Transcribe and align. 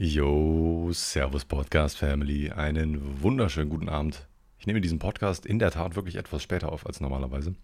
Yo, 0.00 0.92
Servus 0.92 1.44
Podcast 1.44 1.98
Family, 1.98 2.52
einen 2.52 3.20
wunderschönen 3.20 3.68
guten 3.68 3.88
Abend. 3.88 4.28
Ich 4.56 4.68
nehme 4.68 4.80
diesen 4.80 5.00
Podcast 5.00 5.44
in 5.44 5.58
der 5.58 5.72
Tat 5.72 5.96
wirklich 5.96 6.14
etwas 6.14 6.40
später 6.40 6.70
auf 6.70 6.86
als 6.86 7.00
normalerweise. 7.00 7.56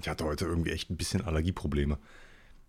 Ich 0.00 0.08
hatte 0.08 0.24
heute 0.24 0.44
irgendwie 0.44 0.72
echt 0.72 0.90
ein 0.90 0.96
bisschen 0.96 1.20
Allergieprobleme. 1.22 1.98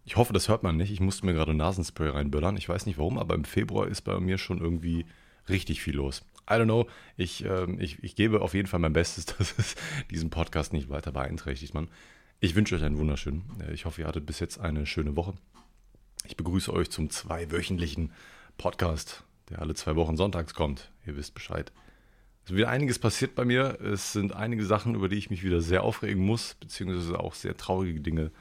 Ich 0.05 0.15
hoffe, 0.15 0.31
das 0.31 0.47
hört 0.47 0.61
man 0.61 0.77
nicht. 0.77 0.91
Ich 0.91 0.99
musste 0.99 1.25
mir 1.25 1.33
gerade 1.33 1.55
Nasenspray 1.55 2.09
reinböllern. 2.09 2.55
Ich 2.55 2.69
weiß 2.69 2.85
nicht 2.85 2.99
warum, 2.99 3.17
aber 3.17 3.33
im 3.33 3.45
Februar 3.45 3.87
ist 3.87 4.01
bei 4.01 4.19
mir 4.19 4.37
schon 4.37 4.59
irgendwie 4.61 5.07
richtig 5.49 5.81
viel 5.81 5.95
los. 5.95 6.21
I 6.47 6.53
don't 6.53 6.65
know. 6.65 6.85
Ich, 7.17 7.43
äh, 7.43 7.65
ich, 7.79 8.03
ich 8.03 8.15
gebe 8.15 8.41
auf 8.41 8.53
jeden 8.53 8.67
Fall 8.67 8.79
mein 8.79 8.93
Bestes, 8.93 9.25
dass 9.37 9.57
es 9.57 9.73
diesen 10.11 10.29
Podcast 10.29 10.71
nicht 10.71 10.89
weiter 10.89 11.11
beeinträchtigt, 11.11 11.73
Mann. 11.73 11.87
Ich 12.41 12.53
wünsche 12.53 12.75
euch 12.75 12.83
einen 12.83 12.99
wunderschönen. 12.99 13.59
Äh, 13.59 13.73
ich 13.73 13.85
hoffe, 13.85 14.01
ihr 14.01 14.07
hattet 14.07 14.27
bis 14.27 14.39
jetzt 14.39 14.59
eine 14.59 14.85
schöne 14.85 15.15
Woche. 15.15 15.33
Ich 16.27 16.37
begrüße 16.37 16.71
euch 16.71 16.91
zum 16.91 17.09
zweiwöchentlichen 17.09 18.11
Podcast, 18.57 19.23
der 19.49 19.61
alle 19.61 19.73
zwei 19.75 19.95
Wochen 19.95 20.17
sonntags 20.17 20.53
kommt. 20.53 20.91
Ihr 21.05 21.15
wisst 21.15 21.33
Bescheid. 21.33 21.71
Es 22.43 22.51
ist 22.51 22.57
wieder 22.57 22.69
einiges 22.69 22.99
passiert 22.99 23.35
bei 23.35 23.45
mir. 23.45 23.79
Es 23.81 24.11
sind 24.11 24.35
einige 24.35 24.65
Sachen, 24.65 24.95
über 24.95 25.07
die 25.07 25.17
ich 25.17 25.29
mich 25.29 25.43
wieder 25.43 25.61
sehr 25.61 25.83
aufregen 25.83 26.25
muss, 26.25 26.55
beziehungsweise 26.55 27.19
auch 27.19 27.35
sehr 27.35 27.55
traurige 27.55 28.01
Dinge 28.01 28.31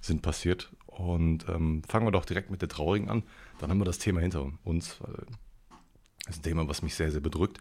sind 0.00 0.22
passiert. 0.22 0.72
Und 0.86 1.48
ähm, 1.48 1.82
fangen 1.84 2.06
wir 2.06 2.12
doch 2.12 2.24
direkt 2.24 2.50
mit 2.50 2.62
der 2.62 2.68
traurigen 2.68 3.08
an. 3.08 3.22
Dann 3.58 3.70
haben 3.70 3.78
wir 3.78 3.84
das 3.84 3.98
Thema 3.98 4.20
hinter 4.20 4.52
uns. 4.64 4.98
Das 6.26 6.36
ist 6.36 6.40
ein 6.40 6.42
Thema, 6.42 6.68
was 6.68 6.82
mich 6.82 6.94
sehr, 6.94 7.12
sehr 7.12 7.20
bedrückt. 7.20 7.58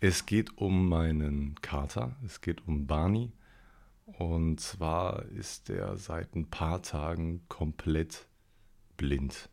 Es 0.00 0.26
geht 0.26 0.58
um 0.58 0.88
meinen 0.88 1.54
Kater. 1.62 2.16
Es 2.24 2.40
geht 2.40 2.66
um 2.66 2.86
Barney. 2.86 3.32
Und 4.04 4.60
zwar 4.60 5.24
ist 5.26 5.70
er 5.70 5.96
seit 5.96 6.34
ein 6.36 6.48
paar 6.48 6.82
Tagen 6.82 7.42
komplett 7.48 8.26
blind 8.96 9.48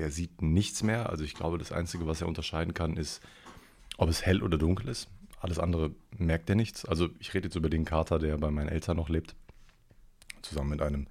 der 0.00 0.10
sieht 0.10 0.40
nichts 0.40 0.82
mehr. 0.82 1.10
Also 1.10 1.24
ich 1.24 1.34
glaube, 1.34 1.58
das 1.58 1.72
Einzige, 1.72 2.06
was 2.06 2.22
er 2.22 2.28
unterscheiden 2.28 2.72
kann, 2.72 2.96
ist, 2.96 3.20
ob 3.98 4.08
es 4.08 4.24
hell 4.24 4.42
oder 4.42 4.56
dunkel 4.56 4.88
ist. 4.88 5.08
Alles 5.40 5.58
andere 5.58 5.90
merkt 6.16 6.48
er 6.48 6.56
nichts. 6.56 6.86
Also 6.86 7.10
ich 7.18 7.34
rede 7.34 7.48
jetzt 7.48 7.54
über 7.54 7.68
den 7.68 7.84
Kater, 7.84 8.18
der 8.18 8.38
bei 8.38 8.50
meinen 8.50 8.70
Eltern 8.70 8.96
noch 8.96 9.10
lebt. 9.10 9.34
Zusammen 10.40 10.70
mit 10.70 10.80
einem 10.80 11.06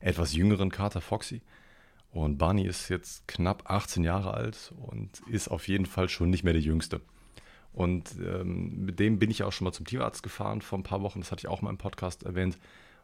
etwas 0.00 0.34
jüngeren 0.34 0.70
Kater, 0.70 1.00
Foxy. 1.00 1.40
Und 2.10 2.36
Barney 2.36 2.66
ist 2.66 2.90
jetzt 2.90 3.26
knapp 3.26 3.70
18 3.70 4.04
Jahre 4.04 4.34
alt 4.34 4.74
und 4.76 5.20
ist 5.30 5.48
auf 5.48 5.66
jeden 5.66 5.86
Fall 5.86 6.10
schon 6.10 6.28
nicht 6.28 6.44
mehr 6.44 6.52
der 6.52 6.62
Jüngste. 6.62 7.00
Und 7.72 8.16
ähm, 8.20 8.84
mit 8.84 9.00
dem 9.00 9.18
bin 9.18 9.30
ich 9.30 9.44
auch 9.44 9.52
schon 9.52 9.64
mal 9.64 9.72
zum 9.72 9.86
Tierarzt 9.86 10.22
gefahren 10.22 10.60
vor 10.60 10.78
ein 10.78 10.82
paar 10.82 11.00
Wochen. 11.00 11.20
Das 11.20 11.32
hatte 11.32 11.40
ich 11.40 11.48
auch 11.48 11.62
mal 11.62 11.70
im 11.70 11.78
Podcast 11.78 12.22
erwähnt. 12.24 12.58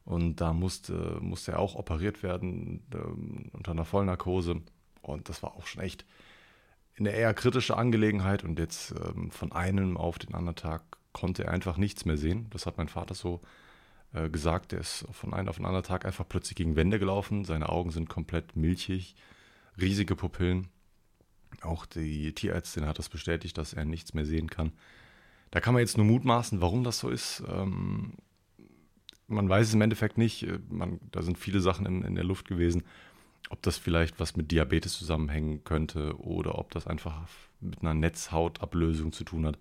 Und 0.05 0.43
da 0.43 0.53
musste, 0.53 1.19
musste 1.21 1.53
er 1.53 1.59
auch 1.59 1.75
operiert 1.75 2.23
werden 2.23 2.83
ähm, 2.95 3.51
unter 3.53 3.73
einer 3.73 3.87
Vollnarkose. 3.87 4.61
Und 5.03 5.29
das 5.29 5.43
war 5.43 5.55
auch 5.55 5.67
schon 5.67 5.83
echt 5.83 6.05
eine 6.99 7.11
eher 7.11 7.35
kritische 7.35 7.77
Angelegenheit. 7.77 8.45
Und 8.45 8.59
jetzt 8.59 8.93
ähm, 8.93 9.31
von 9.31 9.53
einem 9.53 9.97
auf 9.97 10.19
den 10.19 10.35
anderen 10.35 10.57
Tag 10.57 10.83
konnte 11.13 11.45
er 11.45 11.53
einfach 11.53 11.77
nichts 11.77 12.05
mehr 12.05 12.17
sehen. 12.17 12.47
Das 12.51 12.67
hat 12.67 12.79
mein 12.79 12.89
Vater 12.89 13.15
so 13.15 13.41
äh, 14.15 14.31
gesagt. 14.31 14.73
Er 14.73 14.81
ist 14.81 15.07
von 15.13 15.35
einem 15.35 15.49
auf 15.49 15.57
den 15.57 15.67
anderen 15.67 15.85
Tag 15.85 16.05
einfach 16.05 16.27
plötzlich 16.29 16.57
gegen 16.57 16.77
Wände 16.77 16.99
gelaufen. 16.99 17.45
Seine 17.45 17.69
Augen 17.69 17.91
sind 17.91 18.09
komplett 18.09 18.57
milchig, 18.57 19.17
riesige 19.81 20.17
Pupillen. 20.17 20.69
Auch 21.61 21.85
die 21.85 22.33
Tierärztin 22.33 22.87
hat 22.87 22.99
das 22.99 23.09
bestätigt, 23.09 23.59
dass 23.59 23.75
er 23.75 23.85
nichts 23.85 24.15
mehr 24.15 24.25
sehen 24.25 24.49
kann. 24.49 24.73
Da 25.51 25.61
kann 25.61 25.75
man 25.75 25.81
jetzt 25.81 25.99
nur 25.99 26.07
mutmaßen, 26.07 26.63
warum 26.63 26.83
das 26.83 26.99
so 26.99 27.11
ist. 27.11 27.43
Ähm, 27.47 28.15
man 29.27 29.49
weiß 29.49 29.69
es 29.69 29.75
im 29.75 29.81
Endeffekt 29.83 30.19
nicht. 30.19 30.47
Man, 30.71 31.01
da 31.11 31.23
sind 31.23 31.39
viele 31.39 31.61
Sachen 31.61 31.87
in, 31.87 32.03
in 32.03 32.15
der 32.15 32.25
Luft 32.25 32.49
gewesen 32.49 32.85
ob 33.51 33.63
das 33.63 33.79
vielleicht 33.79 34.19
was 34.21 34.37
mit 34.37 34.51
Diabetes 34.51 34.95
zusammenhängen 34.95 35.65
könnte 35.65 36.19
oder 36.21 36.59
ob 36.59 36.71
das 36.71 36.87
einfach 36.87 37.29
mit 37.61 37.83
einer 37.83 37.95
Netzhautablösung 37.95 39.13
zu 39.13 39.25
tun 39.25 39.47
hat. 39.47 39.59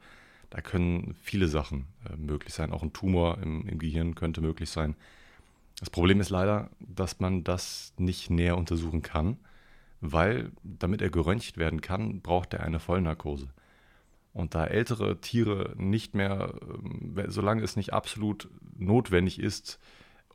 Da 0.50 0.62
können 0.62 1.16
viele 1.22 1.48
Sachen 1.48 1.86
äh, 2.10 2.16
möglich 2.16 2.54
sein. 2.54 2.72
Auch 2.72 2.84
ein 2.84 2.94
Tumor 2.94 3.38
im, 3.40 3.68
im 3.68 3.80
Gehirn 3.80 4.16
könnte 4.16 4.42
möglich 4.42 4.70
sein. 4.70 4.96
Das 5.80 5.90
Problem 5.90 6.20
ist 6.20 6.30
leider, 6.30 6.70
dass 6.80 7.20
man 7.20 7.44
das 7.44 7.94
nicht 7.98 8.30
näher 8.30 8.58
untersuchen 8.58 9.02
kann, 9.02 9.38
weil 10.00 10.52
damit 10.64 11.02
er 11.02 11.10
geröntgt 11.10 11.58
werden 11.58 11.82
kann, 11.82 12.22
braucht 12.22 12.54
er 12.54 12.64
eine 12.64 12.80
Vollnarkose. 12.80 13.50
Und 14.34 14.56
da 14.56 14.66
ältere 14.66 15.20
Tiere 15.20 15.74
nicht 15.78 16.16
mehr, 16.16 16.54
ähm, 16.62 17.16
solange 17.28 17.64
es 17.64 17.76
nicht 17.76 17.94
absolut 17.94 18.50
notwendig 18.78 19.40
ist, 19.40 19.80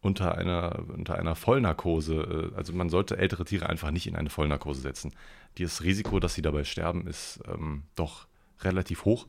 unter 0.01 0.37
einer, 0.37 0.85
unter 0.89 1.17
einer 1.17 1.35
Vollnarkose, 1.35 2.51
äh, 2.53 2.57
also 2.57 2.73
man 2.73 2.89
sollte 2.89 3.17
ältere 3.17 3.45
Tiere 3.45 3.69
einfach 3.69 3.91
nicht 3.91 4.07
in 4.07 4.17
eine 4.17 4.31
Vollnarkose 4.31 4.81
setzen. 4.81 5.15
Das 5.59 5.83
Risiko, 5.83 6.21
dass 6.21 6.35
sie 6.35 6.43
dabei 6.43 6.65
sterben, 6.65 7.07
ist 7.07 7.41
ähm, 7.47 7.85
doch 7.95 8.27
relativ 8.61 9.05
hoch. 9.05 9.27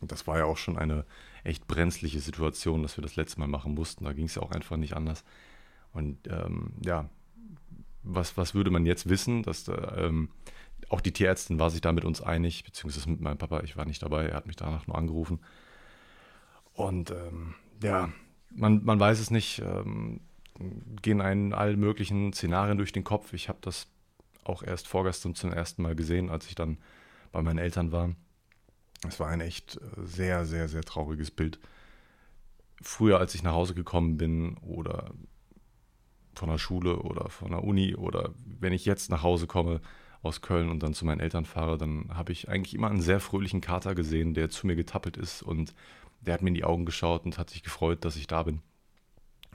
Und 0.00 0.12
das 0.12 0.26
war 0.26 0.38
ja 0.38 0.44
auch 0.44 0.56
schon 0.56 0.78
eine 0.78 1.04
echt 1.44 1.66
brenzliche 1.66 2.20
Situation, 2.20 2.82
dass 2.82 2.96
wir 2.96 3.02
das 3.02 3.16
letzte 3.16 3.40
Mal 3.40 3.46
machen 3.46 3.74
mussten. 3.74 4.04
Da 4.04 4.12
ging 4.12 4.26
es 4.26 4.34
ja 4.34 4.42
auch 4.42 4.50
einfach 4.50 4.76
nicht 4.76 4.94
anders. 4.94 5.24
Und 5.92 6.18
ähm, 6.28 6.72
ja, 6.84 7.08
was, 8.02 8.36
was 8.36 8.54
würde 8.54 8.70
man 8.70 8.86
jetzt 8.86 9.08
wissen? 9.08 9.42
Dass, 9.42 9.70
ähm, 9.96 10.30
auch 10.88 11.00
die 11.00 11.12
Tierärztin 11.12 11.58
war 11.58 11.70
sich 11.70 11.80
da 11.80 11.92
mit 11.92 12.04
uns 12.04 12.20
einig, 12.20 12.64
beziehungsweise 12.64 13.10
mit 13.10 13.20
meinem 13.20 13.38
Papa. 13.38 13.60
Ich 13.62 13.76
war 13.76 13.84
nicht 13.84 14.02
dabei, 14.02 14.26
er 14.26 14.36
hat 14.36 14.46
mich 14.46 14.56
danach 14.56 14.86
nur 14.86 14.96
angerufen. 14.96 15.40
Und 16.72 17.10
ähm, 17.10 17.54
ja, 17.82 18.10
man, 18.50 18.84
man 18.84 19.00
weiß 19.00 19.20
es 19.20 19.30
nicht, 19.30 19.60
ähm, 19.60 20.20
gehen 21.02 21.20
einen 21.20 21.52
allen 21.54 21.78
möglichen 21.78 22.32
Szenarien 22.32 22.78
durch 22.78 22.92
den 22.92 23.04
Kopf. 23.04 23.32
Ich 23.32 23.48
habe 23.48 23.58
das 23.62 23.88
auch 24.44 24.62
erst 24.62 24.88
vorgestern 24.88 25.34
zum 25.34 25.52
ersten 25.52 25.82
Mal 25.82 25.94
gesehen, 25.94 26.30
als 26.30 26.46
ich 26.46 26.54
dann 26.54 26.78
bei 27.32 27.42
meinen 27.42 27.58
Eltern 27.58 27.92
war. 27.92 28.14
Es 29.06 29.18
war 29.18 29.28
ein 29.28 29.40
echt 29.40 29.76
äh, 29.76 29.80
sehr, 30.04 30.44
sehr, 30.44 30.68
sehr 30.68 30.82
trauriges 30.82 31.30
Bild. 31.30 31.58
Früher, 32.82 33.18
als 33.18 33.34
ich 33.34 33.42
nach 33.42 33.52
Hause 33.52 33.74
gekommen 33.74 34.16
bin 34.16 34.56
oder 34.58 35.10
von 36.34 36.48
der 36.48 36.58
Schule 36.58 37.00
oder 37.00 37.28
von 37.28 37.50
der 37.50 37.64
Uni 37.64 37.94
oder 37.94 38.30
wenn 38.44 38.72
ich 38.72 38.84
jetzt 38.84 39.10
nach 39.10 39.22
Hause 39.22 39.46
komme 39.46 39.80
aus 40.22 40.40
Köln 40.42 40.68
und 40.68 40.82
dann 40.82 40.94
zu 40.94 41.04
meinen 41.04 41.20
Eltern 41.20 41.44
fahre, 41.44 41.78
dann 41.78 42.10
habe 42.14 42.32
ich 42.32 42.48
eigentlich 42.48 42.74
immer 42.74 42.90
einen 42.90 43.00
sehr 43.00 43.20
fröhlichen 43.20 43.60
Kater 43.60 43.94
gesehen, 43.94 44.34
der 44.34 44.50
zu 44.50 44.66
mir 44.66 44.76
getappelt 44.76 45.16
ist 45.16 45.42
und 45.42 45.74
der 46.20 46.34
hat 46.34 46.42
mir 46.42 46.48
in 46.48 46.54
die 46.54 46.64
Augen 46.64 46.84
geschaut 46.84 47.24
und 47.24 47.38
hat 47.38 47.50
sich 47.50 47.62
gefreut, 47.62 48.04
dass 48.04 48.16
ich 48.16 48.26
da 48.26 48.42
bin. 48.42 48.62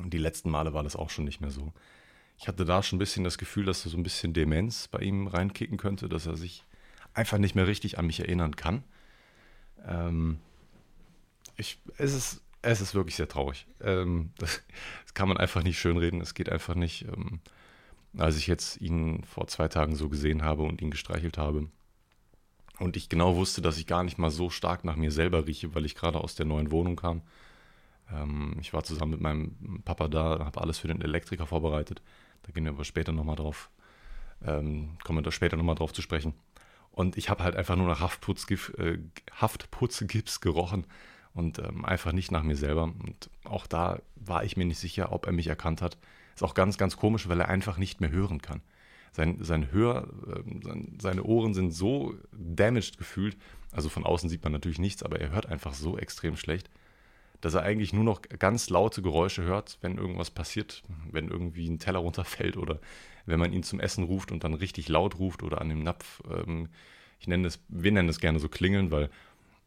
Und 0.01 0.13
die 0.13 0.17
letzten 0.17 0.49
Male 0.49 0.73
war 0.73 0.83
das 0.83 0.95
auch 0.95 1.09
schon 1.09 1.25
nicht 1.25 1.41
mehr 1.41 1.51
so. 1.51 1.73
Ich 2.37 2.47
hatte 2.47 2.65
da 2.65 2.83
schon 2.83 2.97
ein 2.97 2.99
bisschen 2.99 3.23
das 3.23 3.37
Gefühl, 3.37 3.65
dass 3.65 3.83
so 3.83 3.95
ein 3.95 4.03
bisschen 4.03 4.33
Demenz 4.33 4.87
bei 4.87 4.99
ihm 4.99 5.27
reinkicken 5.27 5.77
könnte, 5.77 6.09
dass 6.09 6.25
er 6.25 6.35
sich 6.35 6.65
einfach 7.13 7.37
nicht 7.37 7.55
mehr 7.55 7.67
richtig 7.67 7.97
an 7.97 8.07
mich 8.07 8.19
erinnern 8.19 8.55
kann. 8.55 8.83
Ähm, 9.87 10.39
ich, 11.55 11.79
es, 11.97 12.13
ist, 12.13 12.41
es 12.61 12.81
ist 12.81 12.93
wirklich 12.93 13.15
sehr 13.15 13.29
traurig. 13.29 13.67
Ähm, 13.81 14.31
das, 14.37 14.61
das, 15.03 15.13
kann 15.13 15.29
man 15.29 15.37
einfach 15.37 15.63
nicht 15.63 15.79
schönreden. 15.79 16.19
Es 16.21 16.33
geht 16.33 16.49
einfach 16.49 16.75
nicht. 16.75 17.03
Ähm, 17.03 17.39
als 18.17 18.37
ich 18.37 18.47
jetzt 18.47 18.79
ihn 18.79 19.23
vor 19.25 19.47
zwei 19.47 19.67
Tagen 19.67 19.95
so 19.95 20.07
gesehen 20.07 20.41
habe 20.41 20.63
und 20.63 20.81
ihn 20.81 20.91
gestreichelt 20.91 21.37
habe, 21.37 21.67
und 22.79 22.97
ich 22.97 23.09
genau 23.09 23.35
wusste, 23.35 23.61
dass 23.61 23.77
ich 23.77 23.87
gar 23.87 24.03
nicht 24.03 24.17
mal 24.17 24.31
so 24.31 24.49
stark 24.49 24.83
nach 24.83 24.95
mir 24.95 25.11
selber 25.11 25.47
rieche, 25.47 25.73
weil 25.75 25.85
ich 25.85 25.95
gerade 25.95 26.19
aus 26.19 26.35
der 26.35 26.45
neuen 26.45 26.71
Wohnung 26.71 26.95
kam. 26.95 27.21
Ähm, 28.11 28.57
ich 28.59 28.73
war 28.73 28.83
zusammen 28.83 29.11
mit 29.11 29.21
meinem 29.21 29.81
Papa 29.85 30.07
da, 30.07 30.39
habe 30.39 30.61
alles 30.61 30.79
für 30.79 30.87
den 30.87 31.01
Elektriker 31.01 31.45
vorbereitet. 31.45 32.01
Da 32.43 32.51
gehen 32.51 32.65
wir 32.65 32.71
aber 32.71 32.83
später 32.83 33.11
nochmal 33.11 33.37
drauf, 33.37 33.69
ähm, 34.45 34.97
kommen 35.03 35.19
wir 35.19 35.23
da 35.23 35.31
später 35.31 35.57
nochmal 35.57 35.75
drauf 35.75 35.93
zu 35.93 36.01
sprechen. 36.01 36.33
Und 36.91 37.17
ich 37.17 37.29
habe 37.29 37.43
halt 37.43 37.55
einfach 37.55 37.75
nur 37.75 37.87
nach 37.87 37.99
Haftputzgips, 37.99 38.69
äh, 38.71 38.99
Haftputzgips 39.33 40.41
gerochen 40.41 40.85
und 41.33 41.59
ähm, 41.59 41.83
einfach 41.85 42.11
nicht 42.11 42.31
nach 42.31 42.43
mir 42.43 42.55
selber. 42.55 42.83
Und 42.83 43.29
auch 43.43 43.67
da 43.67 44.01
war 44.15 44.43
ich 44.43 44.57
mir 44.57 44.65
nicht 44.65 44.79
sicher, 44.79 45.11
ob 45.11 45.25
er 45.25 45.33
mich 45.33 45.47
erkannt 45.47 45.81
hat. 45.81 45.97
Ist 46.35 46.43
auch 46.43 46.53
ganz, 46.53 46.77
ganz 46.77 46.97
komisch, 46.97 47.27
weil 47.27 47.39
er 47.39 47.49
einfach 47.49 47.77
nicht 47.77 48.01
mehr 48.01 48.11
hören 48.11 48.41
kann 48.41 48.61
sein, 49.15 49.37
sein 49.39 49.71
Hör, 49.71 50.09
ähm, 50.35 50.61
sein, 50.61 50.97
seine 51.01 51.23
Ohren 51.23 51.53
sind 51.53 51.71
so 51.71 52.15
damaged 52.33 52.97
gefühlt. 52.97 53.37
Also 53.71 53.87
von 53.87 54.05
außen 54.05 54.29
sieht 54.29 54.43
man 54.43 54.51
natürlich 54.51 54.79
nichts, 54.79 55.03
aber 55.03 55.21
er 55.21 55.31
hört 55.31 55.45
einfach 55.45 55.73
so 55.73 55.97
extrem 55.97 56.35
schlecht, 56.35 56.69
dass 57.39 57.53
er 57.53 57.63
eigentlich 57.63 57.93
nur 57.93 58.03
noch 58.03 58.21
ganz 58.21 58.69
laute 58.69 59.01
Geräusche 59.01 59.43
hört, 59.43 59.77
wenn 59.81 59.97
irgendwas 59.97 60.31
passiert, 60.31 60.83
wenn 61.11 61.29
irgendwie 61.29 61.67
ein 61.69 61.79
Teller 61.79 61.99
runterfällt 61.99 62.57
oder 62.57 62.79
wenn 63.25 63.39
man 63.39 63.53
ihn 63.53 63.63
zum 63.63 63.79
Essen 63.79 64.03
ruft 64.03 64.33
und 64.33 64.43
dann 64.43 64.53
richtig 64.53 64.89
laut 64.89 65.17
ruft 65.17 65.43
oder 65.43 65.61
an 65.61 65.69
dem 65.69 65.81
Napf. 65.81 66.21
Ähm, 66.29 66.67
ich 67.19 67.27
nenne 67.27 67.47
es, 67.47 67.59
wir 67.69 67.93
nennen 67.93 68.09
es 68.09 68.19
gerne 68.19 68.39
so 68.39 68.49
klingeln, 68.49 68.91
weil 68.91 69.09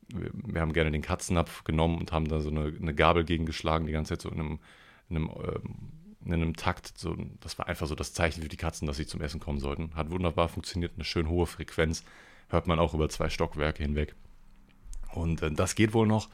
wir, 0.09 0.31
wir 0.35 0.61
haben 0.61 0.75
gerne 0.75 0.91
den 0.91 1.03
Katzennapf 1.03 1.65
genommen 1.65 1.99
und 1.99 2.13
haben 2.13 2.29
da 2.29 2.41
so 2.41 2.51
eine, 2.51 2.67
eine 2.67 2.95
Gabel 2.95 3.25
gegen 3.25 3.47
geschlagen, 3.47 3.87
die 3.87 3.93
ganze 3.93 4.11
Zeit 4.11 4.23
so 4.23 4.29
in 4.29 4.41
einem, 4.41 4.59
in 5.09 5.17
einem 5.17 5.31
ähm, 5.31 5.99
in 6.25 6.33
einem 6.33 6.57
Takt. 6.57 6.97
So, 6.97 7.17
das 7.41 7.59
war 7.59 7.67
einfach 7.69 7.87
so 7.87 7.95
das 7.95 8.13
Zeichen 8.13 8.43
für 8.43 8.49
die 8.49 8.57
Katzen, 8.57 8.87
dass 8.87 8.97
sie 8.97 9.07
zum 9.07 9.21
Essen 9.21 9.41
kommen 9.41 9.61
sollten. 9.61 9.95
Hat 9.95 10.11
wunderbar 10.11 10.49
funktioniert, 10.49 10.93
eine 10.95 11.05
schön 11.05 11.29
hohe 11.29 11.47
Frequenz. 11.47 12.05
Hört 12.49 12.67
man 12.67 12.79
auch 12.79 12.95
über 12.95 13.09
zwei 13.09 13.29
Stockwerke 13.29 13.83
hinweg. 13.83 14.15
Und 15.13 15.43
äh, 15.43 15.51
das 15.51 15.75
geht 15.75 15.93
wohl 15.93 16.07
noch. 16.07 16.29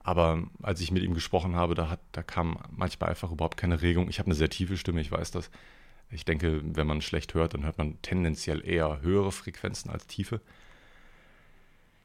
Aber 0.00 0.44
als 0.62 0.80
ich 0.80 0.92
mit 0.92 1.02
ihm 1.02 1.14
gesprochen 1.14 1.56
habe, 1.56 1.74
da, 1.74 1.90
hat, 1.90 2.00
da 2.12 2.22
kam 2.22 2.58
manchmal 2.70 3.10
einfach 3.10 3.32
überhaupt 3.32 3.56
keine 3.56 3.82
Regung. 3.82 4.08
Ich 4.08 4.20
habe 4.20 4.26
eine 4.26 4.36
sehr 4.36 4.50
tiefe 4.50 4.76
Stimme, 4.76 5.00
ich 5.00 5.10
weiß 5.10 5.32
das. 5.32 5.50
Ich 6.10 6.24
denke, 6.24 6.62
wenn 6.62 6.86
man 6.86 7.02
schlecht 7.02 7.34
hört, 7.34 7.54
dann 7.54 7.64
hört 7.64 7.78
man 7.78 8.00
tendenziell 8.02 8.64
eher 8.64 9.00
höhere 9.00 9.32
Frequenzen 9.32 9.90
als 9.90 10.06
tiefe. 10.06 10.40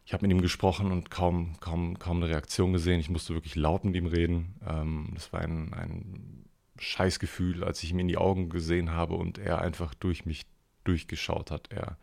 Ich 0.03 0.13
habe 0.13 0.25
mit 0.25 0.35
ihm 0.35 0.41
gesprochen 0.41 0.91
und 0.91 1.11
kaum, 1.11 1.59
kaum, 1.59 1.99
kaum 1.99 2.17
eine 2.17 2.29
Reaktion 2.29 2.73
gesehen. 2.73 2.99
Ich 2.99 3.09
musste 3.09 3.35
wirklich 3.35 3.55
laut 3.55 3.85
mit 3.85 3.95
ihm 3.95 4.07
reden. 4.07 4.55
Ähm, 4.67 5.11
das 5.13 5.31
war 5.31 5.41
ein, 5.41 5.71
ein 5.73 6.45
Scheißgefühl, 6.81 7.63
als 7.63 7.83
ich 7.83 7.91
ihm 7.91 7.99
in 7.99 8.07
die 8.07 8.17
Augen 8.17 8.49
gesehen 8.49 8.91
habe 8.91 9.13
und 9.13 9.37
er 9.37 9.61
einfach 9.61 9.93
durch 9.93 10.25
mich 10.25 10.47
durchgeschaut 10.83 11.51
hat. 11.51 11.71
Er, 11.71 11.95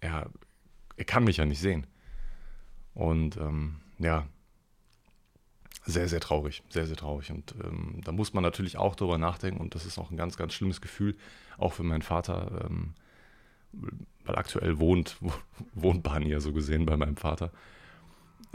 er, 0.00 0.30
er 0.96 1.04
kann 1.04 1.24
mich 1.24 1.36
ja 1.36 1.44
nicht 1.44 1.60
sehen. 1.60 1.86
Und 2.94 3.36
ähm, 3.36 3.76
ja, 3.98 4.26
sehr, 5.84 6.08
sehr 6.08 6.20
traurig, 6.20 6.62
sehr, 6.70 6.86
sehr 6.86 6.96
traurig. 6.96 7.30
Und 7.30 7.54
ähm, 7.62 8.00
da 8.02 8.12
muss 8.12 8.32
man 8.32 8.42
natürlich 8.42 8.78
auch 8.78 8.96
drüber 8.96 9.18
nachdenken 9.18 9.60
und 9.60 9.74
das 9.74 9.84
ist 9.84 9.98
auch 9.98 10.10
ein 10.10 10.16
ganz, 10.16 10.38
ganz 10.38 10.54
schlimmes 10.54 10.80
Gefühl, 10.80 11.14
auch 11.58 11.74
für 11.74 11.82
meinen 11.82 12.02
Vater, 12.02 12.64
ähm, 12.64 12.94
weil 14.24 14.36
aktuell 14.36 14.78
wohnt, 14.78 15.18
wohnt 15.74 16.02
Barney 16.02 16.30
ja 16.30 16.40
so 16.40 16.54
gesehen 16.54 16.86
bei 16.86 16.96
meinem 16.96 17.18
Vater, 17.18 17.52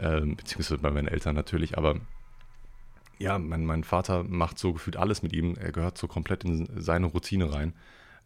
ähm, 0.00 0.34
beziehungsweise 0.34 0.82
bei 0.82 0.90
meinen 0.90 1.06
Eltern 1.06 1.36
natürlich, 1.36 1.78
aber 1.78 2.00
ja, 3.18 3.38
mein, 3.38 3.64
mein 3.64 3.84
Vater 3.84 4.24
macht 4.24 4.58
so 4.58 4.72
gefühlt 4.72 4.96
alles 4.96 5.22
mit 5.22 5.32
ihm, 5.32 5.54
er 5.56 5.72
gehört 5.72 5.98
so 5.98 6.08
komplett 6.08 6.44
in 6.44 6.68
seine 6.80 7.06
Routine 7.06 7.52
rein. 7.52 7.74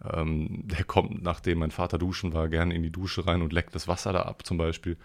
Ähm, 0.04 0.62
der 0.68 0.84
kommt, 0.84 1.22
nachdem 1.22 1.58
mein 1.58 1.70
Vater 1.70 1.98
duschen 1.98 2.32
war, 2.34 2.48
gerne 2.48 2.74
in 2.74 2.82
die 2.82 2.90
Dusche 2.90 3.26
rein 3.26 3.42
und 3.42 3.52
leckt 3.52 3.74
das 3.74 3.88
Wasser 3.88 4.12
da 4.12 4.22
ab 4.22 4.44
zum 4.44 4.58
Beispiel. 4.58 4.96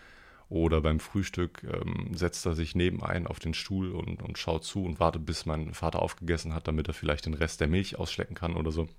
Oder 0.49 0.81
beim 0.81 0.99
Frühstück 0.99 1.63
ähm, 1.63 2.13
setzt 2.13 2.45
er 2.45 2.55
sich 2.55 2.75
nebenein 2.75 3.25
auf 3.25 3.39
den 3.39 3.53
Stuhl 3.53 3.91
und, 3.91 4.21
und 4.21 4.37
schaut 4.37 4.65
zu 4.65 4.83
und 4.83 4.99
wartet, 4.99 5.25
bis 5.25 5.45
mein 5.45 5.73
Vater 5.73 6.01
aufgegessen 6.01 6.53
hat, 6.53 6.67
damit 6.67 6.89
er 6.89 6.93
vielleicht 6.93 7.25
den 7.25 7.33
Rest 7.33 7.61
der 7.61 7.69
Milch 7.69 7.97
ausschlecken 7.97 8.35
kann 8.35 8.57
oder 8.57 8.71
so. 8.71 8.89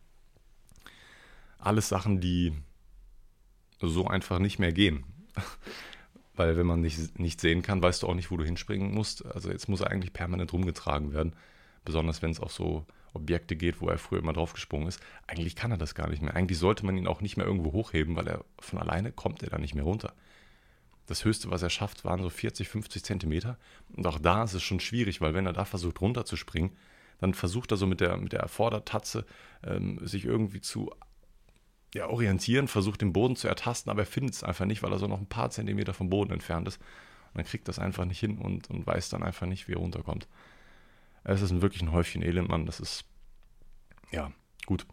Alles 1.59 1.91
Sachen, 1.91 2.21
die 2.21 2.55
so 3.81 4.07
einfach 4.07 4.39
nicht 4.39 4.59
mehr 4.59 4.73
gehen. 4.73 5.05
Weil 6.43 6.57
wenn 6.57 6.67
man 6.67 6.81
nicht, 6.81 7.21
nicht 7.21 7.41
sehen 7.41 7.63
kann, 7.63 7.81
weißt 7.81 8.03
du 8.03 8.09
auch 8.09 8.15
nicht, 8.15 8.33
wo 8.33 8.37
du 8.37 8.45
hinspringen 8.45 8.93
musst. 8.93 9.25
Also 9.27 9.49
jetzt 9.49 9.69
muss 9.69 9.81
er 9.81 9.93
eigentlich 9.93 10.13
permanent 10.13 10.53
rumgetragen 10.53 11.13
werden. 11.13 11.37
Besonders 11.85 12.21
wenn 12.21 12.33
es 12.33 12.41
auch 12.41 12.51
so 12.51 12.85
Objekte 13.13 13.55
geht, 13.55 13.81
wo 13.81 13.89
er 13.89 13.97
früher 13.97 14.19
immer 14.19 14.33
draufgesprungen 14.33 14.89
ist. 14.89 15.01
Eigentlich 15.29 15.55
kann 15.55 15.71
er 15.71 15.77
das 15.77 15.95
gar 15.95 16.09
nicht 16.09 16.21
mehr. 16.21 16.35
Eigentlich 16.35 16.59
sollte 16.59 16.85
man 16.85 16.97
ihn 16.97 17.07
auch 17.07 17.21
nicht 17.21 17.37
mehr 17.37 17.47
irgendwo 17.47 17.71
hochheben, 17.71 18.17
weil 18.17 18.27
er 18.27 18.45
von 18.59 18.81
alleine 18.81 19.13
kommt 19.13 19.45
er 19.45 19.51
da 19.51 19.59
nicht 19.59 19.77
mehr 19.77 19.85
runter. 19.85 20.15
Das 21.07 21.25
Höchste, 21.25 21.49
was 21.49 21.63
er 21.63 21.71
schafft, 21.71 22.05
waren 22.05 22.23
so 22.23 22.29
40, 22.29 22.69
50 22.69 23.05
Zentimeter. 23.05 23.57
Und 23.95 24.05
auch 24.09 24.19
da 24.19 24.43
ist 24.43 24.55
es 24.55 24.65
schon 24.65 24.81
schwierig, 24.81 25.21
weil 25.21 25.35
wenn 25.35 25.47
er 25.47 25.53
da 25.53 25.65
versucht 25.65 26.01
runterzuspringen, 26.01 26.73
dann 27.21 27.35
versucht 27.35 27.71
er 27.71 27.77
so 27.77 27.87
mit 27.87 28.01
der, 28.01 28.17
mit 28.17 28.33
der 28.33 28.49
Vordertatze 28.49 29.27
ähm, 29.63 30.05
sich 30.05 30.25
irgendwie 30.25 30.61
zu 30.61 30.91
ja, 31.95 32.09
orientieren, 32.09 32.69
versucht 32.69 33.03
den 33.03 33.13
Boden 33.13 33.37
zu 33.37 33.49
ertasten, 33.49 33.91
aber 33.91 34.03
er 34.03 34.07
findet 34.07 34.35
es 34.35 34.45
einfach 34.45 34.65
nicht, 34.65 34.83
weil 34.83 34.93
er 34.93 34.99
so 34.99 35.07
noch 35.07 35.19
ein 35.19 35.27
paar 35.27 35.51
Zentimeter 35.51 35.93
vom 35.93 36.09
Boden 36.09 36.33
entfernt 36.33 36.67
ist. 36.69 36.79
Und 36.79 37.39
dann 37.39 37.45
kriegt 37.45 37.69
das 37.69 37.79
einfach 37.79 38.05
nicht 38.05 38.21
hin 38.21 38.39
und, 38.39 38.71
und 38.71 38.87
weiß 38.87 39.11
dann 39.11 39.23
einfach 39.23 39.47
nicht, 39.47 39.69
wie 39.69 39.73
er 39.73 39.79
runterkommt. 39.79 40.27
Es 41.25 41.43
ist 41.43 41.61
wirklich 41.61 41.83
ein 41.83 41.93
Häufchen 41.93 42.23
Elend, 42.23 42.49
Mann. 42.49 42.67
Das 42.67 42.81
ist, 42.81 43.05
ja, 44.11 44.33
gut. 44.67 44.87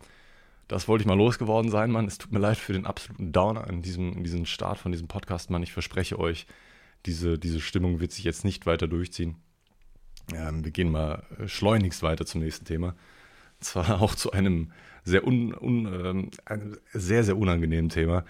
Das 0.68 0.88
wollte 0.88 1.01
ich 1.01 1.07
mal 1.07 1.18
losgeworden 1.18 1.72
sein, 1.72 1.90
Mann. 1.90 2.06
Es 2.06 2.18
tut 2.18 2.31
mir 2.31 2.40
leid 2.40 2.57
für 2.57 2.74
den 2.74 2.86
absoluten 2.86 3.31
Downer 3.31 3.68
in 3.68 3.81
diesem, 3.81 4.13
in 4.13 4.24
diesem 4.24 4.45
Start 4.45 4.78
von 4.78 4.92
diesem 4.92 5.07
Podcast, 5.07 5.50
Mann. 5.50 5.63
Ich 5.63 5.74
verspreche 5.74 6.19
euch, 6.19 6.45
diese, 7.06 7.40
diese 7.40 7.60
Stimmung 7.60 8.00
wird 8.00 8.12
sich 8.12 8.24
jetzt 8.24 8.45
nicht 8.45 8.66
weiter 8.66 8.88
durchziehen. 8.88 9.38
Ähm, 10.34 10.63
wir 10.63 10.72
gehen 10.72 10.92
mal 10.92 11.24
äh, 11.40 11.48
schleunigst 11.48 12.04
weiter 12.04 12.25
zum 12.25 12.42
nächsten 12.42 12.66
Thema. 12.66 12.95
Zwar 13.59 14.01
auch 14.01 14.15
zu 14.15 14.31
einem 14.31 14.71
sehr, 15.03 15.25
un, 15.25 15.53
un, 15.53 16.31
einem 16.45 16.77
sehr, 16.94 17.23
sehr 17.23 17.38
unangenehmen 17.38 17.89
Thema, 17.89 18.25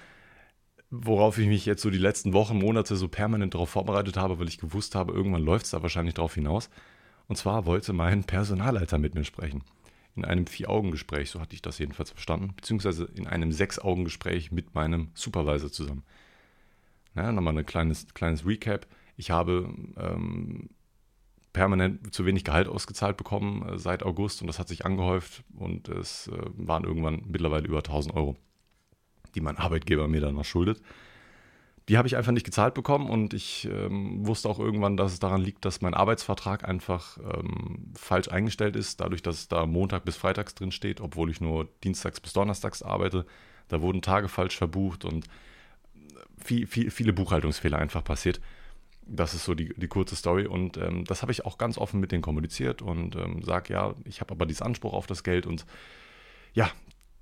worauf 0.90 1.38
ich 1.38 1.48
mich 1.48 1.66
jetzt 1.66 1.82
so 1.82 1.90
die 1.90 1.98
letzten 1.98 2.34
Wochen, 2.34 2.58
Monate 2.58 2.96
so 2.96 3.08
permanent 3.08 3.54
darauf 3.54 3.70
vorbereitet 3.70 4.18
habe, 4.18 4.40
weil 4.40 4.48
ich 4.48 4.58
gewusst 4.58 4.96
habe, 4.96 5.14
irgendwann 5.14 5.44
läuft 5.44 5.66
es 5.66 5.72
da 5.72 5.82
wahrscheinlich 5.82 6.16
drauf 6.16 6.36
hinaus. 6.36 6.70
Und 7.28 7.36
zwar 7.36 7.66
wollte 7.66 7.94
mein 7.94 8.24
Personalleiter 8.24 8.98
mit 8.98 9.14
mir 9.14 9.24
sprechen 9.24 9.64
in 10.16 10.26
einem 10.26 10.48
Vier-Augen-Gespräch, 10.48 11.30
so 11.30 11.40
hatte 11.40 11.56
ich 11.56 11.62
das 11.62 11.78
jedenfalls 11.78 12.12
verstanden, 12.12 12.54
beziehungsweise 12.56 13.06
in 13.16 13.28
einem 13.28 13.52
Sechs-Augen-Gespräch 13.52 14.52
mit 14.52 14.76
meinem 14.76 15.10
Supervisor 15.14 15.72
zusammen. 15.72 16.04
Ja, 17.16 17.32
nochmal 17.32 17.58
ein 17.58 17.66
kleines, 17.66 18.14
kleines 18.14 18.46
Recap. 18.46 18.86
Ich 19.18 19.32
habe 19.32 19.74
ähm, 19.98 20.70
permanent 21.60 22.14
zu 22.16 22.26
wenig 22.26 22.46
Gehalt 22.46 22.70
ausgezahlt 22.70 23.18
bekommen 23.18 23.68
äh, 23.68 23.78
seit 23.78 24.04
August. 24.04 24.40
Und 24.40 24.48
das 24.48 24.60
hat 24.60 24.70
sich 24.70 24.86
angehäuft. 24.86 25.44
Und 25.58 25.90
es 25.90 26.30
äh, 26.30 26.38
waren 26.56 26.86
irgendwann 26.86 27.24
mittlerweile 27.28 27.68
über 27.68 27.80
1000 27.80 28.16
Euro, 28.16 28.38
die 29.36 29.42
mein 29.42 29.58
Arbeitgeber 29.58 30.08
mir 30.08 30.22
dann 30.22 30.36
noch 30.36 30.46
schuldet. 30.46 30.82
Die 31.90 31.98
habe 31.98 32.08
ich 32.08 32.16
einfach 32.16 32.32
nicht 32.32 32.46
gezahlt 32.46 32.76
bekommen. 32.76 33.10
Und 33.10 33.34
ich 33.34 33.68
ähm, 33.70 34.26
wusste 34.26 34.48
auch 34.48 34.58
irgendwann, 34.58 34.96
dass 34.96 35.12
es 35.12 35.20
daran 35.20 35.42
liegt, 35.42 35.66
dass 35.66 35.82
mein 35.82 35.94
Arbeitsvertrag 35.94 36.64
einfach 36.66 37.18
ähm, 37.18 37.92
falsch 37.94 38.30
eingestellt 38.30 38.78
ist, 38.78 39.02
dadurch, 39.02 39.22
dass 39.22 39.36
es 39.36 39.48
da 39.50 39.66
Montag 39.66 40.06
bis 40.06 40.16
Freitags 40.16 40.56
drin 40.56 40.72
steht, 40.72 41.02
obwohl 41.02 41.30
ich 41.30 41.42
nur 41.42 41.68
Dienstags 41.84 42.22
bis 42.22 42.32
Donnerstags 42.32 42.84
arbeite. 42.84 43.26
Da 43.68 43.82
wurden 43.82 44.02
Tage 44.02 44.30
falsch 44.30 44.56
verbucht 44.56 45.04
und 45.04 45.26
viel, 46.38 46.68
viel, 46.68 46.90
viele 46.90 47.12
Buchhaltungsfehler 47.12 47.80
einfach 47.80 48.06
passiert. 48.06 48.40
Das 49.12 49.34
ist 49.34 49.46
so 49.46 49.56
die, 49.56 49.74
die 49.76 49.88
kurze 49.88 50.16
Story 50.16 50.46
und 50.46 50.78
ähm, 50.78 51.06
das 51.06 51.22
habe 51.22 51.32
ich 51.32 51.46
auch 51.46 51.58
ganz 51.58 51.78
offen 51.78 52.00
mit 52.00 52.12
denen 52.12 52.22
kommuniziert 52.22 52.82
und 52.82 53.16
ähm, 53.16 53.42
sage, 53.44 53.74
ja, 53.74 53.96
ich 54.06 54.22
habe 54.22 54.32
aber 54.32 54.46
diesen 54.46 54.66
Anspruch 54.66 54.94
auf 54.94 55.08
das 55.08 55.24
Geld 55.24 55.46
und 55.46 55.66
ja, 56.54 56.72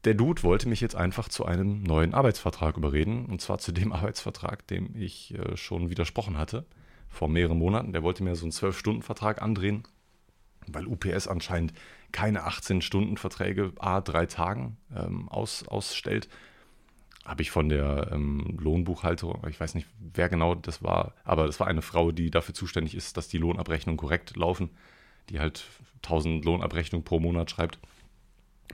der 0.03 0.13
Dude 0.13 0.43
wollte 0.43 0.69
mich 0.69 0.79
jetzt 0.79 0.95
einfach 0.95 1.27
zu 1.27 1.45
einem 1.45 1.83
neuen 1.83 2.13
Arbeitsvertrag 2.13 2.77
überreden. 2.77 3.25
Und 3.25 3.41
zwar 3.41 3.57
zu 3.57 3.71
dem 3.71 3.91
Arbeitsvertrag, 3.93 4.65
dem 4.67 4.95
ich 4.95 5.33
äh, 5.37 5.57
schon 5.57 5.89
widersprochen 5.89 6.37
hatte 6.37 6.65
vor 7.09 7.27
mehreren 7.27 7.57
Monaten. 7.57 7.93
Der 7.93 8.03
wollte 8.03 8.23
mir 8.23 8.35
so 8.35 8.45
einen 8.45 8.51
12-Stunden-Vertrag 8.51 9.41
andrehen, 9.41 9.83
weil 10.67 10.87
UPS 10.87 11.27
anscheinend 11.27 11.73
keine 12.11 12.47
18-Stunden-Verträge 12.47 13.73
a 13.79 14.01
drei 14.01 14.25
Tagen 14.27 14.77
ähm, 14.95 15.27
aus, 15.29 15.67
ausstellt. 15.67 16.29
Habe 17.27 17.41
ich 17.41 17.51
von 17.51 17.69
der 17.69 18.09
ähm, 18.13 18.57
Lohnbuchhalterung, 18.59 19.45
ich 19.49 19.59
weiß 19.59 19.75
nicht, 19.75 19.87
wer 19.99 20.29
genau 20.29 20.55
das 20.55 20.81
war, 20.81 21.13
aber 21.23 21.45
das 21.45 21.59
war 21.59 21.67
eine 21.67 21.81
Frau, 21.81 22.11
die 22.11 22.31
dafür 22.31 22.55
zuständig 22.55 22.95
ist, 22.95 23.17
dass 23.17 23.27
die 23.27 23.37
Lohnabrechnungen 23.37 23.97
korrekt 23.97 24.35
laufen, 24.37 24.69
die 25.29 25.39
halt 25.39 25.65
1000 26.03 26.45
Lohnabrechnungen 26.45 27.03
pro 27.03 27.19
Monat 27.19 27.51
schreibt 27.51 27.79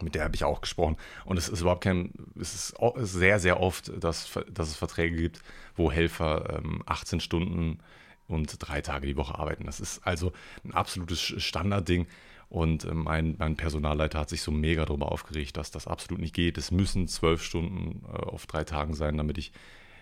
mit 0.01 0.15
der 0.15 0.23
habe 0.23 0.35
ich 0.35 0.43
auch 0.43 0.61
gesprochen. 0.61 0.97
Und 1.25 1.37
es 1.37 1.49
ist 1.49 1.61
überhaupt 1.61 1.83
kein, 1.83 2.11
es 2.39 2.55
ist 2.55 2.75
sehr, 2.97 3.39
sehr 3.39 3.59
oft, 3.59 3.91
dass, 4.03 4.31
dass 4.49 4.69
es 4.69 4.75
Verträge 4.75 5.15
gibt, 5.15 5.41
wo 5.75 5.91
Helfer 5.91 6.61
ähm, 6.63 6.81
18 6.85 7.19
Stunden 7.19 7.79
und 8.27 8.55
drei 8.59 8.81
Tage 8.81 9.05
die 9.05 9.17
Woche 9.17 9.37
arbeiten. 9.37 9.65
Das 9.65 9.79
ist 9.79 10.05
also 10.05 10.31
ein 10.63 10.73
absolutes 10.73 11.21
Standardding. 11.21 12.07
Und 12.49 12.85
ähm, 12.85 13.03
mein, 13.03 13.35
mein 13.39 13.55
Personalleiter 13.55 14.19
hat 14.19 14.29
sich 14.29 14.41
so 14.41 14.51
mega 14.51 14.85
darüber 14.85 15.11
aufgeregt, 15.11 15.57
dass 15.57 15.71
das 15.71 15.87
absolut 15.87 16.21
nicht 16.21 16.35
geht. 16.35 16.57
Es 16.57 16.71
müssen 16.71 17.07
zwölf 17.07 17.43
Stunden 17.43 18.03
äh, 18.05 18.15
auf 18.15 18.45
drei 18.45 18.63
Tagen 18.63 18.93
sein, 18.93 19.17
damit 19.17 19.37
ich 19.37 19.51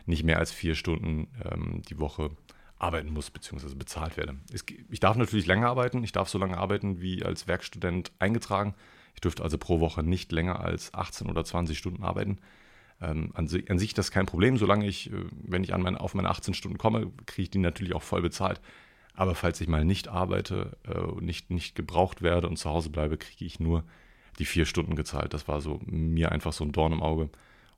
nicht 0.06 0.24
mehr 0.24 0.40
als 0.40 0.52
vier 0.52 0.76
Stunden 0.76 1.28
ähm, 1.44 1.82
die 1.88 2.00
Woche 2.00 2.32
arbeiten 2.82 3.14
muss, 3.14 3.30
beziehungsweise 3.30 3.76
bezahlt 3.76 4.18
werde. 4.18 4.36
Ich 4.90 5.00
darf 5.00 5.16
natürlich 5.16 5.46
länger 5.46 5.68
arbeiten. 5.68 6.04
Ich 6.04 6.12
darf 6.12 6.30
so 6.30 6.40
lange 6.40 6.58
arbeiten, 6.58 7.00
wie 7.00 7.24
als 7.24 7.48
Werkstudent 7.48 8.12
eingetragen. 8.20 8.74
Ich 9.14 9.22
dürfte 9.22 9.44
also 9.44 9.58
pro 9.58 9.80
Woche 9.80 10.04
nicht 10.04 10.32
länger 10.32 10.62
als 10.62 10.94
18 10.94 11.30
oder 11.30 11.44
20 11.44 11.78
Stunden 11.78 12.04
arbeiten. 12.04 12.40
Ähm, 13.00 13.32
an, 13.34 13.50
an, 13.68 13.80
sich 13.80 13.94
das 13.94 14.12
kein 14.12 14.26
Problem, 14.26 14.58
solange 14.58 14.88
ich, 14.88 15.12
äh, 15.12 15.26
wenn 15.32 15.64
ich 15.64 15.74
an 15.74 15.82
meine, 15.82 16.00
auf 16.00 16.14
meine 16.14 16.30
18 16.30 16.54
Stunden 16.54 16.78
komme, 16.78 17.12
kriege 17.26 17.44
ich 17.44 17.50
die 17.52 17.60
natürlich 17.60 17.94
auch 17.94 18.04
voll 18.04 18.22
bezahlt. 18.22 18.62
Aber 19.14 19.36
falls 19.36 19.60
ich 19.62 19.68
mal 19.68 19.86
nicht 19.86 20.08
arbeite, 20.08 20.78
äh, 20.86 21.22
nicht, 21.22 21.50
nicht 21.50 21.76
gebraucht 21.76 22.22
werde 22.22 22.48
und 22.48 22.58
zu 22.58 22.70
Hause 22.70 22.90
bleibe, 22.90 23.18
kriege 23.18 23.46
ich 23.46 23.60
nur 23.60 23.84
die 24.40 24.46
vier 24.46 24.66
Stunden 24.66 24.96
gezahlt. 24.96 25.34
Das 25.34 25.48
war 25.48 25.62
so 25.62 25.80
mir 25.86 26.32
einfach 26.32 26.54
so 26.54 26.64
ein 26.64 26.72
Dorn 26.72 26.94
im 26.94 27.04
Auge. 27.04 27.30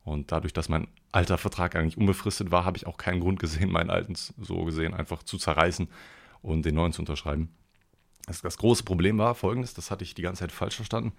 Und 0.03 0.31
dadurch, 0.31 0.53
dass 0.53 0.69
mein 0.69 0.87
alter 1.11 1.37
Vertrag 1.37 1.75
eigentlich 1.75 1.97
unbefristet 1.97 2.51
war, 2.51 2.65
habe 2.65 2.77
ich 2.77 2.87
auch 2.87 2.97
keinen 2.97 3.21
Grund 3.21 3.39
gesehen, 3.39 3.71
meinen 3.71 3.89
alten 3.89 4.15
so 4.15 4.63
gesehen 4.65 4.93
einfach 4.93 5.23
zu 5.23 5.37
zerreißen 5.37 5.87
und 6.41 6.65
den 6.65 6.75
neuen 6.75 6.93
zu 6.93 7.01
unterschreiben. 7.01 7.49
Das, 8.25 8.41
das 8.41 8.57
große 8.57 8.83
Problem 8.83 9.17
war 9.17 9.35
folgendes, 9.35 9.73
das 9.73 9.91
hatte 9.91 10.03
ich 10.03 10.13
die 10.13 10.21
ganze 10.21 10.41
Zeit 10.41 10.51
falsch 10.51 10.75
verstanden. 10.75 11.13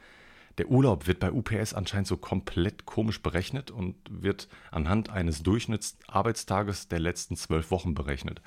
Der 0.59 0.69
Urlaub 0.69 1.07
wird 1.07 1.19
bei 1.19 1.33
UPS 1.33 1.75
anscheinend 1.75 2.07
so 2.07 2.17
komplett 2.17 2.87
komisch 2.87 3.21
berechnet 3.21 3.71
und 3.71 3.97
wird 4.09 4.49
anhand 4.71 5.11
eines 5.11 5.43
Durchschnittsarbeitstages 5.43 6.89
der 6.89 7.01
letzten 7.01 7.37
zwölf 7.37 7.71
Wochen 7.71 7.95
berechnet. 7.95 8.41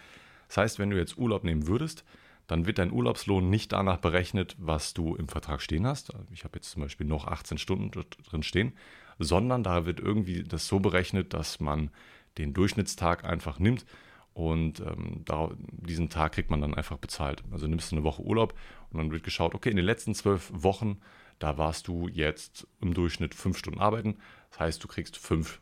Das 0.48 0.58
heißt, 0.58 0.80
wenn 0.80 0.90
du 0.90 0.98
jetzt 0.98 1.18
Urlaub 1.18 1.44
nehmen 1.44 1.68
würdest, 1.68 2.04
dann 2.48 2.66
wird 2.66 2.78
dein 2.78 2.92
Urlaubslohn 2.92 3.50
nicht 3.50 3.74
danach 3.74 3.98
berechnet, 3.98 4.56
was 4.58 4.94
du 4.94 5.16
im 5.16 5.28
Vertrag 5.28 5.62
stehen 5.62 5.86
hast. 5.86 6.14
Ich 6.32 6.46
habe 6.46 6.58
jetzt 6.58 6.72
zum 6.72 6.82
Beispiel 6.82 7.06
noch 7.06 7.28
18 7.28 7.58
Stunden 7.58 7.92
drin 7.92 8.44
stehen, 8.44 8.74
sondern 9.20 9.64
da 9.64 9.86
wird 9.86 10.00
irgendwie 10.00 10.44
das 10.44 10.68
so 10.68 10.80
berechnet, 10.80 11.34
dass 11.34 11.60
man 11.60 11.90
den 12.38 12.54
Durchschnittstag 12.54 13.26
einfach 13.26 13.60
nimmt 13.60 13.86
und 14.34 14.80
ähm, 14.80 15.26
diesen 15.72 16.10
Tag 16.10 16.34
kriegt 16.34 16.52
man 16.52 16.62
dann 16.62 16.76
einfach 16.76 16.98
bezahlt. 16.98 17.44
Also 17.52 17.68
nimmst 17.68 17.92
du 17.92 17.96
eine 17.96 18.06
Woche 18.06 18.22
Urlaub 18.22 18.54
und 18.92 19.00
dann 19.00 19.12
wird 19.12 19.24
geschaut, 19.24 19.56
okay, 19.56 19.72
in 19.72 19.76
den 19.76 19.86
letzten 19.86 20.14
zwölf 20.14 20.52
Wochen 20.54 21.02
da 21.40 21.58
warst 21.58 21.88
du 21.88 22.08
jetzt 22.08 22.68
im 22.82 22.94
Durchschnitt 22.94 23.36
fünf 23.36 23.58
Stunden 23.58 23.80
arbeiten. 23.80 24.18
Das 24.50 24.60
heißt, 24.60 24.84
du 24.84 24.88
kriegst 24.88 25.18
fünf 25.18 25.62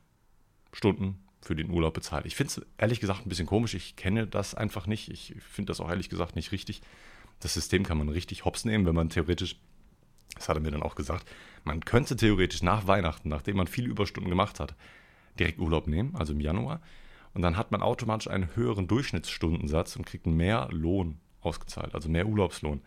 Stunden 0.71 1.24
für 1.45 1.55
den 1.55 1.69
Urlaub 1.69 1.93
bezahlt. 1.93 2.25
Ich 2.25 2.35
finde 2.35 2.53
es 2.53 2.65
ehrlich 2.79 2.99
gesagt 2.99 3.25
ein 3.25 3.29
bisschen 3.29 3.45
komisch. 3.45 3.75
Ich 3.75 3.95
kenne 3.95 4.25
das 4.25 4.55
einfach 4.55 4.87
nicht. 4.87 5.09
Ich 5.09 5.35
finde 5.39 5.69
das 5.69 5.79
auch 5.79 5.89
ehrlich 5.89 6.09
gesagt 6.09 6.35
nicht 6.35 6.51
richtig. 6.51 6.81
Das 7.39 7.53
System 7.53 7.83
kann 7.83 7.99
man 7.99 8.09
richtig 8.09 8.45
hops 8.45 8.65
nehmen, 8.65 8.85
wenn 8.87 8.95
man 8.95 9.09
theoretisch, 9.09 9.57
das 10.33 10.49
hat 10.49 10.57
er 10.57 10.61
mir 10.61 10.71
dann 10.71 10.81
auch 10.81 10.95
gesagt, 10.95 11.29
man 11.63 11.85
könnte 11.85 12.15
theoretisch 12.15 12.63
nach 12.63 12.87
Weihnachten, 12.87 13.29
nachdem 13.29 13.57
man 13.57 13.67
viele 13.67 13.89
Überstunden 13.89 14.29
gemacht 14.31 14.59
hat, 14.59 14.73
direkt 15.37 15.59
Urlaub 15.59 15.85
nehmen, 15.85 16.15
also 16.15 16.33
im 16.33 16.39
Januar. 16.39 16.81
Und 17.35 17.43
dann 17.43 17.57
hat 17.57 17.71
man 17.71 17.83
automatisch 17.83 18.27
einen 18.27 18.55
höheren 18.55 18.87
Durchschnittsstundensatz 18.87 19.95
und 19.97 20.05
kriegt 20.05 20.25
mehr 20.25 20.69
Lohn 20.71 21.19
ausgezahlt, 21.41 21.93
also 21.93 22.09
mehr 22.09 22.25
Urlaubslohn. 22.25 22.81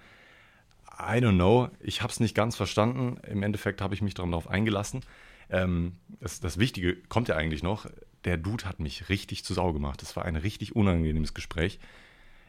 I 0.98 1.20
don't 1.20 1.34
know, 1.34 1.68
ich 1.78 2.02
habe 2.02 2.10
es 2.10 2.18
nicht 2.18 2.34
ganz 2.34 2.56
verstanden. 2.56 3.18
Im 3.28 3.44
Endeffekt 3.44 3.80
habe 3.80 3.94
ich 3.94 4.02
mich 4.02 4.14
darauf 4.14 4.48
eingelassen. 4.48 5.02
Ähm, 5.50 5.96
das, 6.20 6.40
das, 6.40 6.58
Wichtige 6.58 6.96
kommt 7.08 7.28
ja 7.28 7.36
eigentlich 7.36 7.62
noch. 7.62 7.86
Der 8.24 8.36
Dude 8.36 8.64
hat 8.64 8.80
mich 8.80 9.08
richtig 9.08 9.44
zu 9.44 9.54
Sau 9.54 9.72
gemacht. 9.72 10.02
Das 10.02 10.16
war 10.16 10.24
ein 10.24 10.36
richtig 10.36 10.74
unangenehmes 10.74 11.34
Gespräch. 11.34 11.78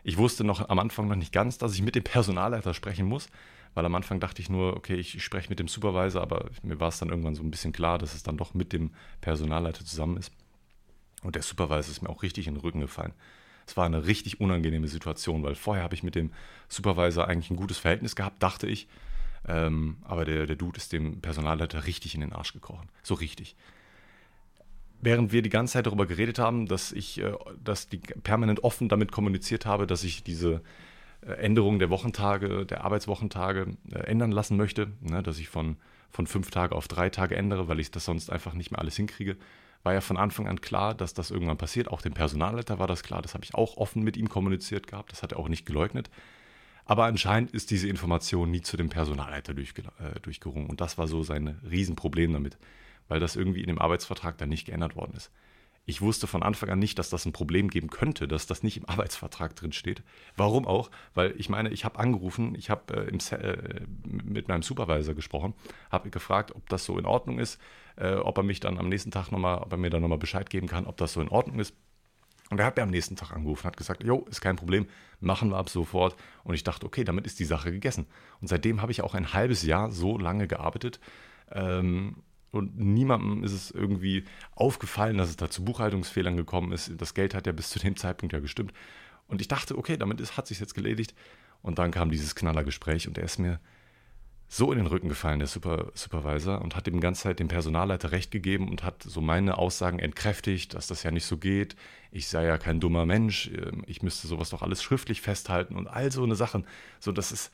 Ich 0.04 0.18
wusste 0.18 0.44
noch 0.44 0.70
am 0.70 0.80
Anfang 0.80 1.08
noch 1.08 1.16
nicht 1.16 1.34
ganz, 1.34 1.58
dass 1.58 1.74
ich 1.74 1.82
mit 1.82 1.96
dem 1.96 2.04
Personalleiter 2.04 2.74
sprechen 2.74 3.06
muss, 3.06 3.28
weil 3.74 3.86
am 3.86 3.96
Anfang 3.96 4.20
dachte 4.20 4.42
ich 4.42 4.50
nur, 4.50 4.76
okay, 4.76 4.96
ich 4.96 5.24
spreche 5.24 5.50
mit 5.50 5.60
dem 5.60 5.68
Supervisor, 5.68 6.22
aber 6.22 6.50
mir 6.64 6.80
war 6.80 6.88
es 6.88 7.00
dann 7.00 7.10
irgendwann 7.10 7.36
so 7.36 7.44
ein 7.44 7.52
bisschen 7.52 7.74
klar, 7.74 7.98
dass 7.98 8.16
es 8.16 8.24
dann 8.24 8.38
doch 8.38 8.54
mit 8.54 8.74
dem 8.74 8.92
Personalleiter 9.22 9.86
zusammen 9.86 10.18
ist. 10.18 10.32
Und 11.22 11.36
der 11.36 11.44
Supervisor 11.44 11.92
ist 11.92 12.02
mir 12.02 12.10
auch 12.10 12.24
richtig 12.24 12.48
in 12.48 12.56
den 12.56 12.62
Rücken 12.62 12.80
gefallen. 12.80 13.14
Es 13.68 13.78
war 13.78 13.86
eine 13.86 14.08
richtig 14.08 14.40
unangenehme 14.40 14.88
Situation, 14.88 15.44
weil 15.44 15.54
vorher 15.54 15.84
habe 15.84 15.94
ich 15.94 16.02
mit 16.02 16.16
dem 16.16 16.32
Supervisor 16.70 17.28
eigentlich 17.28 17.52
ein 17.52 17.58
gutes 17.58 17.78
Verhältnis 17.78 18.16
gehabt, 18.16 18.42
dachte 18.42 18.68
ich. 18.68 18.88
Ähm, 19.48 19.98
aber 20.04 20.26
der, 20.26 20.48
der 20.48 20.56
Dude 20.56 20.78
ist 20.78 20.92
dem 20.92 21.22
Personalleiter 21.22 21.86
richtig 21.86 22.16
in 22.16 22.22
den 22.22 22.34
Arsch 22.34 22.54
gekrochen. 22.54 22.90
So 23.04 23.14
richtig. 23.14 23.56
Während 25.02 25.32
wir 25.32 25.42
die 25.42 25.50
ganze 25.50 25.74
Zeit 25.74 25.86
darüber 25.86 26.06
geredet 26.06 26.40
haben, 26.40 26.66
dass 26.66 26.92
ich, 26.92 27.20
äh, 27.20 27.34
dass 27.64 27.88
die 27.88 27.98
permanent 27.98 28.64
offen 28.64 28.90
damit 28.90 29.12
kommuniziert 29.12 29.66
habe, 29.66 29.88
dass 29.88 30.04
ich 30.04 30.24
diese 30.24 30.62
äh, 31.22 31.32
Änderung 31.34 31.80
der 31.80 31.90
Wochentage, 31.90 32.66
der 32.66 32.84
Arbeitswochentage 32.84 33.68
äh, 33.92 34.00
ändern 34.00 34.32
lassen 34.32 34.58
möchte, 34.58 34.92
ne, 35.02 35.24
dass 35.24 35.40
ich 35.40 35.50
von, 35.50 35.78
von 36.12 36.28
fünf 36.28 36.52
Tage 36.52 36.76
auf 36.76 36.88
drei 36.88 37.10
Tage 37.10 37.36
ändere, 37.36 37.68
weil 37.68 37.80
ich 37.80 37.92
das 37.92 38.06
sonst 38.06 38.30
einfach 38.30 38.54
nicht 38.54 38.72
mehr 38.72 38.80
alles 38.80 38.96
hinkriege 38.96 39.38
war 39.84 39.94
ja 39.94 40.02
von 40.02 40.18
Anfang 40.18 40.48
an 40.48 40.62
klar, 40.62 40.94
dass 40.94 41.14
das 41.14 41.32
irgendwann 41.32 41.58
passiert. 41.58 41.88
Auch 41.88 42.02
dem 42.02 42.14
Personalleiter 42.14 42.80
war 42.80 42.88
das 42.88 43.04
klar. 43.04 43.22
Das 43.22 43.34
habe 43.34 43.44
ich 43.44 43.56
auch 43.56 43.78
offen 43.78 44.04
mit 44.04 44.18
ihm 44.18 44.30
kommuniziert 44.30 44.88
gehabt. 44.88 45.12
Das 45.12 45.24
hat 45.24 45.32
er 45.32 45.40
auch 45.40 45.48
nicht 45.48 45.66
geleugnet. 45.66 46.10
Aber 46.86 47.06
anscheinend 47.06 47.52
ist 47.52 47.72
diese 47.72 47.88
Information 47.88 48.52
nie 48.52 48.62
zu 48.62 48.76
dem 48.76 48.90
Personalleiter 48.90 49.54
durchge 49.54 49.84
durchgerungen. 50.22 50.70
Und 50.70 50.82
das 50.82 50.98
war 50.98 51.08
so 51.08 51.24
sein 51.24 51.60
Riesenproblem 51.70 52.34
damit, 52.34 52.58
weil 53.10 53.20
das 53.20 53.36
irgendwie 53.36 53.62
in 53.62 53.68
dem 53.68 53.80
Arbeitsvertrag 53.80 54.38
dann 54.38 54.50
nicht 54.50 54.66
geändert 54.66 54.96
worden 54.96 55.14
ist. 55.16 55.32
Ich 55.90 56.02
wusste 56.02 56.28
von 56.28 56.44
Anfang 56.44 56.70
an 56.70 56.78
nicht, 56.78 57.00
dass 57.00 57.10
das 57.10 57.26
ein 57.26 57.34
Problem 57.34 57.68
geben 57.68 57.90
könnte, 57.90 58.28
dass 58.28 58.46
das 58.46 58.62
nicht 58.62 58.78
im 58.78 58.88
Arbeitsvertrag 58.88 59.56
drin 59.56 59.72
steht. 59.72 60.04
Warum 60.38 60.68
auch? 60.68 60.92
Weil 61.16 61.34
ich 61.38 61.50
meine, 61.50 61.70
ich 61.70 61.84
habe 61.84 61.98
angerufen, 61.98 62.54
ich 62.54 62.70
habe 62.70 62.94
äh, 62.94 63.36
äh, 63.36 63.88
mit 64.04 64.48
meinem 64.48 64.62
Supervisor 64.62 65.16
gesprochen, 65.16 65.56
habe 65.92 66.12
gefragt, 66.12 66.56
ob 66.56 66.70
das 66.70 66.86
so 66.86 67.00
in 67.00 67.06
Ordnung 67.06 67.40
ist, 67.40 67.60
äh, 67.96 68.14
ob 68.14 68.38
er 68.38 68.44
mich 68.44 68.60
dann 68.60 68.78
am 68.78 68.88
nächsten 68.88 69.10
Tag 69.10 69.32
nochmal, 69.32 69.58
ob 69.58 69.72
er 69.72 69.80
mir 69.80 69.90
dann 69.90 70.04
nochmal 70.04 70.20
Bescheid 70.20 70.48
geben 70.50 70.68
kann, 70.68 70.86
ob 70.86 70.98
das 70.98 71.14
so 71.14 71.22
in 71.22 71.30
Ordnung 71.30 71.60
ist. 71.60 71.74
Und 72.52 72.60
er 72.60 72.68
hat 72.68 72.78
mir 72.78 72.84
am 72.84 72.90
nächsten 72.90 73.16
Tag 73.16 73.32
angerufen, 73.32 73.66
hat 73.66 73.78
gesagt, 73.78 74.04
jo, 74.04 74.26
ist 74.30 74.42
kein 74.42 74.56
Problem, 74.58 74.88
machen 75.20 75.50
wir 75.50 75.58
ab 75.58 75.70
sofort. 75.70 76.16
Und 76.44 76.54
ich 76.56 76.64
dachte, 76.64 76.86
okay, 76.86 77.04
damit 77.04 77.26
ist 77.26 77.40
die 77.40 77.46
Sache 77.46 77.72
gegessen. 77.72 78.08
Und 78.42 78.48
seitdem 78.48 78.82
habe 78.82 78.92
ich 78.92 79.02
auch 79.02 79.16
ein 79.16 79.34
halbes 79.34 79.64
Jahr 79.64 79.92
so 79.92 80.18
lange 80.18 80.48
gearbeitet. 80.48 81.00
Ähm, 81.52 82.18
und 82.52 82.78
niemandem 82.78 83.44
ist 83.44 83.54
es 83.54 83.72
irgendwie 83.72 84.24
aufgefallen, 84.56 85.18
dass 85.18 85.30
es 85.30 85.36
da 85.36 85.50
zu 85.50 85.64
Buchhaltungsfehlern 85.64 86.36
gekommen 86.36 86.72
ist. 86.72 86.92
Das 86.98 87.14
Geld 87.14 87.34
hat 87.34 87.46
ja 87.46 87.54
bis 87.54 87.70
zu 87.70 87.80
dem 87.80 87.96
Zeitpunkt 87.96 88.34
ja 88.34 88.40
gestimmt. 88.40 88.74
Und 89.28 89.42
ich 89.42 89.48
dachte, 89.48 89.78
okay, 89.78 89.98
damit 89.98 90.20
ist, 90.20 90.38
hat 90.38 90.48
sich 90.48 90.60
jetzt 90.60 90.74
geledigt. 90.74 91.14
Und 91.62 91.78
dann 91.78 91.92
kam 91.92 92.10
dieses 92.10 92.36
Knallergespräch 92.36 93.08
und 93.08 93.18
er 93.18 93.26
ist 93.26 93.38
mir 93.38 93.60
so 94.52 94.72
in 94.72 94.80
den 94.80 94.88
Rücken 94.88 95.10
gefallen, 95.10 95.38
der 95.38 95.48
Super, 95.48 95.92
Supervisor, 95.94 96.62
und 96.62 96.76
hat 96.76 96.88
dem 96.88 97.00
ganze 97.00 97.24
Zeit 97.24 97.40
dem 97.40 97.48
Personalleiter 97.48 98.12
recht 98.12 98.32
gegeben 98.32 98.68
und 98.68 98.84
hat 98.84 99.04
so 99.04 99.22
meine 99.22 99.60
Aussagen 99.60 100.00
entkräftigt, 100.00 100.74
dass 100.74 100.88
das 100.88 101.04
ja 101.04 101.12
nicht 101.12 101.26
so 101.26 101.38
geht. 101.38 101.76
Ich 102.12 102.28
sei 102.28 102.46
ja 102.46 102.58
kein 102.58 102.80
dummer 102.80 103.06
Mensch, 103.06 103.52
ähm, 103.54 103.84
ich 103.86 104.02
müsste 104.02 104.28
sowas 104.28 104.50
doch 104.50 104.64
alles 104.64 104.82
schriftlich 104.82 105.22
festhalten 105.22 105.76
und 105.76 105.88
all 105.88 106.12
so 106.12 106.24
eine 106.24 106.36
Sachen. 106.36 106.66
So, 107.00 107.12
das 107.12 107.32
ist, 107.32 107.52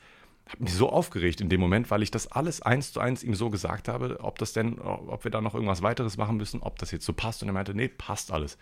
habe 0.48 0.62
mich 0.62 0.74
so 0.74 0.90
aufgeregt 0.90 1.40
in 1.40 1.48
dem 1.48 1.60
Moment, 1.60 1.90
weil 1.90 2.02
ich 2.02 2.10
das 2.10 2.30
alles 2.30 2.62
eins 2.62 2.92
zu 2.92 3.00
eins 3.00 3.22
ihm 3.22 3.34
so 3.34 3.50
gesagt 3.50 3.88
habe, 3.88 4.18
ob 4.20 4.38
das 4.38 4.52
denn, 4.52 4.78
ob 4.78 5.24
wir 5.24 5.30
da 5.30 5.40
noch 5.40 5.54
irgendwas 5.54 5.82
weiteres 5.82 6.16
machen 6.16 6.36
müssen, 6.36 6.62
ob 6.62 6.78
das 6.78 6.92
jetzt 6.92 7.04
so 7.04 7.12
passt. 7.12 7.42
Und 7.42 7.48
er 7.48 7.52
meinte, 7.52 7.74
nee, 7.74 7.88
passt 7.88 8.30
alles. 8.30 8.56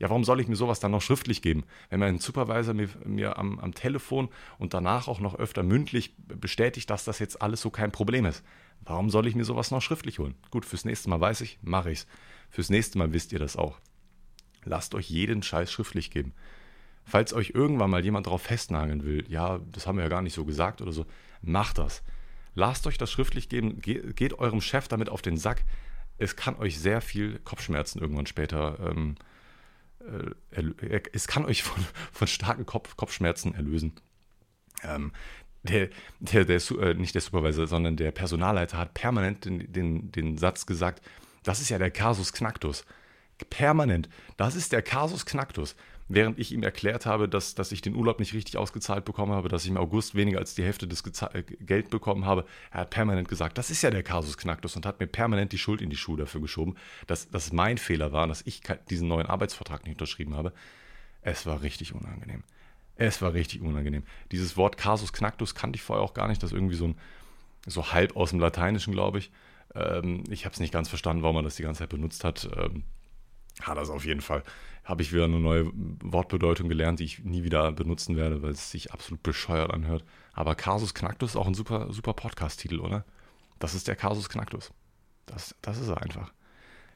Ja, 0.00 0.08
warum 0.10 0.24
soll 0.24 0.40
ich 0.40 0.48
mir 0.48 0.56
sowas 0.56 0.80
dann 0.80 0.92
noch 0.92 1.02
schriftlich 1.02 1.42
geben? 1.42 1.64
Wenn 1.90 2.00
mein 2.00 2.18
Supervisor 2.18 2.74
mir, 2.74 2.88
mir 3.04 3.38
am, 3.38 3.58
am 3.58 3.74
Telefon 3.74 4.28
und 4.58 4.74
danach 4.74 5.08
auch 5.08 5.20
noch 5.20 5.34
öfter 5.34 5.62
mündlich 5.62 6.14
bestätigt, 6.16 6.88
dass 6.90 7.04
das 7.04 7.18
jetzt 7.18 7.42
alles 7.42 7.60
so 7.60 7.70
kein 7.70 7.90
Problem 7.90 8.24
ist. 8.24 8.44
Warum 8.80 9.10
soll 9.10 9.26
ich 9.26 9.34
mir 9.34 9.44
sowas 9.44 9.70
noch 9.70 9.82
schriftlich 9.82 10.18
holen? 10.18 10.36
Gut, 10.50 10.64
fürs 10.64 10.84
nächste 10.84 11.10
Mal 11.10 11.20
weiß 11.20 11.40
ich, 11.40 11.58
mache 11.62 11.90
ich's. 11.90 12.06
Fürs 12.48 12.70
nächste 12.70 12.98
Mal 12.98 13.12
wisst 13.12 13.32
ihr 13.32 13.38
das 13.40 13.56
auch. 13.56 13.78
Lasst 14.64 14.94
euch 14.94 15.10
jeden 15.10 15.42
Scheiß 15.42 15.70
schriftlich 15.70 16.10
geben. 16.10 16.32
Falls 17.04 17.32
euch 17.32 17.50
irgendwann 17.54 17.90
mal 17.90 18.04
jemand 18.04 18.26
darauf 18.26 18.42
festnageln 18.42 19.02
will, 19.02 19.24
ja, 19.28 19.60
das 19.72 19.86
haben 19.86 19.96
wir 19.96 20.04
ja 20.04 20.10
gar 20.10 20.22
nicht 20.22 20.34
so 20.34 20.44
gesagt 20.44 20.80
oder 20.80 20.92
so, 20.92 21.06
macht 21.42 21.78
das. 21.78 22.02
Lasst 22.54 22.86
euch 22.86 22.98
das 22.98 23.10
schriftlich 23.10 23.48
geben, 23.48 23.80
Ge 23.80 24.12
geht 24.12 24.38
eurem 24.38 24.60
Chef 24.60 24.88
damit 24.88 25.08
auf 25.08 25.22
den 25.22 25.36
Sack. 25.36 25.64
Es 26.16 26.34
kann 26.34 26.56
euch 26.56 26.78
sehr 26.78 27.00
viel 27.00 27.38
Kopfschmerzen 27.38 28.00
irgendwann 28.00 28.26
später, 28.26 28.78
ähm, 28.80 29.14
äh, 30.50 31.00
es 31.12 31.28
kann 31.28 31.44
euch 31.44 31.62
von, 31.62 31.84
von 32.12 32.26
starken 32.26 32.66
Kopf, 32.66 32.96
Kopfschmerzen 32.96 33.54
erlösen. 33.54 33.92
Ähm, 34.82 35.12
der, 35.62 35.88
der, 36.20 36.44
der, 36.44 36.60
äh, 36.80 36.94
nicht 36.94 37.14
der 37.14 37.22
Supervisor, 37.22 37.66
sondern 37.66 37.96
der 37.96 38.10
Personalleiter 38.10 38.78
hat 38.78 38.94
permanent 38.94 39.44
den, 39.44 39.72
den, 39.72 40.10
den 40.12 40.38
Satz 40.38 40.66
gesagt, 40.66 41.04
das 41.42 41.60
ist 41.60 41.68
ja 41.68 41.78
der 41.78 41.90
Kasus 41.90 42.32
Knacktus. 42.32 42.84
Permanent. 43.50 44.08
Das 44.36 44.56
ist 44.56 44.72
der 44.72 44.82
Kasus 44.82 45.24
Knacktus 45.24 45.76
während 46.08 46.38
ich 46.38 46.52
ihm 46.52 46.62
erklärt 46.62 47.06
habe, 47.06 47.28
dass, 47.28 47.54
dass 47.54 47.70
ich 47.70 47.82
den 47.82 47.94
Urlaub 47.94 48.18
nicht 48.18 48.32
richtig 48.32 48.56
ausgezahlt 48.56 49.04
bekommen 49.04 49.32
habe, 49.32 49.48
dass 49.48 49.64
ich 49.64 49.70
im 49.70 49.76
August 49.76 50.14
weniger 50.14 50.38
als 50.38 50.54
die 50.54 50.64
Hälfte 50.64 50.88
des 50.88 51.02
Geza 51.02 51.30
äh, 51.34 51.42
Geld 51.42 51.90
bekommen 51.90 52.24
habe. 52.24 52.44
Er 52.70 52.80
hat 52.80 52.90
permanent 52.90 53.28
gesagt, 53.28 53.58
das 53.58 53.70
ist 53.70 53.82
ja 53.82 53.90
der 53.90 54.02
Kasus 54.02 54.38
Knacktus 54.38 54.74
und 54.76 54.86
hat 54.86 55.00
mir 55.00 55.06
permanent 55.06 55.52
die 55.52 55.58
Schuld 55.58 55.82
in 55.82 55.90
die 55.90 55.96
Schuhe 55.96 56.16
dafür 56.16 56.40
geschoben, 56.40 56.76
dass 57.06 57.28
das 57.28 57.52
mein 57.52 57.78
Fehler 57.78 58.12
war, 58.12 58.26
dass 58.26 58.42
ich 58.46 58.62
diesen 58.90 59.08
neuen 59.08 59.26
Arbeitsvertrag 59.26 59.84
nicht 59.84 59.94
unterschrieben 59.94 60.34
habe. 60.34 60.52
Es 61.20 61.46
war 61.46 61.62
richtig 61.62 61.94
unangenehm. 61.94 62.42
Es 62.96 63.22
war 63.22 63.34
richtig 63.34 63.60
unangenehm. 63.60 64.02
Dieses 64.32 64.56
Wort 64.56 64.76
Kasus 64.76 65.12
Knacktus 65.12 65.54
kannte 65.54 65.76
ich 65.76 65.82
vorher 65.82 66.02
auch 66.02 66.14
gar 66.14 66.28
nicht. 66.28 66.42
Das 66.42 66.50
ist 66.50 66.56
irgendwie 66.56 66.74
so, 66.74 66.88
ein, 66.88 66.96
so 67.66 67.92
halb 67.92 68.16
aus 68.16 68.30
dem 68.30 68.40
Lateinischen, 68.40 68.92
glaube 68.92 69.18
ich. 69.18 69.30
Ähm, 69.74 70.24
ich 70.30 70.44
habe 70.46 70.54
es 70.54 70.60
nicht 70.60 70.72
ganz 70.72 70.88
verstanden, 70.88 71.22
warum 71.22 71.36
man 71.36 71.44
das 71.44 71.56
die 71.56 71.62
ganze 71.62 71.80
Zeit 71.80 71.90
benutzt 71.90 72.24
hat. 72.24 72.48
Ähm, 72.56 72.84
hat 73.62 73.76
das 73.76 73.90
auf 73.90 74.04
jeden 74.04 74.20
Fall 74.20 74.42
habe 74.88 75.02
ich 75.02 75.12
wieder 75.12 75.24
eine 75.24 75.38
neue 75.38 75.70
Wortbedeutung 76.02 76.70
gelernt, 76.70 76.98
die 76.98 77.04
ich 77.04 77.18
nie 77.22 77.44
wieder 77.44 77.72
benutzen 77.72 78.16
werde, 78.16 78.40
weil 78.40 78.52
es 78.52 78.70
sich 78.70 78.90
absolut 78.90 79.22
bescheuert 79.22 79.70
anhört. 79.70 80.02
Aber 80.32 80.54
Casus 80.54 80.94
Knacktus 80.94 81.30
ist 81.30 81.36
auch 81.36 81.46
ein 81.46 81.52
super, 81.52 81.92
super 81.92 82.14
Podcast-Titel, 82.14 82.80
oder? 82.80 83.04
Das 83.58 83.74
ist 83.74 83.86
der 83.86 83.96
Casus 83.96 84.30
Knacktus. 84.30 84.72
Das, 85.26 85.54
das 85.60 85.78
ist 85.78 85.88
er 85.88 86.00
einfach. 86.00 86.32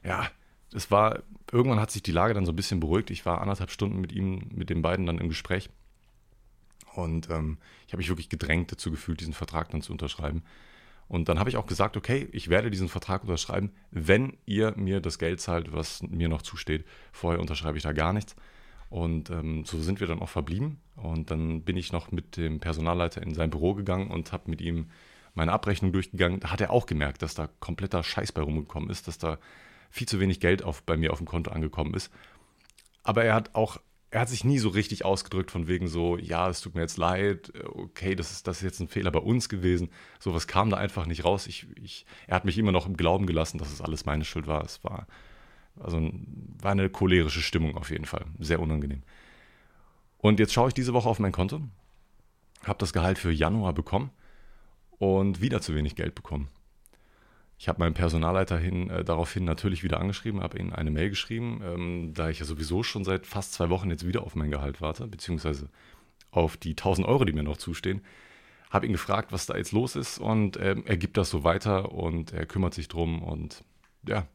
Ja, 0.03 0.27
es 0.73 0.89
war, 0.89 1.21
irgendwann 1.51 1.79
hat 1.79 1.91
sich 1.91 2.01
die 2.01 2.11
Lage 2.11 2.33
dann 2.33 2.47
so 2.47 2.51
ein 2.51 2.55
bisschen 2.55 2.79
beruhigt. 2.79 3.11
Ich 3.11 3.27
war 3.27 3.41
anderthalb 3.41 3.69
Stunden 3.69 4.01
mit 4.01 4.11
ihm, 4.11 4.49
mit 4.51 4.71
den 4.71 4.81
beiden 4.81 5.05
dann 5.05 5.19
im 5.19 5.29
Gespräch. 5.29 5.69
Und 6.95 7.29
ähm, 7.29 7.59
ich 7.85 7.93
habe 7.93 7.99
mich 7.99 8.09
wirklich 8.09 8.29
gedrängt 8.29 8.71
dazu 8.71 8.89
gefühlt, 8.89 9.19
diesen 9.19 9.33
Vertrag 9.35 9.69
dann 9.69 9.83
zu 9.83 9.91
unterschreiben. 9.91 10.43
Und 11.07 11.29
dann 11.29 11.39
habe 11.39 11.49
ich 11.49 11.57
auch 11.57 11.65
gesagt, 11.65 11.97
okay, 11.97 12.27
ich 12.31 12.49
werde 12.49 12.71
diesen 12.71 12.89
Vertrag 12.89 13.23
unterschreiben, 13.23 13.71
wenn 13.91 14.37
ihr 14.45 14.73
mir 14.75 14.99
das 15.01 15.19
Geld 15.19 15.41
zahlt, 15.41 15.73
was 15.73 16.01
mir 16.03 16.29
noch 16.29 16.41
zusteht. 16.41 16.85
Vorher 17.11 17.39
unterschreibe 17.39 17.77
ich 17.77 17.83
da 17.83 17.93
gar 17.93 18.13
nichts. 18.13 18.35
Und 18.89 19.29
ähm, 19.29 19.65
so 19.65 19.79
sind 19.81 19.99
wir 19.99 20.07
dann 20.07 20.21
auch 20.21 20.29
verblieben. 20.29 20.79
Und 20.95 21.31
dann 21.31 21.63
bin 21.63 21.77
ich 21.77 21.91
noch 21.91 22.11
mit 22.11 22.37
dem 22.37 22.59
Personalleiter 22.59 23.21
in 23.21 23.33
sein 23.33 23.49
Büro 23.49 23.73
gegangen 23.73 24.11
und 24.11 24.31
habe 24.31 24.49
mit 24.49 24.61
ihm 24.61 24.89
meine 25.33 25.51
Abrechnung 25.51 25.91
durchgegangen. 25.91 26.39
Da 26.39 26.51
hat 26.51 26.61
er 26.61 26.71
auch 26.71 26.85
gemerkt, 26.85 27.21
dass 27.21 27.33
da 27.33 27.49
kompletter 27.59 28.03
Scheiß 28.03 28.31
bei 28.31 28.41
rumgekommen 28.41 28.89
ist, 28.89 29.07
dass 29.07 29.17
da 29.17 29.39
viel 29.89 30.07
zu 30.07 30.19
wenig 30.19 30.39
Geld 30.39 30.63
auf, 30.63 30.83
bei 30.83 30.97
mir 30.97 31.11
auf 31.11 31.17
dem 31.17 31.27
Konto 31.27 31.51
angekommen 31.51 31.93
ist. 31.93 32.11
Aber 33.03 33.23
er 33.23 33.35
hat 33.35 33.55
auch 33.55 33.77
er 34.13 34.21
hat 34.21 34.29
sich 34.29 34.43
nie 34.43 34.59
so 34.59 34.69
richtig 34.69 35.05
ausgedrückt 35.05 35.49
von 35.49 35.67
wegen 35.67 35.87
so, 35.87 36.17
ja, 36.19 36.47
es 36.47 36.61
tut 36.61 36.75
mir 36.75 36.81
jetzt 36.81 36.97
leid, 36.97 37.51
okay, 37.65 38.13
das 38.13 38.31
ist, 38.31 38.45
das 38.45 38.57
ist 38.57 38.63
jetzt 38.63 38.79
ein 38.79 38.87
Fehler 38.87 39.09
bei 39.09 39.19
uns 39.19 39.49
gewesen. 39.49 39.89
Sowas 40.19 40.45
kam 40.45 40.69
da 40.69 40.77
einfach 40.77 41.07
nicht 41.07 41.25
raus. 41.25 41.47
Ich, 41.47 41.65
ich, 41.81 42.05
er 42.27 42.35
hat 42.35 42.45
mich 42.45 42.59
immer 42.59 42.71
noch 42.71 42.85
im 42.85 42.95
Glauben 42.95 43.25
gelassen, 43.25 43.57
dass 43.57 43.73
es 43.73 43.81
alles 43.81 44.05
meine 44.05 44.23
Schuld 44.23 44.45
war. 44.45 44.63
Es 44.63 44.83
war, 44.83 45.07
also 45.79 46.11
war 46.61 46.73
eine 46.73 46.91
cholerische 46.91 47.41
Stimmung 47.41 47.75
auf 47.75 47.89
jeden 47.89 48.05
Fall. 48.05 48.25
Sehr 48.37 48.59
unangenehm. 48.59 49.01
Und 50.19 50.39
jetzt 50.39 50.53
schaue 50.53 50.67
ich 50.67 50.75
diese 50.75 50.93
Woche 50.93 51.09
auf 51.09 51.17
mein 51.17 51.31
Konto, 51.31 51.61
habe 52.65 52.77
das 52.77 52.93
Gehalt 52.93 53.17
für 53.17 53.31
Januar 53.31 53.73
bekommen 53.73 54.11
und 54.99 55.41
wieder 55.41 55.59
zu 55.59 55.73
wenig 55.73 55.95
Geld 55.95 56.13
bekommen. 56.13 56.49
Ich 57.63 57.69
habe 57.69 57.79
meinen 57.79 57.93
Personalleiter 57.93 58.57
hin, 58.57 58.89
äh, 58.89 59.05
daraufhin 59.05 59.45
natürlich 59.45 59.85
wieder 59.85 60.01
angeschrieben, 60.01 60.41
habe 60.43 60.59
ihm 60.59 60.73
eine 60.73 60.91
Mail 60.91 61.09
geschrieben, 61.09 61.61
ähm, 61.63 62.13
da 62.13 62.27
ich 62.27 62.39
ja 62.39 62.45
sowieso 62.45 62.83
schon 62.83 63.05
seit 63.05 63.25
fast 63.25 63.53
zwei 63.53 63.69
Wochen 63.69 63.89
jetzt 63.89 64.05
wieder 64.05 64.23
auf 64.23 64.35
mein 64.35 64.51
Gehalt 64.51 64.81
warte, 64.81 65.07
beziehungsweise 65.07 65.69
auf 66.29 66.57
die 66.57 66.75
1000 66.75 67.07
Euro, 67.07 67.23
die 67.23 67.31
mir 67.31 67.41
noch 67.41 67.55
zustehen. 67.55 68.01
Habe 68.69 68.85
ihn 68.85 68.91
gefragt, 68.91 69.31
was 69.31 69.45
da 69.45 69.55
jetzt 69.55 69.71
los 69.71 69.95
ist 69.95 70.17
und 70.17 70.57
ähm, 70.57 70.83
er 70.85 70.97
gibt 70.97 71.15
das 71.15 71.29
so 71.29 71.45
weiter 71.45 71.93
und 71.93 72.33
er 72.33 72.45
kümmert 72.45 72.73
sich 72.73 72.89
drum 72.89 73.23
und 73.23 73.63
ja, 74.05 74.27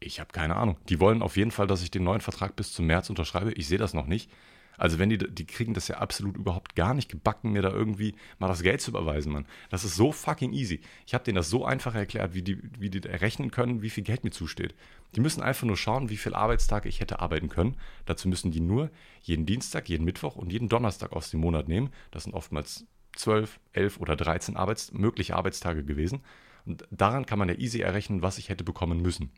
ich 0.00 0.18
habe 0.18 0.32
keine 0.32 0.56
Ahnung. 0.56 0.78
Die 0.88 0.98
wollen 0.98 1.22
auf 1.22 1.36
jeden 1.36 1.52
Fall, 1.52 1.68
dass 1.68 1.84
ich 1.84 1.92
den 1.92 2.02
neuen 2.02 2.22
Vertrag 2.22 2.56
bis 2.56 2.72
zum 2.72 2.86
März 2.86 3.08
unterschreibe. 3.08 3.52
Ich 3.52 3.68
sehe 3.68 3.78
das 3.78 3.94
noch 3.94 4.08
nicht. 4.08 4.32
Also 4.78 4.98
wenn 4.98 5.10
die, 5.10 5.18
die 5.18 5.46
kriegen 5.46 5.74
das 5.74 5.88
ja 5.88 5.98
absolut 5.98 6.36
überhaupt 6.36 6.76
gar 6.76 6.94
nicht 6.94 7.10
gebacken, 7.10 7.52
mir 7.52 7.62
da 7.62 7.70
irgendwie 7.70 8.14
mal 8.38 8.48
das 8.48 8.62
Geld 8.62 8.80
zu 8.80 8.90
überweisen, 8.90 9.32
Mann. 9.32 9.46
Das 9.70 9.84
ist 9.84 9.96
so 9.96 10.12
fucking 10.12 10.52
easy. 10.52 10.80
Ich 11.06 11.14
habe 11.14 11.24
denen 11.24 11.36
das 11.36 11.50
so 11.50 11.64
einfach 11.64 11.94
erklärt, 11.94 12.34
wie 12.34 12.42
die, 12.42 12.58
wie 12.78 12.90
die 12.90 13.06
errechnen 13.06 13.50
können, 13.50 13.82
wie 13.82 13.90
viel 13.90 14.04
Geld 14.04 14.24
mir 14.24 14.30
zusteht. 14.30 14.74
Die 15.14 15.20
müssen 15.20 15.42
einfach 15.42 15.66
nur 15.66 15.76
schauen, 15.76 16.10
wie 16.10 16.16
viele 16.16 16.36
Arbeitstage 16.36 16.88
ich 16.88 17.00
hätte 17.00 17.20
arbeiten 17.20 17.48
können. 17.48 17.76
Dazu 18.04 18.28
müssen 18.28 18.50
die 18.50 18.60
nur 18.60 18.90
jeden 19.22 19.46
Dienstag, 19.46 19.88
jeden 19.88 20.04
Mittwoch 20.04 20.36
und 20.36 20.52
jeden 20.52 20.68
Donnerstag 20.68 21.12
aus 21.12 21.30
dem 21.30 21.40
Monat 21.40 21.68
nehmen. 21.68 21.90
Das 22.10 22.24
sind 22.24 22.34
oftmals 22.34 22.86
12, 23.16 23.58
11 23.72 24.00
oder 24.00 24.16
13 24.16 24.56
Arbeits 24.56 24.92
mögliche 24.92 25.36
Arbeitstage 25.36 25.84
gewesen. 25.84 26.22
Und 26.66 26.86
daran 26.90 27.26
kann 27.26 27.38
man 27.38 27.48
ja 27.48 27.54
easy 27.54 27.80
errechnen, 27.80 28.22
was 28.22 28.38
ich 28.38 28.48
hätte 28.48 28.64
bekommen 28.64 29.00
müssen. 29.00 29.30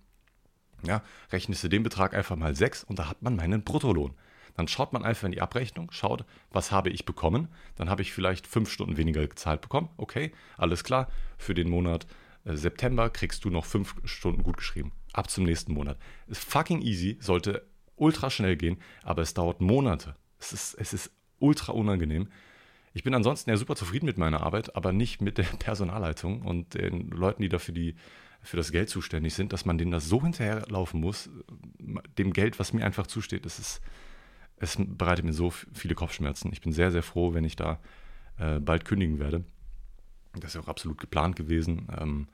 Ja, 0.82 1.02
rechnest 1.32 1.64
du 1.64 1.68
den 1.68 1.82
Betrag 1.82 2.14
einfach 2.14 2.36
mal 2.36 2.54
6 2.54 2.84
und 2.84 2.98
da 2.98 3.08
hat 3.08 3.22
man 3.22 3.36
meinen 3.36 3.64
Bruttolohn. 3.64 4.14
Dann 4.58 4.66
schaut 4.66 4.92
man 4.92 5.04
einfach 5.04 5.26
in 5.26 5.30
die 5.30 5.40
Abrechnung, 5.40 5.92
schaut, 5.92 6.24
was 6.50 6.72
habe 6.72 6.90
ich 6.90 7.04
bekommen. 7.04 7.46
Dann 7.76 7.88
habe 7.88 8.02
ich 8.02 8.12
vielleicht 8.12 8.44
fünf 8.48 8.68
Stunden 8.72 8.96
weniger 8.96 9.24
gezahlt 9.24 9.60
bekommen. 9.60 9.88
Okay, 9.96 10.32
alles 10.56 10.82
klar. 10.82 11.06
Für 11.36 11.54
den 11.54 11.70
Monat 11.70 12.08
äh, 12.44 12.56
September 12.56 13.08
kriegst 13.08 13.44
du 13.44 13.50
noch 13.50 13.64
fünf 13.64 13.94
Stunden 14.02 14.42
gut 14.42 14.56
geschrieben. 14.56 14.90
Ab 15.12 15.30
zum 15.30 15.44
nächsten 15.44 15.72
Monat. 15.72 15.96
Ist 16.26 16.42
fucking 16.42 16.82
easy, 16.82 17.18
sollte 17.20 17.68
ultra 17.94 18.30
schnell 18.30 18.56
gehen, 18.56 18.78
aber 19.04 19.22
es 19.22 19.32
dauert 19.32 19.60
Monate. 19.60 20.16
Es 20.40 20.52
ist, 20.52 20.74
es 20.74 20.92
ist 20.92 21.12
ultra 21.38 21.70
unangenehm. 21.70 22.28
Ich 22.94 23.04
bin 23.04 23.14
ansonsten 23.14 23.50
ja 23.50 23.56
super 23.56 23.76
zufrieden 23.76 24.06
mit 24.06 24.18
meiner 24.18 24.42
Arbeit, 24.42 24.74
aber 24.74 24.92
nicht 24.92 25.20
mit 25.20 25.38
der 25.38 25.44
Personalleitung 25.60 26.42
und 26.42 26.74
den 26.74 27.10
Leuten, 27.10 27.42
die 27.42 27.48
dafür 27.48 27.74
die 27.74 27.94
für 28.42 28.56
das 28.56 28.72
Geld 28.72 28.88
zuständig 28.88 29.34
sind, 29.34 29.52
dass 29.52 29.64
man 29.64 29.78
denen 29.78 29.92
das 29.92 30.08
so 30.08 30.20
hinterherlaufen 30.20 31.00
muss, 31.00 31.30
dem 32.18 32.32
Geld, 32.32 32.58
was 32.58 32.72
mir 32.72 32.84
einfach 32.84 33.06
zusteht. 33.06 33.44
Das 33.44 33.60
ist, 33.60 33.80
es 34.60 34.76
bereitet 34.78 35.24
mir 35.24 35.32
so 35.32 35.50
viele 35.50 35.94
Kopfschmerzen. 35.94 36.52
Ich 36.52 36.60
bin 36.60 36.72
sehr, 36.72 36.90
sehr 36.90 37.02
froh, 37.02 37.34
wenn 37.34 37.44
ich 37.44 37.56
da 37.56 37.78
äh, 38.38 38.58
bald 38.60 38.84
kündigen 38.84 39.18
werde. 39.18 39.44
Das 40.34 40.50
ist 40.50 40.54
ja 40.54 40.60
auch 40.60 40.68
absolut 40.68 40.98
geplant 40.98 41.36
gewesen. 41.36 41.88
Ähm, 41.98 42.28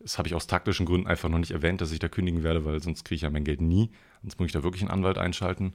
das 0.00 0.18
habe 0.18 0.28
ich 0.28 0.34
aus 0.34 0.46
taktischen 0.46 0.86
Gründen 0.86 1.08
einfach 1.08 1.28
noch 1.28 1.38
nicht 1.38 1.50
erwähnt, 1.50 1.80
dass 1.80 1.92
ich 1.92 1.98
da 1.98 2.08
kündigen 2.08 2.42
werde, 2.42 2.64
weil 2.64 2.80
sonst 2.80 3.04
kriege 3.04 3.16
ich 3.16 3.22
ja 3.22 3.30
mein 3.30 3.44
Geld 3.44 3.60
nie. 3.60 3.90
Sonst 4.22 4.38
muss 4.38 4.46
ich 4.46 4.52
da 4.52 4.62
wirklich 4.62 4.82
einen 4.82 4.92
Anwalt 4.92 5.18
einschalten. 5.18 5.74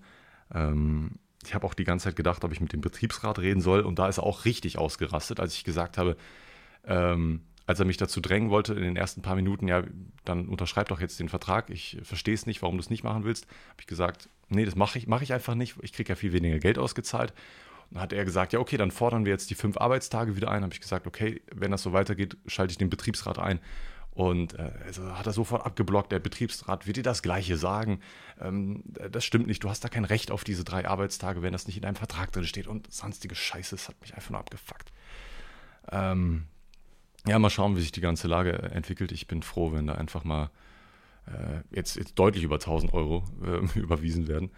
Ähm, 0.54 1.20
ich 1.46 1.54
habe 1.54 1.68
auch 1.68 1.74
die 1.74 1.84
ganze 1.84 2.06
Zeit 2.06 2.16
gedacht, 2.16 2.44
ob 2.46 2.54
ich 2.54 2.62
mit 2.62 2.72
dem 2.72 2.82
Betriebsrat 2.82 3.40
reden 3.40 3.62
soll. 3.62 3.82
Und 3.82 4.00
da 4.00 4.08
ist 4.08 4.18
er 4.18 4.24
auch 4.24 4.46
richtig 4.46 4.78
ausgerastet, 4.78 5.40
als 5.40 5.56
ich 5.56 5.64
gesagt 5.64 5.98
habe, 5.98 6.16
ähm, 6.86 7.42
als 7.66 7.80
er 7.80 7.86
mich 7.86 7.98
dazu 7.98 8.20
drängen 8.20 8.50
wollte 8.50 8.74
in 8.74 8.82
den 8.82 8.96
ersten 8.98 9.22
paar 9.22 9.36
Minuten, 9.36 9.68
ja, 9.68 9.84
dann 10.26 10.48
unterschreib 10.48 10.90
doch 10.90 11.00
jetzt 11.00 11.20
den 11.20 11.30
Vertrag. 11.30 11.70
Ich 11.70 11.98
verstehe 12.04 12.34
es 12.34 12.46
nicht, 12.46 12.62
warum 12.62 12.78
du 12.78 12.82
es 12.82 12.90
nicht 12.90 13.04
machen 13.04 13.24
willst. 13.24 13.46
Habe 13.46 13.82
ich 13.82 13.88
gesagt, 13.88 14.30
nee, 14.50 14.66
das 14.66 14.76
mache 14.76 14.98
ich, 14.98 15.08
mach 15.08 15.22
ich 15.22 15.34
einfach 15.34 15.56
nicht. 15.56 15.76
Ich 15.82 15.94
kriege 15.94 16.10
ja 16.10 16.16
viel 16.16 16.34
weniger 16.34 16.60
Geld 16.60 16.78
ausgezahlt. 16.78 17.32
Und 17.90 17.96
dann 17.96 18.04
hat 18.04 18.14
er 18.14 18.26
gesagt, 18.26 18.54
ja, 18.54 18.60
okay, 18.60 18.78
dann 18.78 18.92
fordern 18.92 19.26
wir 19.26 19.32
jetzt 19.32 19.50
die 19.50 19.56
fünf 19.56 19.78
Arbeitstage 19.78 20.36
wieder 20.36 20.52
ein. 20.52 20.64
Habe 20.64 20.74
ich 20.74 20.82
gesagt, 20.82 21.08
okay, 21.08 21.42
wenn 21.54 21.72
das 21.72 21.84
so 21.84 21.94
weitergeht, 21.94 22.38
schalte 22.48 22.72
ich 22.72 22.78
den 22.78 22.90
Betriebsrat 22.90 23.40
ein. 23.40 23.60
Und 24.12 24.60
äh, 24.60 24.72
also 24.86 25.18
hat 25.18 25.26
er 25.26 25.34
sofort 25.34 25.66
abgeblockt, 25.66 26.12
der 26.12 26.20
Betriebsrat 26.20 26.86
wird 26.86 26.98
dir 26.98 27.04
das 27.04 27.24
Gleiche 27.24 27.58
sagen. 27.58 28.00
Ähm, 28.40 28.84
das 29.10 29.26
stimmt 29.26 29.48
nicht, 29.48 29.64
du 29.64 29.70
hast 29.70 29.84
da 29.84 29.90
kein 29.90 30.06
Recht 30.06 30.30
auf 30.30 30.44
diese 30.44 30.64
drei 30.64 30.88
Arbeitstage, 30.88 31.42
wenn 31.42 31.54
das 31.54 31.66
nicht 31.66 31.78
in 31.78 31.82
deinem 31.82 31.96
Vertrag 31.96 32.32
drin 32.32 32.46
steht 32.46 32.68
und 32.68 32.92
sonstige 32.94 33.34
Scheiße, 33.34 33.76
das 33.76 33.88
hat 33.88 34.00
mich 34.02 34.14
einfach 34.14 34.30
nur 34.30 34.40
abgefuckt. 34.40 34.92
Ähm, 35.92 36.46
ja, 37.28 37.40
mal 37.40 37.50
schauen, 37.50 37.76
wie 37.76 37.82
sich 37.82 37.92
die 37.92 38.02
ganze 38.02 38.28
Lage 38.28 38.54
entwickelt. 38.54 39.12
Ich 39.12 39.28
bin 39.28 39.44
froh, 39.44 39.72
wenn 39.72 39.88
da 39.88 39.96
einfach 39.96 40.24
mal 40.24 40.50
äh, 41.28 41.62
jetzt, 41.76 41.96
jetzt 41.96 42.16
deutlich 42.20 42.44
über 42.44 42.56
1000 42.56 42.94
Euro 42.94 43.24
äh, 43.44 43.80
überwiesen 43.80 44.28
werden. 44.28 44.52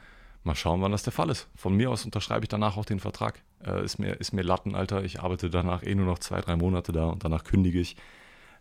Mal 0.44 0.56
schauen, 0.56 0.82
wann 0.82 0.92
das 0.92 1.04
der 1.04 1.14
Fall 1.14 1.30
ist. 1.30 1.48
Von 1.56 1.76
mir 1.76 1.90
aus 1.90 2.06
unterschreibe 2.06 2.46
ich 2.46 2.50
danach 2.50 2.78
auch 2.78 2.86
den 2.86 3.00
Vertrag. 3.00 3.42
Äh, 3.66 3.84
ist, 3.84 3.98
mir, 3.98 4.14
ist 4.14 4.32
mir 4.32 4.44
Latten, 4.44 4.76
Alter. 4.76 5.04
Ich 5.04 5.22
arbeite 5.22 5.50
danach 5.50 5.84
eh 5.84 5.96
nur 5.96 6.06
noch 6.06 6.20
zwei, 6.20 6.42
drei 6.42 6.56
Monate 6.56 6.92
da 6.92 7.06
und 7.06 7.24
danach 7.24 7.44
kündige 7.44 7.80
ich. 7.80 7.96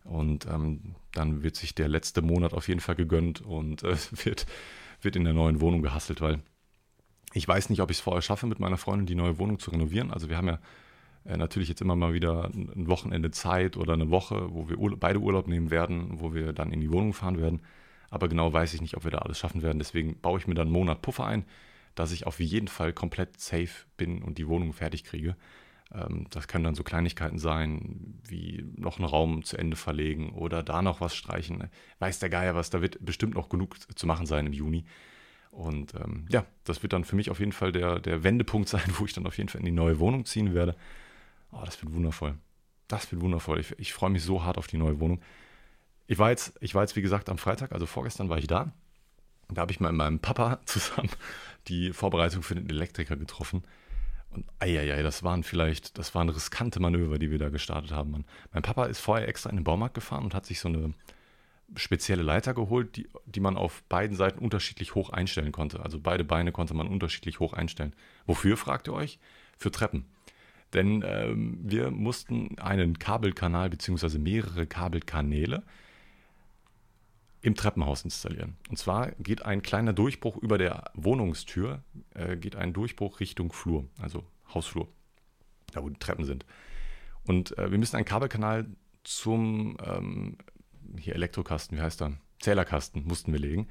Und 0.05 0.47
ähm, 0.47 0.95
dann 1.13 1.43
wird 1.43 1.57
sich 1.57 1.75
der 1.75 1.89
letzte 1.89 2.21
Monat 2.21 2.53
auf 2.53 2.69
jeden 2.69 2.81
Fall 2.81 2.95
gegönnt 2.95 3.41
und 3.41 3.83
äh, 3.83 3.97
wird, 4.25 4.47
wird 5.01 5.17
in 5.17 5.25
der 5.25 5.35
neuen 5.35 5.61
Wohnung 5.61 5.83
gehasselt, 5.83 6.21
weil 6.21 6.41
ich 7.33 7.49
weiß 7.49 7.71
nicht, 7.71 7.81
ob 7.81 7.91
ich 7.91 7.99
es 7.99 8.03
vorher 8.03 8.23
schaffe, 8.23 8.47
mit 8.47 8.61
meiner 8.61 8.77
Freundin 8.77 9.07
die 9.07 9.15
neue 9.15 9.39
Wohnung 9.39 9.59
zu 9.59 9.71
renovieren. 9.71 10.11
Also 10.11 10.29
wir 10.29 10.37
haben 10.37 10.47
ja 10.47 10.59
äh, 11.25 11.37
natürlich 11.37 11.69
jetzt 11.69 11.81
immer 11.81 11.97
mal 11.97 12.13
wieder 12.13 12.51
ein 12.55 12.89
Wochenende 12.89 13.31
Zeit 13.31 13.77
oder 13.77 13.95
eine 13.95 14.11
Woche, 14.11 14.53
wo 14.53 14.69
wir 14.69 14.79
Urla 14.79 14.97
beide 14.99 15.21
Urlaub 15.21 15.49
nehmen 15.49 15.71
werden, 15.71 16.21
wo 16.21 16.35
wir 16.35 16.53
dann 16.53 16.73
in 16.73 16.81
die 16.81 16.91
Wohnung 16.91 17.13
fahren 17.13 17.39
werden. 17.39 17.61
Aber 18.11 18.29
genau 18.29 18.53
weiß 18.53 18.75
ich 18.75 18.81
nicht, 18.81 18.97
ob 18.97 19.05
wir 19.05 19.11
da 19.11 19.19
alles 19.19 19.39
schaffen 19.39 19.63
werden. 19.63 19.79
Deswegen 19.79 20.21
baue 20.21 20.39
ich 20.39 20.47
mir 20.47 20.55
dann 20.55 20.69
einen 20.69 20.73
Monat 20.73 21.03
Puffer 21.03 21.27
ein, 21.27 21.45
dass 21.95 22.13
ich 22.13 22.27
auf 22.27 22.41
jeden 22.41 22.69
Fall 22.69 22.93
komplett 22.93 23.41
safe 23.41 23.87
bin 23.97 24.23
und 24.23 24.39
die 24.39 24.47
Wohnung 24.49 24.73
fertig 24.73 25.05
kriege. 25.05 25.37
Ähm, 25.93 26.27
das 26.31 26.49
können 26.49 26.65
dann 26.65 26.75
so 26.75 26.83
Kleinigkeiten 26.83 27.39
sein, 27.39 28.21
wie 28.27 28.65
noch 28.77 28.99
einen 28.99 29.07
Raum 29.07 29.45
zu 29.45 29.57
Ende 29.57 29.77
verlegen 29.77 30.31
oder 30.31 30.63
da 30.63 30.83
noch 30.83 31.01
was 31.01 31.15
streichen. 31.15 31.71
Weiß 31.99 32.19
der 32.19 32.31
Geier 32.31 32.55
was, 32.55 32.71
da 32.71 32.83
wird 32.83 33.05
bestimmt 33.05 33.35
noch 33.35 33.49
genug 33.49 33.77
zu 33.97 34.07
machen 34.07 34.27
sein 34.27 34.47
im 34.47 34.53
Juni. 34.53 34.85
Und 35.51 35.95
ähm, 35.95 36.27
ja, 36.29 36.45
das 36.65 36.83
wird 36.83 36.93
dann 36.93 37.05
für 37.05 37.17
mich 37.17 37.31
auf 37.31 37.39
jeden 37.39 37.53
Fall 37.53 37.71
der, 37.73 38.01
der 38.01 38.25
Wendepunkt 38.25 38.69
sein, 38.75 38.85
wo 38.99 39.05
ich 39.05 39.13
dann 39.13 39.27
auf 39.27 39.39
jeden 39.39 39.49
Fall 39.49 39.61
in 39.61 39.67
die 39.67 39.73
neue 39.73 39.99
Wohnung 39.99 40.25
ziehen 40.25 40.55
werde. 40.55 40.77
Oh, 41.55 41.65
das 41.65 41.81
wird 41.83 41.93
wundervoll. 41.95 42.37
Das 42.89 43.11
wird 43.11 43.23
wundervoll. 43.23 43.61
Ich, 43.61 43.79
ich 43.79 43.93
freue 43.93 44.11
mich 44.11 44.23
so 44.23 44.45
hart 44.45 44.59
auf 44.59 44.67
die 44.67 44.77
neue 44.77 45.01
Wohnung. 45.01 45.21
Ich 46.07 46.19
war, 46.19 46.31
jetzt, 46.31 46.55
ich 46.61 46.75
war 46.75 46.83
jetzt, 46.83 46.97
wie 46.97 47.03
gesagt, 47.03 47.29
am 47.29 47.39
Freitag, 47.39 47.73
also 47.73 47.87
vorgestern 47.87 48.29
war 48.29 48.39
ich 48.39 48.47
da. 48.47 48.73
Da 49.49 49.63
habe 49.63 49.73
ich 49.73 49.81
mal 49.81 49.93
mit 49.93 49.99
meinem 49.99 50.19
Papa 50.19 50.61
zusammen 50.67 51.11
die 51.69 51.93
Vorbereitung 51.93 52.43
für 52.43 52.55
den 52.55 52.69
Elektriker 52.69 53.17
getroffen. 53.17 53.65
Und 54.31 54.45
eieiei, 54.59 55.03
das 55.03 55.23
waren 55.23 55.45
vielleicht, 55.45 55.97
das 55.97 56.15
waren 56.15 56.29
riskante 56.29 56.81
Manöver, 56.81 57.19
die 57.19 57.31
wir 57.31 57.39
da 57.39 57.51
gestartet 57.51 57.93
haben. 57.93 58.11
Mann. 58.11 58.25
Mein 58.53 58.63
Papa 58.63 58.87
ist 58.87 58.99
vorher 58.99 59.29
extra 59.29 59.51
in 59.51 59.57
den 59.57 59.65
Baumarkt 59.65 59.95
gefahren 59.95 60.25
und 60.25 60.35
hat 60.35 60.45
sich 60.45 60.59
so 60.59 60.69
eine 60.69 60.93
spezielle 61.77 62.23
Leiter 62.23 62.53
geholt, 62.53 62.97
die, 62.97 63.09
die 63.27 63.41
man 63.41 63.57
auf 63.57 63.85
beiden 63.85 64.17
Seiten 64.17 64.41
unterschiedlich 64.41 64.95
hoch 64.95 65.11
einstellen 65.11 65.53
konnte. 65.53 65.81
Also 65.81 66.01
beide 66.01 66.25
Beine 66.25 66.53
konnte 66.53 66.75
man 66.75 66.89
unterschiedlich 66.89 67.39
hoch 67.41 67.53
einstellen. 67.53 67.95
Wofür, 68.27 68.57
fragt 68.57 68.89
ihr 68.89 68.93
euch? 68.93 69.19
Für 69.57 69.71
Treppen. 69.71 70.05
Denn 70.75 71.05
ähm, 71.07 71.59
wir 71.63 71.91
mussten 71.91 72.59
einen 72.59 72.99
Kabelkanal 72.99 73.71
bzw. 73.71 74.19
mehrere 74.19 74.67
Kabelkanäle 74.67 75.63
im 77.41 77.55
Treppenhaus 77.55 78.03
installieren. 78.05 78.57
Und 78.71 78.79
zwar 78.79 79.13
geht 79.13 79.45
ein 79.45 79.63
kleiner 79.63 79.93
Durchbruch 79.93 80.37
über 80.37 80.59
der 80.59 80.91
Wohnungstür, 80.95 81.83
äh, 82.15 82.37
geht 82.37 82.57
ein 82.57 82.73
Durchbruch 82.73 83.21
Richtung 83.21 83.53
Flur, 83.53 83.87
also 84.01 84.25
Hausflur, 84.53 84.89
da 85.73 85.83
wo 85.83 85.89
die 85.89 85.99
Treppen 85.99 86.25
sind. 86.25 86.45
Und 87.25 87.57
äh, 87.59 87.71
wir 87.71 87.79
müssen 87.79 87.97
einen 87.97 88.05
Kabelkanal 88.05 88.67
zum 89.05 89.77
ähm, 89.85 90.39
hier 90.99 91.15
Elektrokasten, 91.15 91.79
wie 91.79 91.83
heißt 91.83 92.03
er? 92.03 92.15
Zählerkasten 92.41 93.05
mussten 93.05 93.33
wir 93.33 93.41
legen 93.41 93.69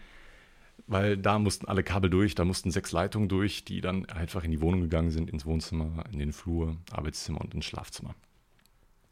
weil 0.88 1.18
da 1.18 1.40
mussten 1.40 1.68
alle 1.68 1.84
Kabel 1.84 2.10
durch, 2.10 2.36
da 2.36 2.46
mussten 2.46 2.72
sechs 2.72 2.92
Leitungen 2.92 3.30
durch, 3.30 3.66
die 3.66 3.82
dann 3.82 4.06
einfach 4.06 4.44
in 4.44 4.52
die 4.52 4.62
Wohnung 4.62 4.82
gegangen 4.82 5.12
sind, 5.12 5.30
ins 5.30 5.46
Wohnzimmer, 5.46 6.04
in 6.12 6.20
den 6.20 6.34
Flur, 6.34 6.78
Arbeitszimmer 6.92 7.42
und 7.42 7.54
ins 7.54 7.66
Schlafzimmer. 7.66 8.16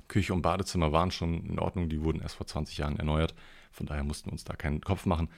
Küche 0.08 0.34
und 0.34 0.42
Badezimmer 0.42 0.92
waren 0.92 1.12
schon 1.12 1.46
in 1.46 1.60
Ordnung, 1.60 1.88
die 1.88 2.02
wurden 2.04 2.22
erst 2.22 2.36
vor 2.36 2.46
20 2.46 2.78
Jahren 2.78 2.98
erneuert, 2.98 3.34
von 3.72 3.86
daher 3.86 4.04
mussten 4.04 4.28
wir 4.28 4.34
uns 4.34 4.44
da 4.44 4.56
keinen 4.56 4.82
Kopf 4.82 5.06
machen. 5.06 5.30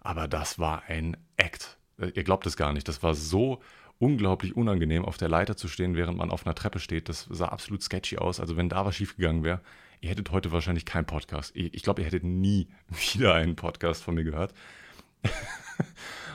Aber 0.00 0.28
das 0.28 0.58
war 0.58 0.84
ein 0.88 1.16
Act. 1.36 1.78
Äh, 1.98 2.08
ihr 2.14 2.24
glaubt 2.24 2.46
es 2.46 2.56
gar 2.56 2.72
nicht. 2.72 2.88
Das 2.88 3.02
war 3.02 3.14
so 3.14 3.60
unglaublich 3.98 4.56
unangenehm, 4.56 5.04
auf 5.04 5.16
der 5.16 5.28
Leiter 5.28 5.56
zu 5.56 5.68
stehen, 5.68 5.96
während 5.96 6.18
man 6.18 6.30
auf 6.30 6.46
einer 6.46 6.54
Treppe 6.54 6.78
steht. 6.78 7.08
Das 7.08 7.26
sah 7.30 7.48
absolut 7.48 7.82
sketchy 7.82 8.18
aus. 8.18 8.40
Also 8.40 8.56
wenn 8.56 8.68
da 8.68 8.84
was 8.84 8.96
schiefgegangen 8.96 9.44
wäre, 9.44 9.60
ihr 10.00 10.10
hättet 10.10 10.30
heute 10.30 10.52
wahrscheinlich 10.52 10.84
keinen 10.84 11.06
Podcast. 11.06 11.52
Ich 11.54 11.82
glaube, 11.82 12.02
ihr 12.02 12.06
hättet 12.06 12.24
nie 12.24 12.68
wieder 13.12 13.34
einen 13.34 13.56
Podcast 13.56 14.02
von 14.02 14.14
mir 14.14 14.24
gehört. 14.24 14.52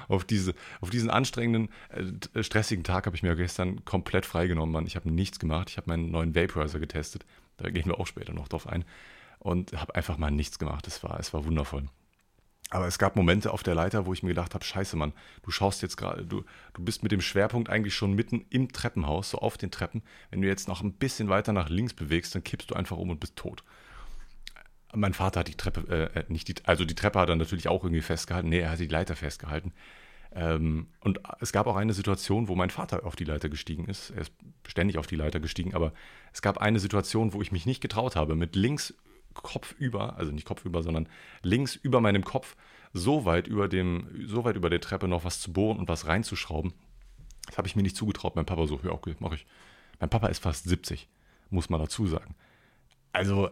Auf, 0.10 0.26
diese, 0.26 0.54
auf 0.82 0.90
diesen 0.90 1.10
anstrengenden, 1.10 1.70
äh, 2.34 2.44
stressigen 2.44 2.84
Tag 2.84 3.06
habe 3.06 3.16
ich 3.16 3.24
mir 3.24 3.36
gestern 3.36 3.86
komplett 3.86 4.26
freigenommen, 4.26 4.74
Mann. 4.74 4.88
Ich 4.88 4.96
habe 4.96 5.10
nichts 5.10 5.40
gemacht. 5.40 5.70
Ich 5.70 5.78
habe 5.78 5.90
meinen 5.90 6.12
neuen 6.12 6.36
Vaporizer 6.36 6.80
getestet. 6.80 7.26
Da 7.58 7.70
gehen 7.70 7.86
wir 7.86 8.00
auch 8.00 8.08
später 8.08 8.34
noch 8.34 8.48
drauf 8.48 8.68
ein. 8.68 8.84
Und 9.40 9.74
habe 9.74 9.96
einfach 9.96 10.18
mal 10.18 10.32
nichts 10.32 10.60
gemacht. 10.60 10.88
Es 10.88 11.04
war, 11.04 11.20
es 11.20 11.34
war 11.34 11.46
wundervoll. 11.46 11.86
Aber 12.72 12.86
es 12.86 13.00
gab 13.00 13.16
Momente 13.16 13.52
auf 13.52 13.64
der 13.64 13.74
Leiter, 13.74 14.06
wo 14.06 14.14
ich 14.14 14.22
mir 14.22 14.30
gedacht 14.30 14.54
habe, 14.54 14.64
scheiße, 14.64 14.96
Mann, 14.96 15.14
du 15.42 15.50
schaust 15.50 15.82
jetzt 15.82 15.98
gerade, 15.98 16.24
du, 16.26 16.44
du 16.74 16.84
bist 16.84 17.02
mit 17.02 17.12
dem 17.12 17.22
Schwerpunkt 17.22 17.70
eigentlich 17.70 17.96
schon 17.96 18.14
mitten 18.14 18.46
im 18.52 18.72
Treppenhaus, 18.72 19.32
so 19.32 19.40
auf 19.40 19.58
den 19.58 19.72
Treppen. 19.72 20.04
Wenn 20.30 20.42
du 20.42 20.48
jetzt 20.48 20.68
noch 20.68 20.82
ein 20.82 20.94
bisschen 20.94 21.30
weiter 21.30 21.52
nach 21.52 21.70
links 21.70 21.94
bewegst, 21.96 22.36
dann 22.36 22.44
kippst 22.44 22.70
du 22.70 22.76
einfach 22.76 22.98
um 22.98 23.10
und 23.10 23.20
bist 23.20 23.36
tot. 23.36 23.64
Mein 24.94 25.14
Vater 25.14 25.42
hat 25.42 25.48
die 25.48 25.56
Treppe, 25.56 26.12
äh, 26.14 26.24
nicht 26.32 26.48
die, 26.48 26.56
also 26.66 26.86
die 26.86 26.96
Treppe 26.96 27.20
hat 27.20 27.30
er 27.30 27.36
natürlich 27.36 27.68
auch 27.68 27.84
irgendwie 27.84 28.02
festgehalten. 28.02 28.50
Nee, 28.50 28.60
er 28.60 28.72
hat 28.72 28.80
die 28.80 28.88
Leiter 28.88 29.16
festgehalten. 29.16 29.74
Ähm, 30.32 30.88
und 31.00 31.20
es 31.40 31.52
gab 31.52 31.68
auch 31.68 31.76
eine 31.76 31.94
Situation, 31.94 32.48
wo 32.48 32.56
mein 32.56 32.70
Vater 32.70 33.06
auf 33.06 33.16
die 33.16 33.24
Leiter 33.24 33.50
gestiegen 33.50 33.86
ist. 33.86 34.12
Er 34.12 34.22
ist 34.22 34.34
ständig 34.68 34.98
auf 34.98 35.08
die 35.08 35.16
Leiter 35.16 35.40
gestiegen, 35.40 35.74
aber 35.74 35.94
es 36.34 36.42
gab 36.42 36.60
eine 36.60 36.80
Situation, 36.80 37.34
wo 37.34 37.42
ich 37.42 37.52
mich 37.52 37.66
nicht 37.66 37.82
getraut 37.82 38.16
habe, 38.16 38.36
mit 38.36 38.56
links 38.56 38.94
Kopf 39.34 39.74
über, 39.78 40.18
also 40.18 40.32
nicht 40.32 40.46
Kopf 40.46 40.66
über, 40.66 40.84
sondern 40.84 41.08
links 41.44 41.76
über 41.76 42.02
meinem 42.02 42.24
Kopf 42.24 42.56
so 42.94 43.26
weit 43.26 43.48
über 43.48 43.68
dem, 43.68 44.08
so 44.26 44.44
weit 44.44 44.56
über 44.56 44.70
der 44.70 44.82
Treppe 44.82 45.08
noch 45.08 45.24
was 45.24 45.40
zu 45.40 45.54
bohren 45.54 45.78
und 45.78 45.88
was 45.88 46.08
reinzuschrauben. 46.08 46.74
Das 47.46 47.58
habe 47.58 47.68
ich 47.68 47.76
mir 47.76 47.84
nicht 47.84 47.96
zugetraut. 47.96 48.36
Mein 48.36 48.46
Papa 48.46 48.68
so, 48.68 48.80
ja, 48.84 48.92
okay, 48.92 49.16
mache 49.20 49.36
ich. 49.36 49.46
Mein 50.00 50.10
Papa 50.10 50.28
ist 50.28 50.44
fast 50.44 50.66
70, 50.66 51.08
muss 51.50 51.70
man 51.70 51.80
dazu 51.80 52.08
sagen. 52.08 52.36
Also, 53.12 53.50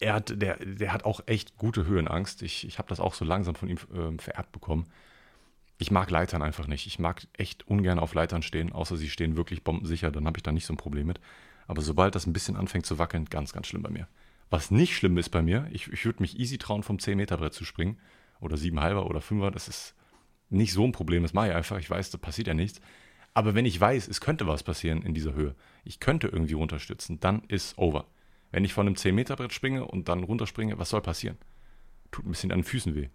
er 0.00 0.14
hat, 0.14 0.40
der, 0.40 0.56
der 0.56 0.92
hat 0.92 1.04
auch 1.04 1.20
echt 1.26 1.56
gute 1.56 1.86
Höhenangst. 1.86 2.42
Ich, 2.42 2.66
ich 2.66 2.78
habe 2.78 2.88
das 2.88 3.00
auch 3.00 3.14
so 3.14 3.24
langsam 3.24 3.54
von 3.54 3.68
ihm 3.68 3.78
äh, 3.94 4.20
vererbt 4.20 4.52
bekommen. 4.52 4.86
Ich 5.78 5.90
mag 5.90 6.10
Leitern 6.10 6.42
einfach 6.42 6.66
nicht. 6.66 6.86
Ich 6.86 6.98
mag 6.98 7.26
echt 7.32 7.66
ungern 7.66 7.98
auf 7.98 8.14
Leitern 8.14 8.42
stehen, 8.42 8.72
außer 8.72 8.96
sie 8.96 9.10
stehen 9.10 9.36
wirklich 9.36 9.64
bombensicher, 9.64 10.10
dann 10.10 10.26
habe 10.26 10.38
ich 10.38 10.42
da 10.42 10.52
nicht 10.52 10.66
so 10.66 10.72
ein 10.72 10.78
Problem 10.78 11.06
mit. 11.06 11.20
Aber 11.66 11.82
sobald 11.82 12.14
das 12.14 12.26
ein 12.26 12.32
bisschen 12.32 12.56
anfängt 12.56 12.86
zu 12.86 12.98
wackeln, 12.98 13.24
ganz, 13.26 13.52
ganz 13.52 13.66
schlimm 13.66 13.82
bei 13.82 13.90
mir. 13.90 14.08
Was 14.50 14.70
nicht 14.70 14.94
schlimm 14.96 15.18
ist 15.18 15.30
bei 15.30 15.42
mir, 15.42 15.66
ich, 15.72 15.92
ich 15.92 16.04
würde 16.04 16.22
mich 16.22 16.38
easy 16.38 16.58
trauen, 16.58 16.82
vom 16.82 16.98
10-Meter-Brett 16.98 17.54
zu 17.54 17.64
springen. 17.64 17.98
Oder 18.40 18.56
7,5er 18.56 19.02
oder 19.04 19.20
5er, 19.20 19.50
das 19.50 19.68
ist 19.68 19.94
nicht 20.50 20.72
so 20.72 20.84
ein 20.84 20.92
Problem. 20.92 21.22
Das 21.22 21.32
mache 21.32 21.48
ich 21.48 21.54
einfach. 21.54 21.78
Ich 21.78 21.88
weiß, 21.88 22.10
da 22.10 22.18
passiert 22.18 22.48
ja 22.48 22.54
nichts. 22.54 22.80
Aber 23.32 23.54
wenn 23.54 23.66
ich 23.66 23.80
weiß, 23.80 24.06
es 24.06 24.20
könnte 24.20 24.46
was 24.46 24.62
passieren 24.62 25.02
in 25.02 25.14
dieser 25.14 25.34
Höhe, 25.34 25.56
ich 25.84 25.98
könnte 25.98 26.28
irgendwie 26.28 26.54
runterstürzen, 26.54 27.18
dann 27.20 27.42
ist 27.48 27.76
over. 27.78 28.06
Wenn 28.52 28.64
ich 28.64 28.72
von 28.72 28.86
einem 28.86 28.94
10-Meter-Brett 28.94 29.52
springe 29.52 29.84
und 29.84 30.08
dann 30.08 30.22
runterspringe, 30.22 30.78
was 30.78 30.90
soll 30.90 31.00
passieren? 31.00 31.36
Tut 32.12 32.24
ein 32.24 32.30
bisschen 32.30 32.52
an 32.52 32.60
den 32.60 32.64
Füßen 32.64 32.94
weh. 32.94 33.08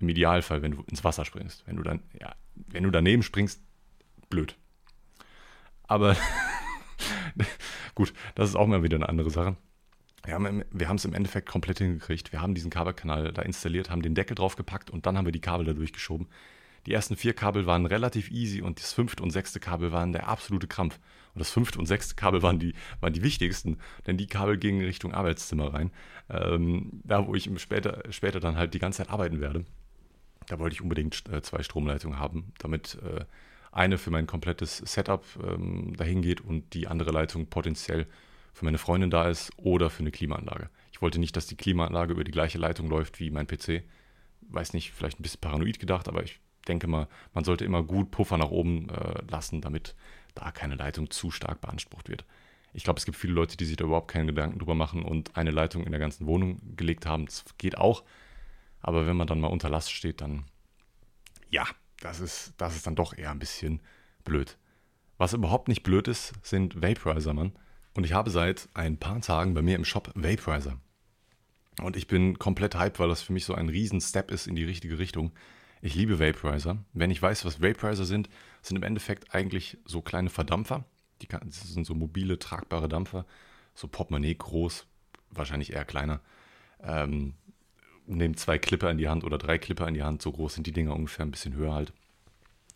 Im 0.00 0.08
Idealfall, 0.08 0.62
wenn 0.62 0.72
du 0.72 0.82
ins 0.82 1.04
Wasser 1.04 1.24
springst. 1.24 1.66
Wenn 1.66 1.76
du 1.76 1.82
dann, 1.82 2.02
ja, 2.20 2.34
wenn 2.54 2.84
du 2.84 2.90
daneben 2.90 3.22
springst, 3.22 3.62
blöd. 4.30 4.56
Aber 5.84 6.16
gut, 7.94 8.12
das 8.34 8.50
ist 8.50 8.56
auch 8.56 8.66
mal 8.66 8.82
wieder 8.82 8.96
eine 8.96 9.08
andere 9.08 9.30
Sache. 9.30 9.56
Wir 10.24 10.34
haben, 10.34 10.62
wir 10.70 10.88
haben 10.88 10.96
es 10.96 11.04
im 11.04 11.14
Endeffekt 11.14 11.48
komplett 11.48 11.78
hingekriegt. 11.78 12.32
Wir 12.32 12.42
haben 12.42 12.54
diesen 12.54 12.70
Kabelkanal 12.70 13.32
da 13.32 13.42
installiert, 13.42 13.90
haben 13.90 14.02
den 14.02 14.14
Deckel 14.14 14.34
draufgepackt 14.34 14.90
und 14.90 15.06
dann 15.06 15.16
haben 15.16 15.24
wir 15.24 15.32
die 15.32 15.40
Kabel 15.40 15.64
da 15.64 15.72
durchgeschoben. 15.72 16.28
Die 16.86 16.92
ersten 16.92 17.16
vier 17.16 17.34
Kabel 17.34 17.66
waren 17.66 17.86
relativ 17.86 18.30
easy 18.30 18.62
und 18.62 18.80
das 18.80 18.92
fünfte 18.92 19.22
und 19.22 19.30
sechste 19.30 19.60
Kabel 19.60 19.92
waren 19.92 20.12
der 20.12 20.28
absolute 20.28 20.66
Krampf. 20.66 20.98
Und 21.34 21.40
das 21.40 21.50
fünfte 21.50 21.78
und 21.78 21.86
sechste 21.86 22.14
Kabel 22.14 22.42
waren 22.42 22.58
die, 22.58 22.74
waren 23.00 23.12
die 23.12 23.22
wichtigsten, 23.22 23.78
denn 24.06 24.16
die 24.16 24.26
Kabel 24.26 24.58
gingen 24.58 24.84
Richtung 24.84 25.12
Arbeitszimmer 25.12 25.72
rein. 25.72 25.90
Ähm, 26.30 27.00
da, 27.04 27.26
wo 27.26 27.34
ich 27.34 27.50
später, 27.58 28.02
später 28.10 28.40
dann 28.40 28.56
halt 28.56 28.74
die 28.74 28.78
ganze 28.78 28.98
Zeit 28.98 29.10
arbeiten 29.10 29.40
werde. 29.40 29.64
Da 30.48 30.58
wollte 30.58 30.74
ich 30.74 30.82
unbedingt 30.82 31.28
äh, 31.28 31.42
zwei 31.42 31.62
Stromleitungen 31.62 32.18
haben, 32.18 32.52
damit 32.58 32.98
äh, 33.02 33.24
eine 33.70 33.98
für 33.98 34.10
mein 34.10 34.26
komplettes 34.26 34.78
Setup 34.78 35.24
ähm, 35.42 35.94
dahin 35.96 36.22
geht 36.22 36.40
und 36.40 36.74
die 36.74 36.88
andere 36.88 37.10
Leitung 37.10 37.46
potenziell 37.46 38.06
für 38.54 38.64
meine 38.64 38.78
Freundin 38.78 39.10
da 39.10 39.28
ist 39.28 39.52
oder 39.56 39.90
für 39.90 40.00
eine 40.00 40.10
Klimaanlage. 40.10 40.70
Ich 40.90 41.00
wollte 41.00 41.20
nicht, 41.20 41.36
dass 41.36 41.46
die 41.46 41.56
Klimaanlage 41.56 42.12
über 42.12 42.24
die 42.24 42.32
gleiche 42.32 42.58
Leitung 42.58 42.88
läuft 42.88 43.20
wie 43.20 43.30
mein 43.30 43.46
PC. 43.46 43.84
Weiß 44.40 44.72
nicht, 44.72 44.92
vielleicht 44.92 45.20
ein 45.20 45.22
bisschen 45.22 45.40
paranoid 45.40 45.78
gedacht, 45.78 46.08
aber 46.08 46.24
ich 46.24 46.40
denke 46.66 46.86
mal, 46.86 47.08
man 47.34 47.44
sollte 47.44 47.64
immer 47.64 47.82
gut 47.82 48.10
Puffer 48.10 48.36
nach 48.36 48.50
oben 48.50 48.88
äh, 48.88 49.22
lassen, 49.30 49.60
damit 49.60 49.94
da 50.34 50.50
keine 50.50 50.74
Leitung 50.74 51.10
zu 51.10 51.30
stark 51.30 51.60
beansprucht 51.60 52.08
wird. 52.08 52.24
Ich 52.72 52.84
glaube, 52.84 52.98
es 52.98 53.04
gibt 53.04 53.16
viele 53.16 53.32
Leute, 53.32 53.56
die 53.56 53.64
sich 53.64 53.76
da 53.76 53.84
überhaupt 53.84 54.10
keine 54.10 54.26
Gedanken 54.26 54.58
drüber 54.58 54.74
machen 54.74 55.02
und 55.02 55.36
eine 55.36 55.50
Leitung 55.50 55.84
in 55.84 55.90
der 55.90 56.00
ganzen 56.00 56.26
Wohnung 56.26 56.60
gelegt 56.76 57.06
haben. 57.06 57.26
Das 57.26 57.44
geht 57.58 57.78
auch. 57.78 58.02
Aber 58.80 59.06
wenn 59.06 59.16
man 59.16 59.26
dann 59.26 59.40
mal 59.40 59.48
unter 59.48 59.68
Last 59.68 59.92
steht, 59.92 60.20
dann 60.20 60.44
ja, 61.50 61.66
das 62.00 62.20
ist, 62.20 62.54
das 62.58 62.76
ist 62.76 62.86
dann 62.86 62.96
doch 62.96 63.16
eher 63.16 63.30
ein 63.30 63.38
bisschen 63.38 63.80
blöd. 64.24 64.56
Was 65.16 65.32
überhaupt 65.32 65.68
nicht 65.68 65.82
blöd 65.82 66.08
ist, 66.08 66.32
sind 66.42 66.80
Vaporizer, 66.80 67.34
Mann. 67.34 67.52
Und 67.94 68.04
ich 68.04 68.12
habe 68.12 68.30
seit 68.30 68.68
ein 68.74 68.98
paar 68.98 69.20
Tagen 69.20 69.54
bei 69.54 69.62
mir 69.62 69.74
im 69.74 69.84
Shop 69.84 70.12
Vaporizer. 70.14 70.78
Und 71.82 71.96
ich 71.96 72.06
bin 72.06 72.38
komplett 72.38 72.76
hyped, 72.76 73.00
weil 73.00 73.08
das 73.08 73.22
für 73.22 73.32
mich 73.32 73.44
so 73.44 73.54
ein 73.54 73.68
riesen 73.68 74.00
Step 74.00 74.30
ist 74.30 74.46
in 74.46 74.54
die 74.54 74.64
richtige 74.64 74.98
Richtung. 74.98 75.32
Ich 75.80 75.94
liebe 75.94 76.20
Vaporizer. 76.20 76.78
Wenn 76.92 77.10
ich 77.10 77.22
weiß, 77.22 77.44
was 77.44 77.62
Vaporizer 77.62 78.04
sind, 78.04 78.28
sind 78.62 78.76
im 78.76 78.82
Endeffekt 78.82 79.34
eigentlich 79.34 79.78
so 79.84 80.02
kleine 80.02 80.30
Verdampfer. 80.30 80.84
Die 81.22 81.26
kann, 81.26 81.50
sind 81.50 81.84
so 81.84 81.94
mobile, 81.94 82.38
tragbare 82.38 82.88
Dampfer. 82.88 83.26
So 83.74 83.88
Portemonnaie 83.88 84.34
groß, 84.34 84.86
wahrscheinlich 85.30 85.72
eher 85.72 85.84
kleiner. 85.84 86.20
Ähm, 86.80 87.34
nehmt 88.08 88.38
zwei 88.38 88.58
Clipper 88.58 88.90
in 88.90 88.98
die 88.98 89.08
Hand 89.08 89.24
oder 89.24 89.38
drei 89.38 89.58
Clipper 89.58 89.86
in 89.86 89.94
die 89.94 90.02
Hand. 90.02 90.22
So 90.22 90.32
groß 90.32 90.54
sind 90.54 90.66
die 90.66 90.72
Dinger 90.72 90.94
ungefähr, 90.94 91.24
ein 91.24 91.30
bisschen 91.30 91.54
höher 91.54 91.74
halt. 91.74 91.92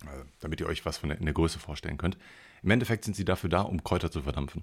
Äh, 0.04 0.24
damit 0.40 0.60
ihr 0.60 0.66
euch 0.66 0.84
was 0.84 0.98
von 0.98 1.08
der, 1.08 1.18
in 1.18 1.24
der 1.24 1.34
Größe 1.34 1.58
vorstellen 1.58 1.98
könnt. 1.98 2.16
Im 2.62 2.70
Endeffekt 2.70 3.04
sind 3.04 3.14
sie 3.14 3.24
dafür 3.24 3.50
da, 3.50 3.62
um 3.62 3.82
Kräuter 3.82 4.10
zu 4.10 4.22
verdampfen. 4.22 4.62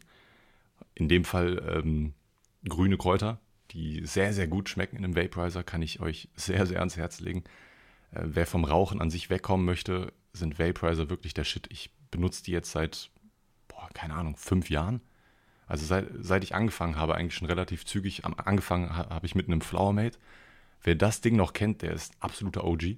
In 0.96 1.10
dem 1.10 1.26
Fall 1.26 1.62
ähm, 1.68 2.14
grüne 2.68 2.98
Kräuter, 2.98 3.40
die 3.72 4.06
sehr, 4.06 4.34
sehr 4.34 4.48
gut 4.48 4.70
schmecken 4.70 4.98
in 4.98 5.04
einem 5.04 5.16
Vaporizer, 5.16 5.64
kann 5.64 5.82
ich 5.82 6.00
euch 6.00 6.30
sehr, 6.36 6.66
sehr 6.66 6.80
ans 6.80 6.98
Herz 6.98 7.20
legen. 7.20 7.44
Äh, 8.12 8.22
wer 8.26 8.46
vom 8.46 8.66
Rauchen 8.66 9.02
an 9.02 9.10
sich 9.10 9.30
wegkommen 9.30 9.66
möchte, 9.66 10.14
sind 10.34 10.60
Vaporizer 10.60 11.10
wirklich 11.10 11.34
der 11.34 11.44
Shit. 11.44 11.68
Ich 11.72 11.92
benutze 12.12 12.44
die 12.44 12.52
jetzt 12.52 12.72
seit, 12.72 13.10
boah, 13.68 13.90
keine 13.94 14.16
Ahnung, 14.16 14.36
fünf 14.36 14.70
Jahren. 14.70 15.02
Also 15.68 15.86
seit, 15.86 16.08
seit 16.20 16.44
ich 16.44 16.56
angefangen 16.56 16.96
habe, 16.96 17.16
eigentlich 17.16 17.36
schon 17.36 17.48
relativ 17.48 17.86
zügig. 17.86 18.26
Angefangen 18.26 18.96
habe 18.96 19.26
ich 19.26 19.36
mit 19.36 19.48
einem 19.48 19.62
Flowermate. 19.62 20.18
Wer 20.84 20.96
das 20.96 21.22
Ding 21.22 21.36
noch 21.36 21.54
kennt, 21.54 21.82
der 21.82 21.94
ist 21.94 22.14
absoluter 22.20 22.64
OG. 22.64 22.98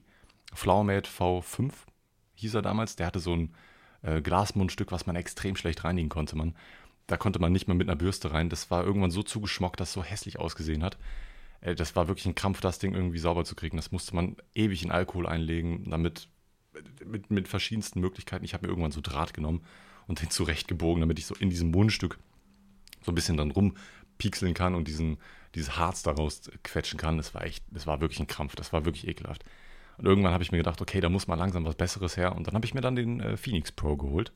Flowermate 0.54 1.10
V5 1.10 1.72
hieß 2.36 2.56
er 2.56 2.62
damals. 2.62 2.96
Der 2.96 3.08
hatte 3.08 3.20
so 3.20 3.34
ein 3.36 3.54
äh, 4.02 4.22
Glasmundstück, 4.22 4.92
was 4.92 5.06
man 5.06 5.16
extrem 5.16 5.56
schlecht 5.56 5.84
reinigen 5.84 6.10
konnte. 6.10 6.36
Man. 6.36 6.56
Da 7.08 7.18
konnte 7.18 7.40
man 7.40 7.52
nicht 7.52 7.68
mehr 7.68 7.76
mit 7.76 7.90
einer 7.90 7.96
Bürste 7.96 8.32
rein. 8.32 8.50
Das 8.50 8.72
war 8.72 8.86
irgendwann 8.86 9.12
so 9.12 9.24
zugeschmockt, 9.24 9.80
dass 9.80 9.90
es 9.90 9.94
so 9.94 10.04
hässlich 10.04 10.40
ausgesehen 10.40 10.84
hat. 10.84 10.98
Äh, 11.62 11.76
das 11.76 11.96
war 11.96 12.08
wirklich 12.08 12.26
ein 12.26 12.36
Krampf, 12.36 12.62
das 12.62 12.80
Ding 12.80 12.94
irgendwie 12.94 13.20
sauber 13.20 13.46
zu 13.46 13.56
kriegen. 13.56 13.78
Das 13.78 13.92
musste 13.92 14.16
man 14.16 14.36
ewig 14.54 14.84
in 14.84 14.92
Alkohol 14.92 15.28
einlegen, 15.28 15.90
damit 15.90 16.28
mit, 17.06 17.32
mit 17.32 17.48
verschiedensten 17.48 18.00
Möglichkeiten. 18.00 18.46
Ich 18.46 18.54
habe 18.54 18.66
mir 18.66 18.72
irgendwann 18.72 18.92
so 18.92 19.02
Draht 19.02 19.34
genommen 19.34 19.64
und 20.08 20.22
den 20.22 20.30
zurechtgebogen, 20.30 21.02
damit 21.02 21.20
ich 21.20 21.26
so 21.26 21.36
in 21.36 21.50
diesem 21.50 21.72
Mundstück 21.72 22.18
so 23.04 23.12
ein 23.12 23.16
bisschen 23.16 23.38
dann 23.38 23.52
rumpixeln 23.52 24.54
kann 24.54 24.76
und 24.76 24.88
diesen, 24.88 25.18
dieses 25.56 25.78
Harz 25.78 26.04
daraus 26.04 26.50
quetschen 26.64 27.00
kann. 27.00 27.18
Das 27.18 27.34
war 27.34 27.44
echt, 27.44 27.64
das 27.70 27.88
war 27.88 28.02
wirklich 28.02 28.20
ein 28.20 28.28
Krampf, 28.28 28.56
das 28.56 28.74
war 28.74 28.86
wirklich 28.86 29.08
ekelhaft. 29.08 29.44
Und 29.98 30.06
irgendwann 30.06 30.34
habe 30.34 30.44
ich 30.44 30.52
mir 30.52 30.58
gedacht, 30.58 30.82
okay, 30.82 31.02
da 31.02 31.10
muss 31.10 31.28
mal 31.28 31.36
langsam 31.36 31.66
was 31.66 31.76
Besseres 31.76 32.18
her. 32.18 32.36
Und 32.36 32.48
dann 32.48 32.56
habe 32.56 32.66
ich 32.66 32.74
mir 32.74 32.82
dann 32.82 32.96
den 32.96 33.20
äh, 33.20 33.38
Phoenix 33.38 33.72
Pro 33.72 33.98
geholt. 33.98 34.32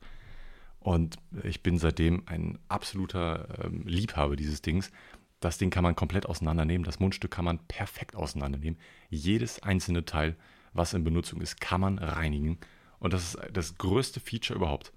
Und 0.80 1.16
ich 1.42 1.62
bin 1.62 1.78
seitdem 1.78 2.22
ein 2.26 2.58
absoluter 2.68 3.64
ähm, 3.64 3.82
Liebhaber 3.86 4.36
dieses 4.36 4.62
Dings. 4.62 4.92
Das 5.40 5.58
Ding 5.58 5.70
kann 5.70 5.82
man 5.82 5.96
komplett 5.96 6.26
auseinandernehmen. 6.26 6.84
Das 6.84 7.00
Mundstück 7.00 7.32
kann 7.32 7.44
man 7.44 7.58
perfekt 7.66 8.14
auseinandernehmen. 8.14 8.78
Jedes 9.10 9.62
einzelne 9.62 10.04
Teil, 10.04 10.36
was 10.72 10.94
in 10.94 11.02
Benutzung 11.02 11.40
ist, 11.40 11.60
kann 11.60 11.80
man 11.80 11.98
reinigen. 11.98 12.58
Und 12.98 13.12
das 13.12 13.34
ist 13.34 13.38
das 13.52 13.76
größte 13.76 14.20
Feature 14.20 14.56
überhaupt. 14.56 14.92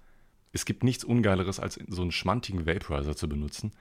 Es 0.52 0.64
gibt 0.64 0.84
nichts 0.84 1.04
Ungeileres, 1.04 1.60
als 1.60 1.78
so 1.88 2.02
einen 2.02 2.12
schmantigen 2.12 2.66
Vaporizer 2.66 3.16
zu 3.16 3.28
benutzen. 3.28 3.72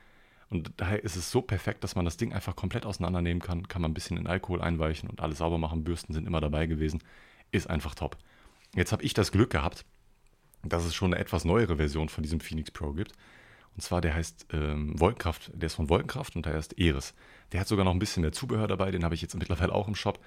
Und 0.49 0.71
daher 0.77 1.03
ist 1.03 1.15
es 1.15 1.29
so 1.29 1.41
perfekt, 1.41 1.83
dass 1.83 1.95
man 1.95 2.05
das 2.05 2.17
Ding 2.17 2.33
einfach 2.33 2.55
komplett 2.55 2.85
auseinandernehmen 2.85 3.41
kann. 3.41 3.67
Kann 3.67 3.81
man 3.81 3.91
ein 3.91 3.93
bisschen 3.93 4.17
in 4.17 4.27
Alkohol 4.27 4.61
einweichen 4.61 5.09
und 5.09 5.21
alles 5.21 5.37
sauber 5.37 5.59
machen. 5.59 5.83
Bürsten 5.83 6.13
sind 6.13 6.25
immer 6.25 6.41
dabei 6.41 6.65
gewesen. 6.65 7.03
Ist 7.51 7.69
einfach 7.69 7.93
top. 7.93 8.17
Jetzt 8.75 8.91
habe 8.91 9.03
ich 9.03 9.13
das 9.13 9.31
Glück 9.31 9.51
gehabt, 9.51 9.85
dass 10.63 10.85
es 10.85 10.95
schon 10.95 11.13
eine 11.13 11.21
etwas 11.21 11.45
neuere 11.45 11.77
Version 11.77 12.09
von 12.09 12.23
diesem 12.23 12.39
Phoenix 12.39 12.71
Pro 12.71 12.93
gibt. 12.93 13.13
Und 13.75 13.81
zwar, 13.81 14.01
der 14.01 14.15
heißt 14.15 14.47
ähm, 14.51 14.99
Wolkenkraft, 14.99 15.51
der 15.53 15.67
ist 15.67 15.75
von 15.75 15.89
Wolkenkraft 15.89 16.35
und 16.35 16.45
der 16.45 16.55
heißt 16.55 16.77
Eris. 16.79 17.13
Der 17.51 17.59
hat 17.59 17.67
sogar 17.67 17.85
noch 17.85 17.93
ein 17.93 17.99
bisschen 17.99 18.21
mehr 18.21 18.31
Zubehör 18.31 18.67
dabei, 18.67 18.91
den 18.91 19.03
habe 19.03 19.15
ich 19.15 19.21
jetzt 19.21 19.35
mittlerweile 19.37 19.73
auch 19.73 19.87
im 19.87 19.95
Shop. 19.95 20.19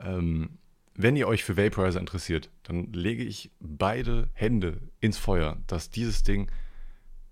Ähm, 0.00 0.58
wenn 0.94 1.16
ihr 1.16 1.28
euch 1.28 1.44
für 1.44 1.56
Vaporizer 1.56 2.00
interessiert, 2.00 2.50
dann 2.62 2.92
lege 2.92 3.22
ich 3.22 3.50
beide 3.60 4.30
Hände 4.32 4.80
ins 5.00 5.18
Feuer, 5.18 5.58
dass 5.66 5.90
dieses 5.90 6.22
Ding 6.22 6.50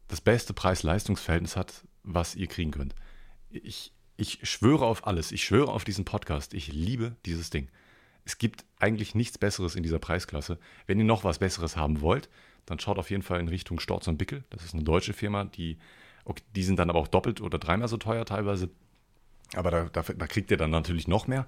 das 0.09 0.21
beste 0.21 0.53
Preis-Leistungs-Verhältnis 0.53 1.57
hat, 1.57 1.85
was 2.07 2.35
ihr 2.35 2.47
kriegen 2.47 2.71
könnt. 2.71 2.95
Ich, 3.51 3.93
ich 4.17 4.39
schwöre 4.43 4.87
auf 4.87 5.07
alles. 5.07 5.33
Ich 5.33 5.45
schwöre 5.45 5.71
auf 5.71 5.85
diesen 5.85 6.05
Podcast. 6.05 6.55
Ich 6.55 6.73
liebe 6.73 7.17
dieses 7.27 7.51
Ding. 7.51 7.69
Es 8.25 8.39
gibt 8.39 8.65
eigentlich 8.79 9.15
nichts 9.15 9.39
Besseres 9.39 9.77
in 9.77 9.83
dieser 9.83 9.99
Preisklasse. 9.99 10.59
Wenn 10.87 10.99
ihr 10.99 11.05
noch 11.05 11.23
was 11.23 11.39
Besseres 11.39 11.77
haben 11.77 12.01
wollt, 12.01 12.29
dann 12.65 12.81
schaut 12.81 12.99
auf 12.99 13.11
jeden 13.11 13.23
Fall 13.23 13.39
in 13.39 13.49
Richtung 13.49 13.79
Storz 13.79 14.09
und 14.09 14.19
Bickel. 14.19 14.45
Das 14.51 14.65
ist 14.65 14.75
eine 14.75 14.83
deutsche 14.83 15.13
Firma, 15.13 15.45
die, 15.45 15.79
okay, 16.25 16.43
die 16.57 16.65
sind 16.65 16.79
dann 16.79 16.91
aber 16.91 16.99
auch 16.99 17.09
doppelt 17.09 17.41
oder 17.41 17.59
dreimal 17.59 17.89
so 17.89 17.97
teuer 17.97 18.25
teilweise. 18.25 18.71
Aber 19.55 19.71
da, 19.71 19.85
da, 19.85 20.03
da 20.03 20.27
kriegt 20.27 20.51
ihr 20.51 20.57
dann 20.57 20.71
natürlich 20.71 21.07
noch 21.07 21.29
mehr. 21.29 21.47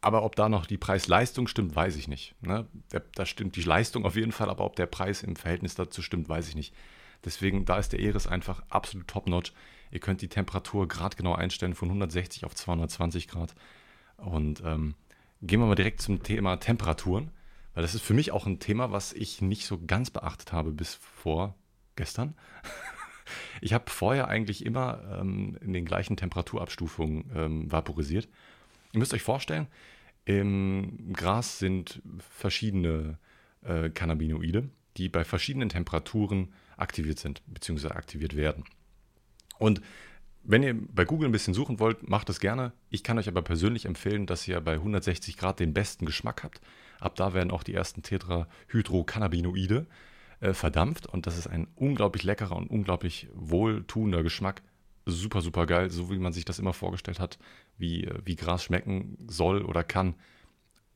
Aber 0.00 0.24
ob 0.24 0.36
da 0.36 0.48
noch 0.48 0.66
die 0.66 0.78
Preis-Leistung 0.78 1.46
stimmt, 1.46 1.74
weiß 1.74 1.96
ich 1.96 2.08
nicht. 2.08 2.34
Ne? 2.40 2.66
Da 3.14 3.24
stimmt 3.24 3.56
die 3.56 3.62
Leistung 3.62 4.04
auf 4.04 4.16
jeden 4.16 4.32
Fall, 4.32 4.50
aber 4.50 4.64
ob 4.64 4.76
der 4.76 4.86
Preis 4.86 5.22
im 5.22 5.36
Verhältnis 5.36 5.74
dazu 5.74 6.02
stimmt, 6.02 6.28
weiß 6.28 6.48
ich 6.48 6.56
nicht. 6.56 6.74
Deswegen, 7.24 7.64
da 7.64 7.78
ist 7.78 7.92
der 7.92 8.00
Eris 8.00 8.26
einfach 8.26 8.62
absolut 8.68 9.08
top-notch. 9.08 9.52
Ihr 9.90 10.00
könnt 10.00 10.22
die 10.22 10.28
Temperatur 10.28 10.88
gerade 10.88 11.16
genau 11.16 11.34
einstellen 11.34 11.74
von 11.74 11.88
160 11.88 12.44
auf 12.44 12.54
220 12.54 13.28
Grad. 13.28 13.54
Und 14.16 14.62
ähm, 14.64 14.94
gehen 15.42 15.60
wir 15.60 15.66
mal 15.66 15.74
direkt 15.74 16.00
zum 16.00 16.22
Thema 16.22 16.56
Temperaturen, 16.56 17.30
weil 17.74 17.82
das 17.82 17.94
ist 17.94 18.02
für 18.02 18.14
mich 18.14 18.32
auch 18.32 18.46
ein 18.46 18.58
Thema, 18.58 18.92
was 18.92 19.12
ich 19.12 19.42
nicht 19.42 19.66
so 19.66 19.78
ganz 19.84 20.10
beachtet 20.10 20.52
habe 20.52 20.72
bis 20.72 20.94
vor 20.94 21.54
gestern. 21.96 22.34
Ich 23.60 23.72
habe 23.72 23.88
vorher 23.88 24.28
eigentlich 24.28 24.66
immer 24.66 25.00
ähm, 25.20 25.56
in 25.60 25.72
den 25.72 25.84
gleichen 25.84 26.16
Temperaturabstufungen 26.16 27.30
ähm, 27.34 27.72
vaporisiert. 27.72 28.28
Ihr 28.92 28.98
müsst 28.98 29.14
euch 29.14 29.22
vorstellen, 29.22 29.68
im 30.24 31.12
Gras 31.12 31.60
sind 31.60 32.02
verschiedene 32.18 33.18
äh, 33.62 33.90
Cannabinoide, 33.90 34.68
die 34.96 35.08
bei 35.08 35.24
verschiedenen 35.24 35.68
Temperaturen 35.68 36.52
aktiviert 36.82 37.18
sind, 37.18 37.42
beziehungsweise 37.46 37.94
aktiviert 37.94 38.36
werden. 38.36 38.64
Und 39.58 39.80
wenn 40.44 40.62
ihr 40.62 40.74
bei 40.74 41.04
Google 41.04 41.28
ein 41.28 41.32
bisschen 41.32 41.54
suchen 41.54 41.78
wollt, 41.78 42.08
macht 42.08 42.28
das 42.28 42.40
gerne. 42.40 42.72
Ich 42.90 43.04
kann 43.04 43.18
euch 43.18 43.28
aber 43.28 43.42
persönlich 43.42 43.86
empfehlen, 43.86 44.26
dass 44.26 44.46
ihr 44.48 44.60
bei 44.60 44.74
160 44.74 45.36
Grad 45.36 45.60
den 45.60 45.72
besten 45.72 46.04
Geschmack 46.04 46.42
habt. 46.42 46.60
Ab 46.98 47.14
da 47.16 47.32
werden 47.32 47.50
auch 47.50 47.62
die 47.62 47.74
ersten 47.74 48.02
Tetrahydrocannabinoide 48.02 49.86
äh, 50.40 50.52
verdampft 50.52 51.06
und 51.06 51.26
das 51.26 51.38
ist 51.38 51.46
ein 51.46 51.68
unglaublich 51.76 52.24
leckerer 52.24 52.56
und 52.56 52.70
unglaublich 52.70 53.28
wohltuender 53.34 54.22
Geschmack. 54.22 54.62
Super, 55.06 55.40
super 55.40 55.66
geil, 55.66 55.90
so 55.90 56.10
wie 56.10 56.18
man 56.18 56.32
sich 56.32 56.44
das 56.44 56.58
immer 56.58 56.72
vorgestellt 56.72 57.20
hat, 57.20 57.38
wie, 57.78 58.04
äh, 58.04 58.20
wie 58.24 58.36
Gras 58.36 58.64
schmecken 58.64 59.18
soll 59.28 59.62
oder 59.62 59.84
kann. 59.84 60.14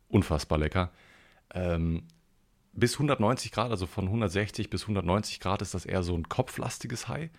Unfassbar 0.08 0.58
lecker. 0.58 0.92
Ähm, 1.54 2.04
bis 2.76 2.94
190 2.94 3.52
Grad, 3.52 3.70
also 3.70 3.86
von 3.86 4.04
160 4.04 4.70
bis 4.70 4.82
190 4.82 5.40
Grad, 5.40 5.62
ist 5.62 5.74
das 5.74 5.86
eher 5.86 6.02
so 6.02 6.14
ein 6.14 6.28
kopflastiges 6.28 7.08
High. 7.08 7.30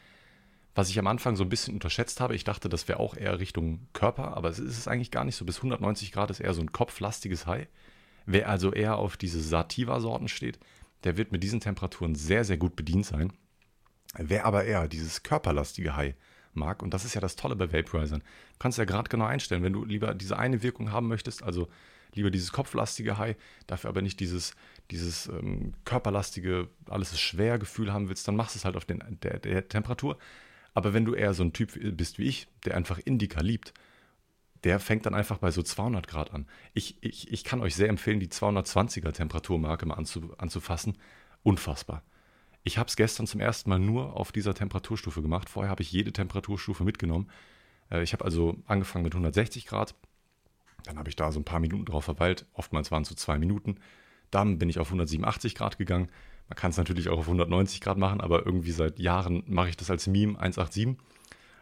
Was 0.76 0.90
ich 0.90 1.00
am 1.00 1.08
Anfang 1.08 1.36
so 1.36 1.44
ein 1.44 1.50
bisschen 1.50 1.74
unterschätzt 1.74 2.20
habe, 2.20 2.36
ich 2.36 2.44
dachte, 2.44 2.70
das 2.70 2.88
wäre 2.88 3.00
auch 3.00 3.16
eher 3.16 3.40
Richtung 3.40 3.88
Körper, 3.94 4.36
aber 4.36 4.50
es 4.50 4.60
ist 4.60 4.78
es 4.78 4.88
eigentlich 4.88 5.12
gar 5.12 5.24
nicht 5.24 5.36
so. 5.36 5.46
Bis 5.46 5.58
190 5.58 6.12
Grad 6.12 6.30
ist 6.30 6.40
eher 6.40 6.54
so 6.54 6.62
ein 6.62 6.72
kopflastiges 6.72 7.48
High. 7.48 7.68
Wer 8.26 8.50
also 8.50 8.74
eher 8.74 8.98
auf 8.98 9.18
diese 9.18 9.42
Sativa-Sorten 9.42 10.28
steht, 10.28 10.60
der 11.04 11.18
wird 11.18 11.32
mit 11.32 11.44
diesen 11.44 11.62
Temperaturen 11.62 12.16
sehr, 12.16 12.44
sehr 12.44 12.58
gut 12.58 12.76
bedient 12.76 13.06
sein. 13.06 13.34
Wer 14.18 14.46
aber 14.46 14.66
eher 14.66 14.88
dieses 14.88 15.24
körperlastige 15.24 15.96
High 15.96 16.16
mag, 16.54 16.82
und 16.82 16.94
das 16.94 17.06
ist 17.06 17.14
ja 17.14 17.22
das 17.22 17.36
Tolle 17.36 17.56
bei 17.56 17.72
Vaporizern, 17.72 18.20
du 18.20 18.60
kannst 18.60 18.78
ja 18.78 18.86
gerade 18.86 19.10
genau 19.10 19.26
einstellen, 19.26 19.64
wenn 19.64 19.74
du 19.74 19.86
lieber 19.86 20.14
diese 20.14 20.38
eine 20.38 20.64
Wirkung 20.64 20.92
haben 20.92 21.08
möchtest, 21.08 21.44
also 21.44 21.68
lieber 22.18 22.32
dieses 22.32 22.52
kopflastige 22.52 23.18
High, 23.18 23.38
dafür 23.68 23.90
aber 23.90 24.02
nicht 24.02 24.20
dieses, 24.20 24.54
dieses 24.92 25.28
ähm, 25.28 25.74
körperlastige, 25.86 26.70
alles 26.90 27.14
ist 27.14 27.22
schwer 27.22 27.58
Gefühl 27.60 27.94
haben 27.94 28.10
willst, 28.10 28.28
dann 28.28 28.36
machst 28.36 28.56
du 28.56 28.60
es 28.60 28.66
halt 28.66 28.76
auf 28.76 28.86
den, 28.86 29.04
der, 29.24 29.40
der 29.40 29.68
Temperatur. 29.68 30.18
Aber 30.74 30.94
wenn 30.94 31.06
du 31.06 31.14
eher 31.14 31.34
so 31.34 31.44
ein 31.44 31.54
Typ 31.54 31.72
bist 31.98 32.20
wie 32.20 32.28
ich, 32.28 32.48
der 32.66 32.76
einfach 32.76 33.00
Indica 33.00 33.42
liebt, 33.42 33.74
der 34.64 34.80
fängt 34.80 35.06
dann 35.06 35.14
einfach 35.14 35.38
bei 35.38 35.52
so 35.52 35.64
200 35.64 36.08
Grad 36.08 36.34
an. 36.34 36.48
Ich, 36.74 36.98
ich, 37.02 37.32
ich 37.32 37.44
kann 37.44 37.62
euch 37.62 37.76
sehr 37.76 37.90
empfehlen, 37.90 38.20
die 38.20 38.28
220er 38.28 39.12
Temperaturmarke 39.12 39.86
mal 39.86 39.96
anzu, 39.96 40.34
anzufassen. 40.38 40.98
Unfassbar. 41.44 42.04
Ich 42.64 42.78
habe 42.78 42.90
es 42.90 42.96
gestern 42.96 43.28
zum 43.28 43.40
ersten 43.40 43.70
Mal 43.70 43.80
nur 43.80 44.18
auf 44.18 44.32
dieser 44.32 44.54
Temperaturstufe 44.54 45.22
gemacht. 45.22 45.50
Vorher 45.50 45.70
habe 45.70 45.84
ich 45.84 45.92
jede 45.92 46.12
Temperaturstufe 46.12 46.84
mitgenommen. 46.84 47.30
Äh, 47.90 48.04
ich 48.04 48.14
habe 48.14 48.26
also 48.26 48.58
angefangen 48.66 49.04
mit 49.04 49.14
160 49.14 49.66
Grad. 49.66 49.96
Dann 50.88 50.98
habe 50.98 51.10
ich 51.10 51.16
da 51.16 51.32
so 51.32 51.40
ein 51.40 51.44
paar 51.44 51.60
Minuten 51.60 51.86
drauf 51.86 52.06
verweilt. 52.06 52.46
Oftmals 52.54 52.92
waren 52.92 53.04
es 53.04 53.10
so 53.10 53.16
zwei 53.16 53.38
Minuten. 53.38 53.76
Dann 54.32 54.58
bin 54.58 54.70
ich 54.70 54.80
auf 54.80 54.88
187 54.88 55.54
Grad 55.54 55.78
gegangen. 55.78 56.10
Man 56.50 56.56
kann 56.56 56.72
es 56.72 56.78
natürlich 56.78 57.10
auch 57.10 57.20
auf 57.20 57.26
190 57.26 57.82
Grad 57.82 57.98
machen, 57.98 58.22
aber 58.22 58.46
irgendwie 58.46 58.72
seit 58.72 59.00
Jahren 59.00 59.44
mache 59.48 59.70
ich 59.70 59.78
das 59.78 59.92
als 59.92 60.08
Meme 60.08 60.40
187. 60.40 60.96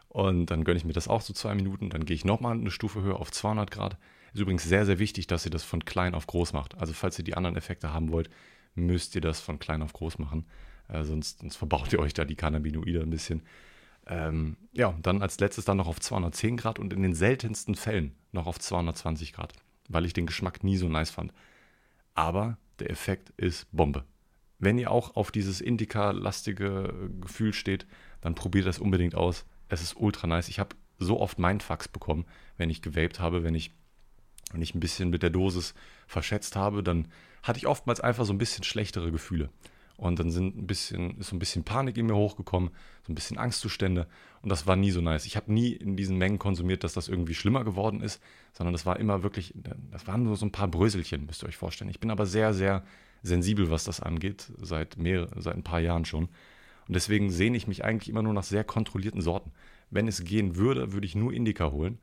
Und 0.08 0.46
dann 0.46 0.64
gönne 0.64 0.78
ich 0.78 0.84
mir 0.84 0.92
das 0.92 1.08
auch 1.08 1.20
so 1.20 1.32
zwei 1.32 1.54
Minuten. 1.54 1.90
Dann 1.90 2.04
gehe 2.04 2.14
ich 2.14 2.24
nochmal 2.24 2.52
eine 2.52 2.70
Stufe 2.70 3.02
höher 3.02 3.20
auf 3.20 3.32
200 3.32 3.70
Grad. 3.70 3.98
Ist 4.32 4.40
übrigens 4.40 4.64
sehr, 4.64 4.86
sehr 4.86 4.98
wichtig, 4.98 5.26
dass 5.26 5.44
ihr 5.44 5.50
das 5.50 5.64
von 5.64 5.84
klein 5.84 6.14
auf 6.14 6.26
groß 6.26 6.52
macht. 6.52 6.78
Also 6.78 6.92
falls 6.92 7.18
ihr 7.18 7.24
die 7.24 7.36
anderen 7.36 7.56
Effekte 7.56 7.92
haben 7.92 8.12
wollt, 8.12 8.30
müsst 8.74 9.14
ihr 9.14 9.20
das 9.20 9.40
von 9.40 9.58
klein 9.58 9.82
auf 9.82 9.92
groß 9.92 10.18
machen. 10.18 10.46
Äh, 10.88 11.02
sonst, 11.02 11.40
sonst 11.40 11.56
verbaut 11.56 11.92
ihr 11.92 11.98
euch 11.98 12.14
da 12.14 12.24
die 12.24 12.36
Cannabinoide 12.36 13.00
ein 13.00 13.10
bisschen. 13.10 13.42
Ähm, 14.06 14.56
ja, 14.72 14.94
dann 15.02 15.22
als 15.22 15.40
letztes 15.40 15.64
dann 15.64 15.78
noch 15.78 15.88
auf 15.88 16.00
210 16.00 16.56
Grad 16.56 16.78
und 16.78 16.92
in 16.92 17.02
den 17.02 17.14
seltensten 17.14 17.74
Fällen 17.74 18.14
noch 18.32 18.46
auf 18.46 18.58
220 18.58 19.32
Grad, 19.32 19.52
weil 19.88 20.06
ich 20.06 20.12
den 20.12 20.26
Geschmack 20.26 20.62
nie 20.62 20.76
so 20.76 20.88
nice 20.88 21.10
fand. 21.10 21.32
Aber 22.14 22.56
der 22.78 22.90
Effekt 22.90 23.30
ist 23.36 23.66
Bombe. 23.72 24.04
Wenn 24.58 24.78
ihr 24.78 24.90
auch 24.90 25.16
auf 25.16 25.30
dieses 25.30 25.60
Indica-lastige 25.60 27.10
Gefühl 27.20 27.52
steht, 27.52 27.86
dann 28.20 28.34
probiert 28.34 28.66
das 28.66 28.78
unbedingt 28.78 29.14
aus 29.14 29.44
es 29.68 29.82
ist 29.82 29.96
ultra 29.96 30.26
nice. 30.26 30.48
Ich 30.48 30.58
habe 30.58 30.76
so 30.98 31.20
oft 31.20 31.38
Mindfucks 31.38 31.88
bekommen, 31.88 32.24
wenn 32.56 32.70
ich 32.70 32.82
gewaped 32.82 33.20
habe, 33.20 33.42
wenn 33.42 33.54
ich, 33.54 33.72
wenn 34.52 34.62
ich 34.62 34.74
ein 34.74 34.80
bisschen 34.80 35.10
mit 35.10 35.22
der 35.22 35.30
Dosis 35.30 35.74
verschätzt 36.06 36.56
habe, 36.56 36.82
dann 36.82 37.08
hatte 37.42 37.58
ich 37.58 37.66
oftmals 37.66 38.00
einfach 38.00 38.24
so 38.24 38.32
ein 38.32 38.38
bisschen 38.38 38.64
schlechtere 38.64 39.10
Gefühle. 39.10 39.50
Und 39.96 40.18
dann 40.18 40.30
sind 40.30 40.56
ein 40.56 40.66
bisschen, 40.66 41.18
ist 41.18 41.28
so 41.28 41.36
ein 41.36 41.38
bisschen 41.38 41.64
Panik 41.64 41.96
in 41.96 42.06
mir 42.06 42.16
hochgekommen, 42.16 42.70
so 43.06 43.12
ein 43.12 43.14
bisschen 43.14 43.38
Angstzustände. 43.38 44.06
Und 44.42 44.50
das 44.50 44.66
war 44.66 44.76
nie 44.76 44.90
so 44.90 45.00
nice. 45.00 45.24
Ich 45.24 45.36
habe 45.36 45.52
nie 45.52 45.72
in 45.72 45.96
diesen 45.96 46.18
Mengen 46.18 46.38
konsumiert, 46.38 46.84
dass 46.84 46.92
das 46.92 47.08
irgendwie 47.08 47.34
schlimmer 47.34 47.64
geworden 47.64 48.02
ist, 48.02 48.20
sondern 48.52 48.74
das 48.74 48.84
war 48.84 49.00
immer 49.00 49.22
wirklich, 49.22 49.54
das 49.90 50.06
waren 50.06 50.22
nur 50.22 50.36
so 50.36 50.44
ein 50.44 50.52
paar 50.52 50.68
Bröselchen, 50.68 51.24
müsst 51.24 51.42
ihr 51.42 51.48
euch 51.48 51.56
vorstellen. 51.56 51.90
Ich 51.90 52.00
bin 52.00 52.10
aber 52.10 52.26
sehr, 52.26 52.52
sehr 52.52 52.84
sensibel, 53.22 53.70
was 53.70 53.84
das 53.84 54.00
angeht, 54.00 54.52
seit, 54.60 54.98
mehr, 54.98 55.28
seit 55.36 55.54
ein 55.54 55.64
paar 55.64 55.80
Jahren 55.80 56.04
schon. 56.04 56.24
Und 56.88 56.94
deswegen 56.94 57.30
sehne 57.30 57.56
ich 57.56 57.66
mich 57.66 57.84
eigentlich 57.84 58.08
immer 58.08 58.22
nur 58.22 58.34
nach 58.34 58.44
sehr 58.44 58.64
kontrollierten 58.64 59.20
Sorten. 59.20 59.50
Wenn 59.90 60.08
es 60.08 60.24
gehen 60.24 60.56
würde, 60.56 60.92
würde 60.92 61.06
ich 61.06 61.14
nur 61.14 61.32
Indica 61.32 61.70
holen. 61.70 61.98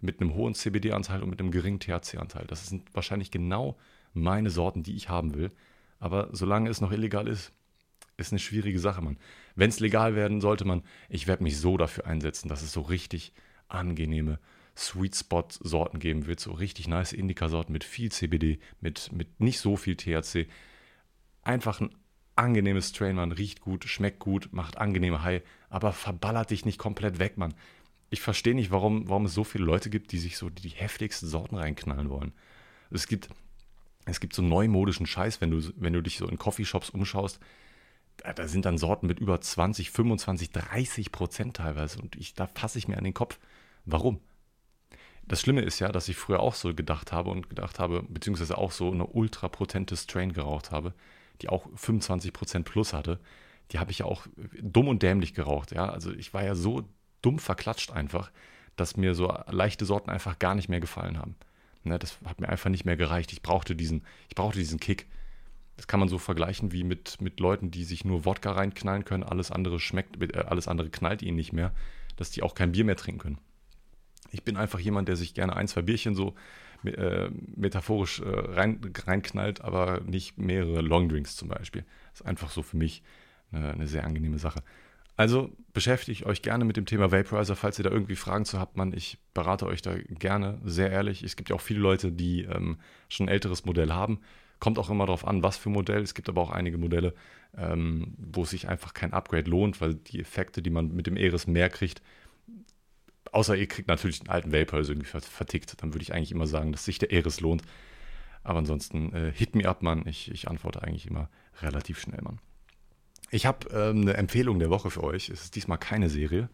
Mit 0.00 0.20
einem 0.20 0.34
hohen 0.34 0.54
CBD-Anteil 0.54 1.22
und 1.22 1.30
mit 1.30 1.40
einem 1.40 1.50
geringen 1.50 1.78
THC-Anteil. 1.78 2.46
Das 2.46 2.66
sind 2.66 2.94
wahrscheinlich 2.94 3.30
genau 3.30 3.76
meine 4.12 4.50
Sorten, 4.50 4.82
die 4.82 4.96
ich 4.96 5.08
haben 5.08 5.34
will. 5.34 5.50
Aber 6.04 6.28
solange 6.32 6.68
es 6.68 6.82
noch 6.82 6.92
illegal 6.92 7.26
ist, 7.26 7.50
ist 8.18 8.30
eine 8.30 8.38
schwierige 8.38 8.78
Sache, 8.78 9.00
Mann. 9.00 9.16
Wenn 9.54 9.70
es 9.70 9.80
legal 9.80 10.14
werden 10.14 10.42
sollte, 10.42 10.66
man, 10.66 10.82
ich 11.08 11.26
werde 11.26 11.42
mich 11.42 11.58
so 11.58 11.78
dafür 11.78 12.06
einsetzen, 12.06 12.50
dass 12.50 12.60
es 12.60 12.74
so 12.74 12.82
richtig 12.82 13.32
angenehme 13.68 14.38
Sweet 14.76 15.16
Spot 15.16 15.46
Sorten 15.48 16.00
geben 16.00 16.26
wird, 16.26 16.40
so 16.40 16.52
richtig 16.52 16.88
nice 16.88 17.14
Indica 17.14 17.48
Sorten 17.48 17.72
mit 17.72 17.84
viel 17.84 18.12
CBD, 18.12 18.58
mit, 18.82 19.12
mit 19.12 19.40
nicht 19.40 19.60
so 19.60 19.76
viel 19.76 19.96
THC. 19.96 20.46
Einfach 21.42 21.80
ein 21.80 21.94
angenehmes 22.36 22.90
Strain, 22.90 23.16
man 23.16 23.32
riecht 23.32 23.62
gut, 23.62 23.86
schmeckt 23.86 24.18
gut, 24.18 24.50
macht 24.52 24.76
angenehme 24.76 25.22
High, 25.22 25.40
aber 25.70 25.94
verballert 25.94 26.50
dich 26.50 26.66
nicht 26.66 26.76
komplett 26.76 27.18
weg, 27.18 27.38
Mann. 27.38 27.54
Ich 28.10 28.20
verstehe 28.20 28.54
nicht, 28.54 28.70
warum, 28.70 29.08
warum 29.08 29.24
es 29.24 29.32
so 29.32 29.42
viele 29.42 29.64
Leute 29.64 29.88
gibt, 29.88 30.12
die 30.12 30.18
sich 30.18 30.36
so 30.36 30.50
die 30.50 30.68
heftigsten 30.68 31.30
Sorten 31.30 31.56
reinknallen 31.56 32.10
wollen. 32.10 32.34
Es 32.90 33.06
gibt, 33.06 33.30
es 34.06 34.20
gibt 34.20 34.34
so 34.34 34.42
neumodischen 34.42 35.06
Scheiß, 35.06 35.40
wenn 35.40 35.50
du, 35.50 35.62
wenn 35.76 35.92
du 35.92 36.02
dich 36.02 36.18
so 36.18 36.28
in 36.28 36.38
Coffeeshops 36.38 36.90
umschaust, 36.90 37.40
da, 38.18 38.32
da 38.32 38.46
sind 38.46 38.64
dann 38.64 38.78
Sorten 38.78 39.06
mit 39.06 39.18
über 39.18 39.40
20, 39.40 39.90
25, 39.90 40.50
30 40.50 41.12
Prozent 41.12 41.56
teilweise 41.56 42.00
und 42.00 42.16
ich, 42.16 42.34
da 42.34 42.46
fasse 42.46 42.78
ich 42.78 42.88
mir 42.88 42.98
an 42.98 43.04
den 43.04 43.14
Kopf. 43.14 43.38
Warum? 43.84 44.20
Das 45.26 45.40
Schlimme 45.40 45.62
ist 45.62 45.78
ja, 45.78 45.90
dass 45.90 46.08
ich 46.08 46.16
früher 46.16 46.40
auch 46.40 46.54
so 46.54 46.74
gedacht 46.74 47.12
habe 47.12 47.30
und 47.30 47.48
gedacht 47.48 47.78
habe, 47.78 48.02
beziehungsweise 48.08 48.58
auch 48.58 48.72
so 48.72 48.90
eine 48.90 49.06
ultra 49.06 49.48
potente 49.48 49.96
Strain 49.96 50.32
geraucht 50.32 50.70
habe 50.70 50.94
die 51.40 51.48
auch 51.48 51.66
25% 51.66 52.62
plus 52.64 52.92
hatte, 52.92 53.18
die 53.70 53.78
habe 53.78 53.90
ich 53.90 54.00
ja 54.00 54.06
auch 54.06 54.26
dumm 54.60 54.88
und 54.88 55.02
dämlich 55.02 55.34
geraucht. 55.34 55.72
Ja? 55.72 55.88
Also 55.88 56.12
ich 56.12 56.34
war 56.34 56.44
ja 56.44 56.54
so 56.54 56.88
dumm 57.22 57.38
verklatscht 57.38 57.92
einfach, 57.92 58.30
dass 58.76 58.96
mir 58.96 59.14
so 59.14 59.34
leichte 59.48 59.84
Sorten 59.84 60.10
einfach 60.10 60.38
gar 60.38 60.54
nicht 60.54 60.68
mehr 60.68 60.80
gefallen 60.80 61.18
haben. 61.18 61.36
Ne, 61.84 61.98
das 61.98 62.18
hat 62.24 62.40
mir 62.40 62.48
einfach 62.48 62.70
nicht 62.70 62.86
mehr 62.86 62.96
gereicht. 62.96 63.32
Ich 63.32 63.42
brauchte 63.42 63.76
diesen, 63.76 64.02
ich 64.28 64.34
brauchte 64.34 64.58
diesen 64.58 64.80
Kick. 64.80 65.06
Das 65.76 65.86
kann 65.86 66.00
man 66.00 66.08
so 66.08 66.18
vergleichen 66.18 66.72
wie 66.72 66.82
mit, 66.82 67.20
mit 67.20 67.40
Leuten, 67.40 67.70
die 67.70 67.84
sich 67.84 68.04
nur 68.04 68.24
Wodka 68.24 68.52
reinknallen 68.52 69.04
können, 69.04 69.22
alles 69.22 69.50
andere 69.50 69.78
schmeckt, 69.78 70.20
äh, 70.22 70.38
alles 70.38 70.66
andere 70.66 70.88
knallt 70.88 71.20
ihnen 71.20 71.36
nicht 71.36 71.52
mehr, 71.52 71.74
dass 72.16 72.30
die 72.30 72.42
auch 72.42 72.54
kein 72.54 72.72
Bier 72.72 72.84
mehr 72.84 72.96
trinken 72.96 73.20
können. 73.20 73.38
Ich 74.30 74.44
bin 74.44 74.56
einfach 74.56 74.78
jemand, 74.78 75.08
der 75.08 75.16
sich 75.16 75.34
gerne 75.34 75.54
ein, 75.54 75.68
zwei 75.68 75.82
Bierchen 75.82 76.14
so 76.14 76.34
äh, 76.84 77.28
metaphorisch 77.54 78.20
äh, 78.20 78.28
rein, 78.28 78.80
reinknallt, 79.06 79.60
aber 79.60 80.00
nicht 80.00 80.38
mehrere 80.38 80.80
Longdrinks 80.80 81.36
zum 81.36 81.48
Beispiel. 81.48 81.84
Das 82.12 82.20
ist 82.20 82.26
einfach 82.26 82.50
so 82.50 82.62
für 82.62 82.76
mich 82.76 83.02
eine, 83.52 83.72
eine 83.72 83.86
sehr 83.86 84.04
angenehme 84.04 84.38
Sache. 84.38 84.62
Also 85.16 85.52
beschäftigt 85.72 86.26
euch 86.26 86.42
gerne 86.42 86.64
mit 86.64 86.76
dem 86.76 86.86
Thema 86.86 87.12
Vaporizer, 87.12 87.54
falls 87.54 87.78
ihr 87.78 87.84
da 87.84 87.90
irgendwie 87.90 88.16
Fragen 88.16 88.44
zu 88.44 88.58
habt, 88.58 88.76
man. 88.76 88.92
Ich 88.92 89.18
berate 89.32 89.66
euch 89.66 89.80
da 89.80 89.94
gerne, 89.96 90.60
sehr 90.64 90.90
ehrlich. 90.90 91.22
Es 91.22 91.36
gibt 91.36 91.50
ja 91.50 91.56
auch 91.56 91.60
viele 91.60 91.80
Leute, 91.80 92.10
die 92.10 92.42
ähm, 92.42 92.78
schon 93.08 93.26
ein 93.26 93.32
älteres 93.32 93.64
Modell 93.64 93.92
haben. 93.92 94.20
Kommt 94.58 94.78
auch 94.78 94.90
immer 94.90 95.06
darauf 95.06 95.26
an, 95.26 95.42
was 95.42 95.56
für 95.56 95.68
Modell. 95.68 96.02
Es 96.02 96.14
gibt 96.14 96.28
aber 96.28 96.40
auch 96.40 96.50
einige 96.50 96.78
Modelle, 96.78 97.14
ähm, 97.56 98.14
wo 98.18 98.42
es 98.42 98.50
sich 98.50 98.68
einfach 98.68 98.92
kein 98.94 99.12
Upgrade 99.12 99.48
lohnt, 99.48 99.80
weil 99.80 99.94
die 99.94 100.20
Effekte, 100.20 100.62
die 100.62 100.70
man 100.70 100.92
mit 100.92 101.06
dem 101.06 101.16
Eris 101.16 101.46
mehr 101.46 101.68
kriegt, 101.68 102.02
Außer 103.34 103.56
ihr 103.56 103.66
kriegt 103.66 103.88
natürlich 103.88 104.20
den 104.20 104.28
alten 104.28 104.52
Vapor 104.52 104.78
irgendwie 104.78 105.08
vertickt. 105.08 105.82
Dann 105.82 105.92
würde 105.92 106.02
ich 106.02 106.14
eigentlich 106.14 106.30
immer 106.30 106.46
sagen, 106.46 106.70
dass 106.70 106.84
sich 106.84 106.98
der 106.98 107.10
Eris 107.10 107.40
lohnt. 107.40 107.62
Aber 108.44 108.60
ansonsten, 108.60 109.12
äh, 109.12 109.32
hit 109.34 109.56
me 109.56 109.68
up, 109.68 109.82
Mann. 109.82 110.06
Ich, 110.06 110.30
ich 110.30 110.46
antworte 110.46 110.82
eigentlich 110.84 111.08
immer 111.08 111.28
relativ 111.60 111.98
schnell, 111.98 112.22
Mann. 112.22 112.38
Ich 113.34 113.46
habe 113.46 113.68
ähm, 113.70 114.02
eine 114.02 114.14
Empfehlung 114.14 114.60
der 114.60 114.70
Woche 114.70 114.92
für 114.92 115.02
euch. 115.02 115.28
Es 115.28 115.42
ist 115.42 115.56
diesmal 115.56 115.76
keine 115.76 116.08
Serie. 116.08 116.48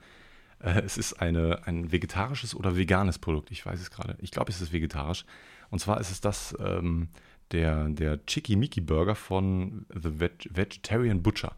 Äh, 0.60 0.80
es 0.80 0.96
ist 0.96 1.20
eine, 1.20 1.66
ein 1.66 1.92
vegetarisches 1.92 2.54
oder 2.54 2.74
veganes 2.74 3.18
Produkt. 3.18 3.50
Ich 3.50 3.66
weiß 3.66 3.78
es 3.78 3.90
gerade. 3.90 4.16
Ich 4.22 4.30
glaube, 4.30 4.50
es 4.50 4.62
ist 4.62 4.72
vegetarisch. 4.72 5.26
Und 5.68 5.80
zwar 5.80 6.00
ist 6.00 6.10
es 6.10 6.22
das, 6.22 6.56
ähm, 6.58 7.08
der, 7.52 7.90
der 7.90 8.24
Chicky 8.24 8.56
Mickey 8.56 8.80
Burger 8.80 9.14
von 9.14 9.84
The 9.90 10.20
Veg 10.20 10.48
Vegetarian 10.50 11.22
Butcher. 11.22 11.54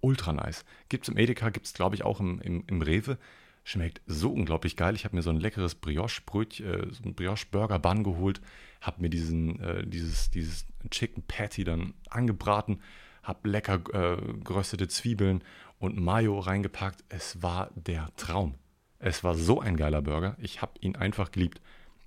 Ultra 0.00 0.32
nice. 0.32 0.64
Gibt 0.88 1.04
es 1.04 1.08
im 1.08 1.18
Edeka, 1.18 1.50
gibt 1.50 1.66
es 1.66 1.72
glaube 1.72 1.94
ich 1.94 2.02
auch 2.04 2.18
im, 2.18 2.40
im, 2.40 2.64
im 2.66 2.82
Rewe. 2.82 3.18
Schmeckt 3.62 4.00
so 4.08 4.32
unglaublich 4.32 4.74
geil. 4.74 4.96
Ich 4.96 5.04
habe 5.04 5.14
mir 5.14 5.22
so 5.22 5.30
ein 5.30 5.38
leckeres 5.38 5.76
Brioche-Brötchen, 5.76 6.66
äh, 6.66 6.92
so 6.92 7.04
ein 7.04 7.14
Brioche-Burger-Bun 7.14 8.02
geholt, 8.02 8.40
habe 8.80 9.02
mir 9.02 9.08
diesen, 9.08 9.60
äh, 9.60 9.86
dieses, 9.86 10.32
dieses 10.32 10.66
Chicken 10.90 11.22
Patty 11.28 11.62
dann 11.62 11.94
angebraten, 12.10 12.80
habe 13.22 13.48
lecker 13.48 13.80
äh, 13.92 14.16
geröstete 14.42 14.88
Zwiebeln 14.88 15.42
und 15.78 15.98
Mayo 15.98 16.38
reingepackt. 16.38 17.04
Es 17.08 17.42
war 17.42 17.70
der 17.74 18.10
Traum. 18.16 18.54
Es 18.98 19.24
war 19.24 19.34
so 19.34 19.60
ein 19.60 19.76
geiler 19.76 20.02
Burger. 20.02 20.36
Ich 20.40 20.62
habe 20.62 20.72
ihn 20.80 20.96
einfach 20.96 21.32
geliebt. 21.32 21.60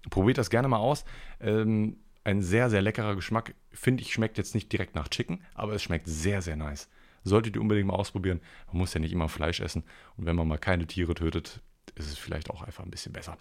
Probiert 0.09 0.37
das 0.37 0.49
gerne 0.49 0.67
mal 0.67 0.77
aus. 0.77 1.03
Ähm, 1.39 1.97
ein 2.23 2.41
sehr, 2.41 2.69
sehr 2.69 2.81
leckerer 2.81 3.15
Geschmack. 3.15 3.53
Finde 3.71 4.01
ich, 4.01 4.13
schmeckt 4.13 4.37
jetzt 4.37 4.55
nicht 4.55 4.71
direkt 4.71 4.95
nach 4.95 5.09
Chicken, 5.09 5.41
aber 5.53 5.73
es 5.73 5.83
schmeckt 5.83 6.07
sehr, 6.07 6.41
sehr 6.41 6.55
nice. 6.55 6.89
Solltet 7.23 7.55
ihr 7.55 7.61
unbedingt 7.61 7.87
mal 7.87 7.95
ausprobieren. 7.95 8.39
Man 8.67 8.77
muss 8.77 8.93
ja 8.93 8.99
nicht 8.99 9.11
immer 9.11 9.29
Fleisch 9.29 9.59
essen. 9.59 9.83
Und 10.15 10.25
wenn 10.25 10.35
man 10.35 10.47
mal 10.47 10.57
keine 10.57 10.87
Tiere 10.87 11.13
tötet, 11.13 11.61
ist 11.95 12.07
es 12.07 12.17
vielleicht 12.17 12.49
auch 12.49 12.61
einfach 12.61 12.83
ein 12.83 12.91
bisschen 12.91 13.13
besser. 13.13 13.37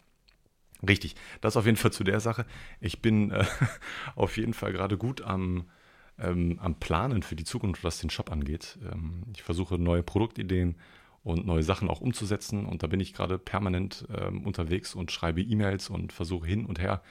Richtig, 0.87 1.14
das 1.40 1.56
auf 1.56 1.66
jeden 1.66 1.76
Fall 1.76 1.92
zu 1.92 2.04
der 2.04 2.20
Sache. 2.20 2.44
Ich 2.80 3.00
bin 3.00 3.30
äh, 3.30 3.44
auf 4.16 4.37
jeden 4.37 4.54
Fall 4.54 4.72
gerade 4.72 4.98
gut 4.98 5.22
am, 5.22 5.70
ähm, 6.18 6.59
am 6.61 6.77
Planen 6.77 7.22
für 7.22 7.37
die 7.37 7.44
Zukunft, 7.44 7.85
was 7.85 7.98
den 7.98 8.11
Shop 8.11 8.31
angeht. 8.31 8.79
Ähm, 8.92 9.24
ich 9.35 9.42
versuche 9.42 9.79
neue 9.79 10.03
Produktideen 10.03 10.77
und 11.22 11.46
neue 11.46 11.62
Sachen 11.62 11.88
auch 11.88 12.00
umzusetzen. 12.00 12.66
Und 12.66 12.83
da 12.83 12.87
bin 12.87 13.00
ich 13.00 13.14
gerade 13.14 13.38
permanent 13.38 14.07
ähm, 14.14 14.44
unterwegs 14.44 14.94
und 14.94 15.11
schreibe 15.11 15.42
E-Mails 15.42 15.90
und 15.90 16.12
versuche 16.12 16.46
hin 16.46 16.66
und 16.66 16.79
her 16.79 17.03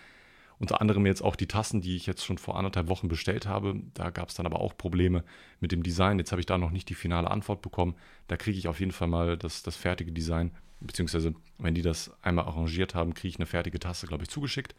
unter 0.60 0.80
anderem 0.80 1.06
jetzt 1.06 1.22
auch 1.22 1.36
die 1.36 1.48
Tassen, 1.48 1.82
die 1.82 1.96
ich 1.96 2.06
jetzt 2.06 2.24
schon 2.24 2.38
vor 2.38 2.58
anderthalb 2.58 2.88
Wochen 2.88 3.10
bestellt 3.10 3.48
habe. 3.48 3.82
Da 3.94 4.12
gab 4.12 4.30
es 4.30 4.36
dann 4.36 4.46
aber 4.46 4.62
auch 4.62 4.78
Probleme 4.78 5.26
mit 5.60 5.74
dem 5.74 5.84
Design. 5.84 6.20
Jetzt 6.20 6.32
habe 6.32 6.40
ich 6.40 6.46
da 6.46 6.58
noch 6.58 6.72
nicht 6.72 6.88
die 6.88 6.96
finale 6.96 7.30
Antwort 7.30 7.62
bekommen. 7.62 7.96
Da 8.28 8.38
kriege 8.38 8.58
ich 8.58 8.70
auf 8.70 8.80
jeden 8.80 8.94
Fall 8.94 9.10
mal 9.10 9.38
das, 9.38 9.64
das 9.64 9.76
fertige 9.76 10.14
Design. 10.14 10.52
Beziehungsweise, 10.80 11.34
wenn 11.58 11.76
die 11.76 11.82
das 11.82 12.12
einmal 12.22 12.46
arrangiert 12.46 12.96
haben, 12.96 13.14
kriege 13.14 13.30
ich 13.30 13.36
eine 13.38 13.46
fertige 13.46 13.80
Tasse, 13.80 14.08
glaube 14.08 14.24
ich, 14.24 14.30
zugeschickt. 14.30 14.76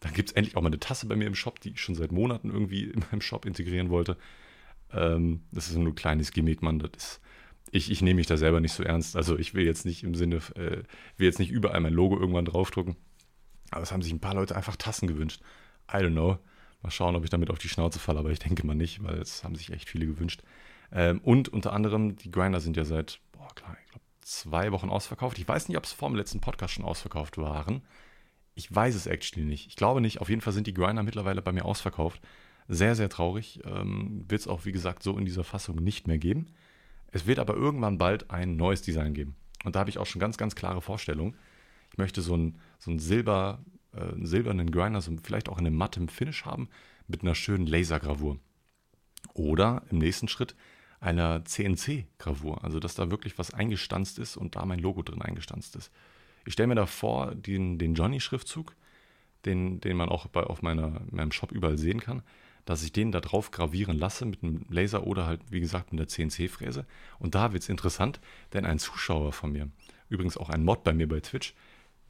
Dann 0.00 0.14
gibt 0.14 0.30
es 0.30 0.34
endlich 0.34 0.56
auch 0.56 0.62
mal 0.62 0.68
eine 0.68 0.80
Tasse 0.80 1.06
bei 1.06 1.16
mir 1.16 1.26
im 1.26 1.34
Shop, 1.34 1.60
die 1.60 1.70
ich 1.70 1.80
schon 1.80 1.94
seit 1.94 2.12
Monaten 2.12 2.50
irgendwie 2.50 2.84
in 2.90 3.04
meinem 3.10 3.20
Shop 3.20 3.44
integrieren 3.44 3.90
wollte. 3.90 4.16
Ähm, 4.92 5.42
das 5.52 5.68
ist 5.68 5.76
nur 5.76 5.88
ein 5.88 5.94
kleines 5.94 6.32
Gimmick, 6.32 6.62
man. 6.62 6.78
Das 6.78 6.90
ist, 6.96 7.20
ich, 7.70 7.90
ich 7.90 8.02
nehme 8.02 8.16
mich 8.16 8.26
da 8.26 8.36
selber 8.36 8.60
nicht 8.60 8.72
so 8.72 8.82
ernst. 8.82 9.16
Also 9.16 9.38
ich 9.38 9.54
will 9.54 9.64
jetzt 9.64 9.84
nicht 9.84 10.02
im 10.02 10.14
Sinne, 10.14 10.36
äh, 10.56 10.82
will 11.16 11.26
jetzt 11.26 11.38
nicht 11.38 11.50
überall 11.50 11.80
mein 11.80 11.92
Logo 11.92 12.18
irgendwann 12.18 12.44
draufdrucken. 12.44 12.96
Aber 13.70 13.82
es 13.82 13.92
haben 13.92 14.02
sich 14.02 14.12
ein 14.12 14.20
paar 14.20 14.34
Leute 14.34 14.56
einfach 14.56 14.76
Tassen 14.76 15.06
gewünscht. 15.06 15.40
I 15.92 15.98
don't 15.98 16.12
know. 16.12 16.38
Mal 16.82 16.90
schauen, 16.90 17.14
ob 17.14 17.24
ich 17.24 17.30
damit 17.30 17.50
auf 17.50 17.58
die 17.58 17.68
Schnauze 17.68 17.98
falle, 17.98 18.20
aber 18.20 18.30
ich 18.30 18.38
denke 18.38 18.66
mal 18.66 18.74
nicht, 18.74 19.04
weil 19.04 19.18
es 19.18 19.44
haben 19.44 19.54
sich 19.54 19.70
echt 19.70 19.88
viele 19.88 20.06
gewünscht. 20.06 20.42
Ähm, 20.92 21.20
und 21.20 21.48
unter 21.48 21.72
anderem, 21.72 22.16
die 22.16 22.30
Grinder 22.30 22.60
sind 22.60 22.76
ja 22.76 22.84
seit, 22.84 23.20
boah, 23.32 23.54
klar, 23.54 23.76
ich 23.84 23.90
glaube, 23.90 24.04
zwei 24.22 24.72
Wochen 24.72 24.88
ausverkauft. 24.88 25.38
Ich 25.38 25.46
weiß 25.46 25.68
nicht, 25.68 25.76
ob 25.76 25.84
es 25.84 25.92
vor 25.92 26.08
dem 26.08 26.16
letzten 26.16 26.40
Podcast 26.40 26.74
schon 26.74 26.84
ausverkauft 26.84 27.38
waren. 27.38 27.82
Ich 28.54 28.74
weiß 28.74 28.94
es 28.94 29.06
actually 29.06 29.46
nicht. 29.46 29.66
Ich 29.68 29.76
glaube 29.76 30.00
nicht. 30.00 30.20
Auf 30.20 30.28
jeden 30.28 30.40
Fall 30.40 30.52
sind 30.52 30.66
die 30.66 30.74
Grinder 30.74 31.02
mittlerweile 31.02 31.42
bei 31.42 31.52
mir 31.52 31.64
ausverkauft. 31.64 32.20
Sehr, 32.68 32.94
sehr 32.94 33.08
traurig. 33.08 33.60
Ähm, 33.64 34.24
wird 34.28 34.42
es 34.42 34.48
auch, 34.48 34.64
wie 34.64 34.72
gesagt, 34.72 35.02
so 35.02 35.16
in 35.18 35.24
dieser 35.24 35.44
Fassung 35.44 35.76
nicht 35.76 36.06
mehr 36.06 36.18
geben. 36.18 36.46
Es 37.12 37.26
wird 37.26 37.38
aber 37.38 37.54
irgendwann 37.54 37.98
bald 37.98 38.30
ein 38.30 38.56
neues 38.56 38.82
Design 38.82 39.14
geben. 39.14 39.34
Und 39.64 39.74
da 39.74 39.80
habe 39.80 39.90
ich 39.90 39.98
auch 39.98 40.06
schon 40.06 40.20
ganz, 40.20 40.36
ganz 40.36 40.54
klare 40.54 40.80
Vorstellungen. 40.80 41.36
Ich 41.90 41.98
möchte 41.98 42.22
so 42.22 42.36
ein, 42.36 42.58
so 42.78 42.90
ein 42.90 42.98
Silber, 42.98 43.64
äh, 43.92 44.00
einen 44.00 44.26
silbernen 44.26 44.70
Grinder, 44.70 45.00
so 45.00 45.12
vielleicht 45.22 45.48
auch 45.48 45.58
in 45.58 45.66
einem 45.66 45.76
mattem 45.76 46.08
Finish 46.08 46.44
haben, 46.44 46.68
mit 47.08 47.22
einer 47.22 47.34
schönen 47.34 47.66
Lasergravur. 47.66 48.38
Oder 49.34 49.82
im 49.90 49.98
nächsten 49.98 50.28
Schritt 50.28 50.54
einer 51.00 51.44
CNC-Gravur, 51.44 52.62
also 52.62 52.78
dass 52.78 52.94
da 52.94 53.10
wirklich 53.10 53.38
was 53.38 53.54
eingestanzt 53.54 54.18
ist 54.18 54.36
und 54.36 54.56
da 54.56 54.64
mein 54.66 54.78
Logo 54.78 55.02
drin 55.02 55.22
eingestanzt 55.22 55.76
ist. 55.76 55.90
Ich 56.44 56.54
stelle 56.54 56.68
mir 56.68 56.74
da 56.74 56.86
vor, 56.86 57.34
den, 57.34 57.78
den 57.78 57.94
Johnny-Schriftzug, 57.94 58.74
den, 59.44 59.80
den 59.80 59.96
man 59.96 60.08
auch 60.08 60.26
bei, 60.26 60.42
auf 60.42 60.62
meiner, 60.62 61.02
meinem 61.10 61.32
Shop 61.32 61.52
überall 61.52 61.78
sehen 61.78 62.00
kann, 62.00 62.22
dass 62.64 62.82
ich 62.82 62.92
den 62.92 63.12
da 63.12 63.20
drauf 63.20 63.50
gravieren 63.50 63.98
lasse 63.98 64.26
mit 64.26 64.42
einem 64.42 64.64
Laser 64.68 65.06
oder 65.06 65.26
halt, 65.26 65.40
wie 65.50 65.60
gesagt, 65.60 65.92
mit 65.92 66.00
der 66.00 66.08
CNC-Fräse. 66.08 66.86
Und 67.18 67.34
da 67.34 67.52
wird 67.52 67.62
es 67.62 67.68
interessant, 67.68 68.20
denn 68.52 68.64
ein 68.64 68.78
Zuschauer 68.78 69.32
von 69.32 69.52
mir, 69.52 69.70
übrigens 70.08 70.36
auch 70.36 70.50
ein 70.50 70.64
Mod 70.64 70.84
bei 70.84 70.92
mir 70.92 71.08
bei 71.08 71.20
Twitch, 71.20 71.54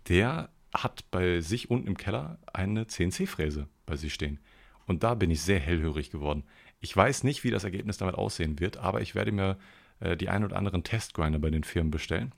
der 0.08 0.50
hat 0.72 1.10
bei 1.10 1.40
sich 1.40 1.70
unten 1.70 1.88
im 1.88 1.96
Keller 1.96 2.38
eine 2.52 2.86
CNC-Fräse 2.86 3.68
bei 3.86 3.96
sich 3.96 4.14
stehen. 4.14 4.38
Und 4.86 5.02
da 5.02 5.14
bin 5.14 5.30
ich 5.30 5.42
sehr 5.42 5.60
hellhörig 5.60 6.10
geworden. 6.10 6.44
Ich 6.80 6.96
weiß 6.96 7.24
nicht, 7.24 7.44
wie 7.44 7.50
das 7.50 7.64
Ergebnis 7.64 7.98
damit 7.98 8.14
aussehen 8.14 8.58
wird, 8.58 8.78
aber 8.78 9.00
ich 9.00 9.14
werde 9.14 9.32
mir 9.32 9.58
äh, 10.00 10.16
die 10.16 10.28
ein 10.28 10.44
oder 10.44 10.56
anderen 10.56 10.82
Testgrinder 10.82 11.38
bei 11.38 11.50
den 11.50 11.64
Firmen 11.64 11.90
bestellen, 11.90 12.32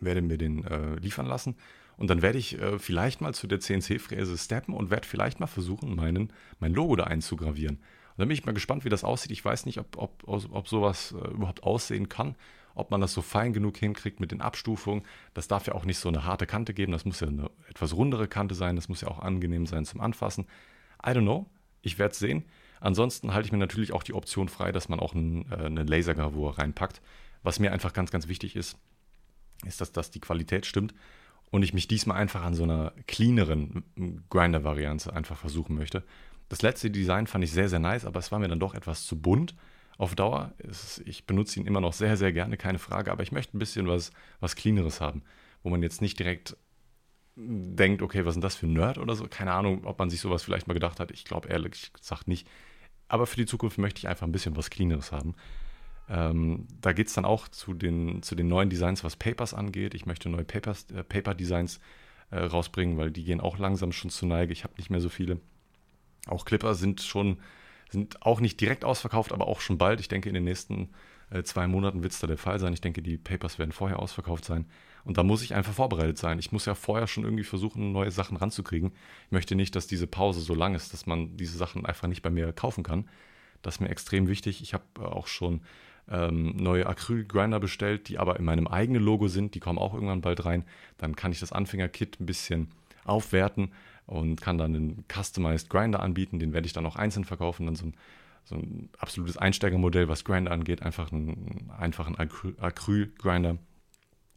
werde 0.00 0.22
mir 0.22 0.38
den 0.38 0.64
äh, 0.64 0.94
liefern 0.96 1.26
lassen 1.26 1.56
und 1.96 2.08
dann 2.08 2.22
werde 2.22 2.38
ich 2.38 2.60
äh, 2.60 2.78
vielleicht 2.78 3.20
mal 3.20 3.34
zu 3.34 3.46
der 3.46 3.60
CNC-Fräse 3.60 4.36
steppen 4.38 4.74
und 4.74 4.90
werde 4.90 5.06
vielleicht 5.06 5.40
mal 5.40 5.46
versuchen, 5.46 5.94
meinen, 5.94 6.32
mein 6.60 6.72
Logo 6.72 6.96
da 6.96 7.04
einzugravieren. 7.04 7.76
Und 7.76 8.22
dann 8.22 8.28
bin 8.28 8.36
ich 8.36 8.46
mal 8.46 8.52
gespannt, 8.52 8.84
wie 8.84 8.88
das 8.88 9.04
aussieht. 9.04 9.30
Ich 9.30 9.44
weiß 9.44 9.66
nicht, 9.66 9.78
ob, 9.78 9.96
ob, 9.96 10.24
ob 10.26 10.68
sowas 10.68 11.12
äh, 11.12 11.28
überhaupt 11.30 11.62
aussehen 11.62 12.08
kann 12.08 12.34
ob 12.78 12.90
man 12.90 13.00
das 13.00 13.12
so 13.12 13.22
fein 13.22 13.52
genug 13.52 13.76
hinkriegt 13.76 14.20
mit 14.20 14.30
den 14.30 14.40
Abstufungen. 14.40 15.02
Das 15.34 15.48
darf 15.48 15.66
ja 15.66 15.74
auch 15.74 15.84
nicht 15.84 15.98
so 15.98 16.08
eine 16.08 16.24
harte 16.24 16.46
Kante 16.46 16.72
geben, 16.72 16.92
das 16.92 17.04
muss 17.04 17.20
ja 17.20 17.26
eine 17.26 17.50
etwas 17.68 17.94
rundere 17.94 18.28
Kante 18.28 18.54
sein, 18.54 18.76
das 18.76 18.88
muss 18.88 19.00
ja 19.00 19.08
auch 19.08 19.18
angenehm 19.18 19.66
sein 19.66 19.84
zum 19.84 20.00
Anfassen. 20.00 20.46
I 21.04 21.10
don't 21.10 21.22
know, 21.22 21.46
ich 21.82 21.98
werde 21.98 22.12
es 22.12 22.18
sehen. 22.18 22.44
Ansonsten 22.80 23.34
halte 23.34 23.46
ich 23.46 23.52
mir 23.52 23.58
natürlich 23.58 23.92
auch 23.92 24.04
die 24.04 24.14
Option 24.14 24.48
frei, 24.48 24.70
dass 24.70 24.88
man 24.88 25.00
auch 25.00 25.14
ein, 25.14 25.50
äh, 25.50 25.66
eine 25.66 25.82
Lasergravur 25.82 26.58
reinpackt. 26.58 27.02
Was 27.42 27.58
mir 27.58 27.72
einfach 27.72 27.92
ganz, 27.92 28.10
ganz 28.10 28.28
wichtig 28.28 28.54
ist, 28.56 28.78
ist, 29.64 29.80
dass, 29.80 29.92
dass 29.92 30.10
die 30.10 30.20
Qualität 30.20 30.66
stimmt 30.66 30.94
und 31.50 31.62
ich 31.62 31.74
mich 31.74 31.88
diesmal 31.88 32.18
einfach 32.18 32.42
an 32.42 32.54
so 32.54 32.64
einer 32.64 32.92
cleaneren 33.06 33.84
Grinder-Variante 34.30 35.12
einfach 35.12 35.38
versuchen 35.38 35.76
möchte. 35.76 36.04
Das 36.48 36.62
letzte 36.62 36.90
Design 36.90 37.26
fand 37.26 37.44
ich 37.44 37.52
sehr, 37.52 37.68
sehr 37.68 37.78
nice, 37.78 38.04
aber 38.04 38.18
es 38.18 38.32
war 38.32 38.38
mir 38.38 38.48
dann 38.48 38.60
doch 38.60 38.74
etwas 38.74 39.04
zu 39.04 39.20
bunt 39.20 39.54
auf 39.98 40.14
Dauer. 40.14 40.52
Ist, 40.58 41.02
ich 41.04 41.26
benutze 41.26 41.60
ihn 41.60 41.66
immer 41.66 41.80
noch 41.80 41.92
sehr, 41.92 42.16
sehr 42.16 42.32
gerne, 42.32 42.56
keine 42.56 42.78
Frage, 42.78 43.10
aber 43.12 43.22
ich 43.22 43.32
möchte 43.32 43.56
ein 43.56 43.58
bisschen 43.58 43.86
was, 43.86 44.12
was 44.40 44.56
Cleaneres 44.56 45.00
haben, 45.00 45.22
wo 45.62 45.70
man 45.70 45.82
jetzt 45.82 46.00
nicht 46.00 46.18
direkt 46.18 46.56
denkt, 47.36 48.02
okay, 48.02 48.24
was 48.24 48.36
ist 48.36 48.42
das 48.42 48.56
für 48.56 48.66
ein 48.66 48.72
Nerd 48.72 48.98
oder 48.98 49.14
so? 49.14 49.26
Keine 49.28 49.52
Ahnung, 49.52 49.84
ob 49.84 49.98
man 49.98 50.10
sich 50.10 50.20
sowas 50.20 50.42
vielleicht 50.42 50.66
mal 50.66 50.74
gedacht 50.74 50.98
hat. 50.98 51.12
Ich 51.12 51.24
glaube 51.24 51.48
ehrlich 51.48 51.92
gesagt 51.92 52.26
nicht. 52.26 52.48
Aber 53.06 53.26
für 53.26 53.36
die 53.36 53.46
Zukunft 53.46 53.78
möchte 53.78 53.98
ich 53.98 54.08
einfach 54.08 54.26
ein 54.26 54.32
bisschen 54.32 54.56
was 54.56 54.70
Cleaneres 54.70 55.12
haben. 55.12 55.34
Ähm, 56.08 56.66
da 56.80 56.92
geht 56.92 57.08
es 57.08 57.14
dann 57.14 57.24
auch 57.24 57.48
zu 57.48 57.74
den, 57.74 58.22
zu 58.22 58.34
den 58.34 58.48
neuen 58.48 58.70
Designs, 58.70 59.04
was 59.04 59.16
Papers 59.16 59.54
angeht. 59.54 59.94
Ich 59.94 60.06
möchte 60.06 60.28
neue 60.28 60.44
Papers, 60.44 60.86
äh, 60.90 61.04
Paper-Designs 61.04 61.80
äh, 62.30 62.38
rausbringen, 62.38 62.96
weil 62.96 63.10
die 63.10 63.24
gehen 63.24 63.40
auch 63.40 63.58
langsam 63.58 63.92
schon 63.92 64.10
zu 64.10 64.26
Neige. 64.26 64.52
Ich 64.52 64.64
habe 64.64 64.74
nicht 64.78 64.90
mehr 64.90 65.00
so 65.00 65.08
viele. 65.08 65.40
Auch 66.26 66.44
Clipper 66.44 66.74
sind 66.74 67.02
schon 67.02 67.38
sind 67.90 68.22
auch 68.22 68.40
nicht 68.40 68.60
direkt 68.60 68.84
ausverkauft, 68.84 69.32
aber 69.32 69.46
auch 69.46 69.60
schon 69.60 69.78
bald. 69.78 70.00
Ich 70.00 70.08
denke, 70.08 70.28
in 70.28 70.34
den 70.34 70.44
nächsten 70.44 70.90
äh, 71.30 71.42
zwei 71.42 71.66
Monaten 71.66 72.02
wird 72.02 72.12
es 72.12 72.20
da 72.20 72.26
der 72.26 72.38
Fall 72.38 72.58
sein. 72.58 72.72
Ich 72.72 72.80
denke, 72.80 73.02
die 73.02 73.16
Papers 73.16 73.58
werden 73.58 73.72
vorher 73.72 73.98
ausverkauft 73.98 74.44
sein. 74.44 74.66
Und 75.04 75.16
da 75.16 75.22
muss 75.22 75.42
ich 75.42 75.54
einfach 75.54 75.72
vorbereitet 75.72 76.18
sein. 76.18 76.38
Ich 76.38 76.52
muss 76.52 76.66
ja 76.66 76.74
vorher 76.74 77.06
schon 77.06 77.24
irgendwie 77.24 77.44
versuchen, 77.44 77.92
neue 77.92 78.10
Sachen 78.10 78.36
ranzukriegen. 78.36 78.92
Ich 79.26 79.32
möchte 79.32 79.54
nicht, 79.54 79.74
dass 79.74 79.86
diese 79.86 80.06
Pause 80.06 80.40
so 80.40 80.54
lang 80.54 80.74
ist, 80.74 80.92
dass 80.92 81.06
man 81.06 81.36
diese 81.36 81.56
Sachen 81.56 81.86
einfach 81.86 82.08
nicht 82.08 82.22
bei 82.22 82.30
mir 82.30 82.52
kaufen 82.52 82.84
kann. 82.84 83.08
Das 83.62 83.76
ist 83.76 83.80
mir 83.80 83.88
extrem 83.88 84.28
wichtig. 84.28 84.62
Ich 84.62 84.74
habe 84.74 84.84
äh, 84.98 85.02
auch 85.02 85.26
schon 85.26 85.62
ähm, 86.10 86.56
neue 86.56 86.86
Acryl-Grinder 86.86 87.60
bestellt, 87.60 88.08
die 88.08 88.18
aber 88.18 88.38
in 88.38 88.44
meinem 88.44 88.66
eigenen 88.66 89.02
Logo 89.02 89.28
sind. 89.28 89.54
Die 89.54 89.60
kommen 89.60 89.78
auch 89.78 89.94
irgendwann 89.94 90.20
bald 90.20 90.44
rein. 90.44 90.64
Dann 90.96 91.16
kann 91.16 91.32
ich 91.32 91.40
das 91.40 91.52
Anfänger-Kit 91.52 92.20
ein 92.20 92.26
bisschen 92.26 92.68
aufwerten 93.04 93.72
und 94.06 94.40
kann 94.40 94.58
dann 94.58 94.74
einen 94.74 95.04
Customized 95.12 95.68
Grinder 95.70 96.00
anbieten. 96.00 96.38
Den 96.38 96.52
werde 96.52 96.66
ich 96.66 96.72
dann 96.72 96.86
auch 96.86 96.96
einzeln 96.96 97.24
verkaufen. 97.24 97.66
Dann 97.66 97.76
so 97.76 97.86
ein, 97.86 97.94
so 98.44 98.56
ein 98.56 98.88
absolutes 98.98 99.36
Einsteigermodell, 99.36 100.08
was 100.08 100.24
Grinder 100.24 100.50
angeht. 100.50 100.82
Einfach 100.82 101.12
einen 101.12 101.70
einfachen 101.76 102.16
Acryl-Grinder. 102.16 103.58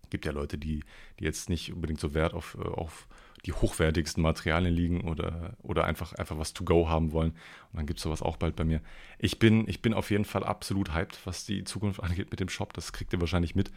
Gibt 0.10 0.26
ja 0.26 0.34
Leute, 0.34 0.58
die, 0.58 0.84
die 1.20 1.24
jetzt 1.24 1.50
nicht 1.50 1.72
unbedingt 1.74 2.02
so 2.02 2.14
Wert 2.14 2.34
auf, 2.34 2.56
auf 2.56 3.08
die 3.46 3.54
hochwertigsten 3.54 4.22
Materialien 4.22 4.74
liegen 4.74 5.02
oder, 5.02 5.56
oder 5.64 5.86
einfach, 5.86 6.14
einfach 6.14 6.38
was 6.38 6.54
to 6.54 6.64
go 6.64 6.88
haben 6.89 7.12
wollen. 7.12 7.32
Und 7.32 7.78
dann 7.78 7.86
gibt 7.86 8.00
es 8.00 8.04
sowas 8.04 8.22
auch 8.22 8.38
bald 8.38 8.56
bei 8.56 8.64
mir. 8.64 8.82
Ich 9.18 9.39
bin, 9.39 9.68
ich 9.68 9.82
bin 9.82 9.94
auf 9.94 10.12
jeden 10.12 10.26
Fall 10.26 10.44
absolut 10.44 10.94
hyped, 10.94 11.20
was 11.26 11.46
die 11.46 11.64
Zukunft 11.64 12.04
angeht 12.04 12.30
mit 12.30 12.39
dem 12.39 12.50
Shop. 12.50 12.74
Das 12.74 12.94
kriegt 12.94 13.14
ihr 13.14 13.22
wahrscheinlich 13.22 13.56
mit. 13.56 13.72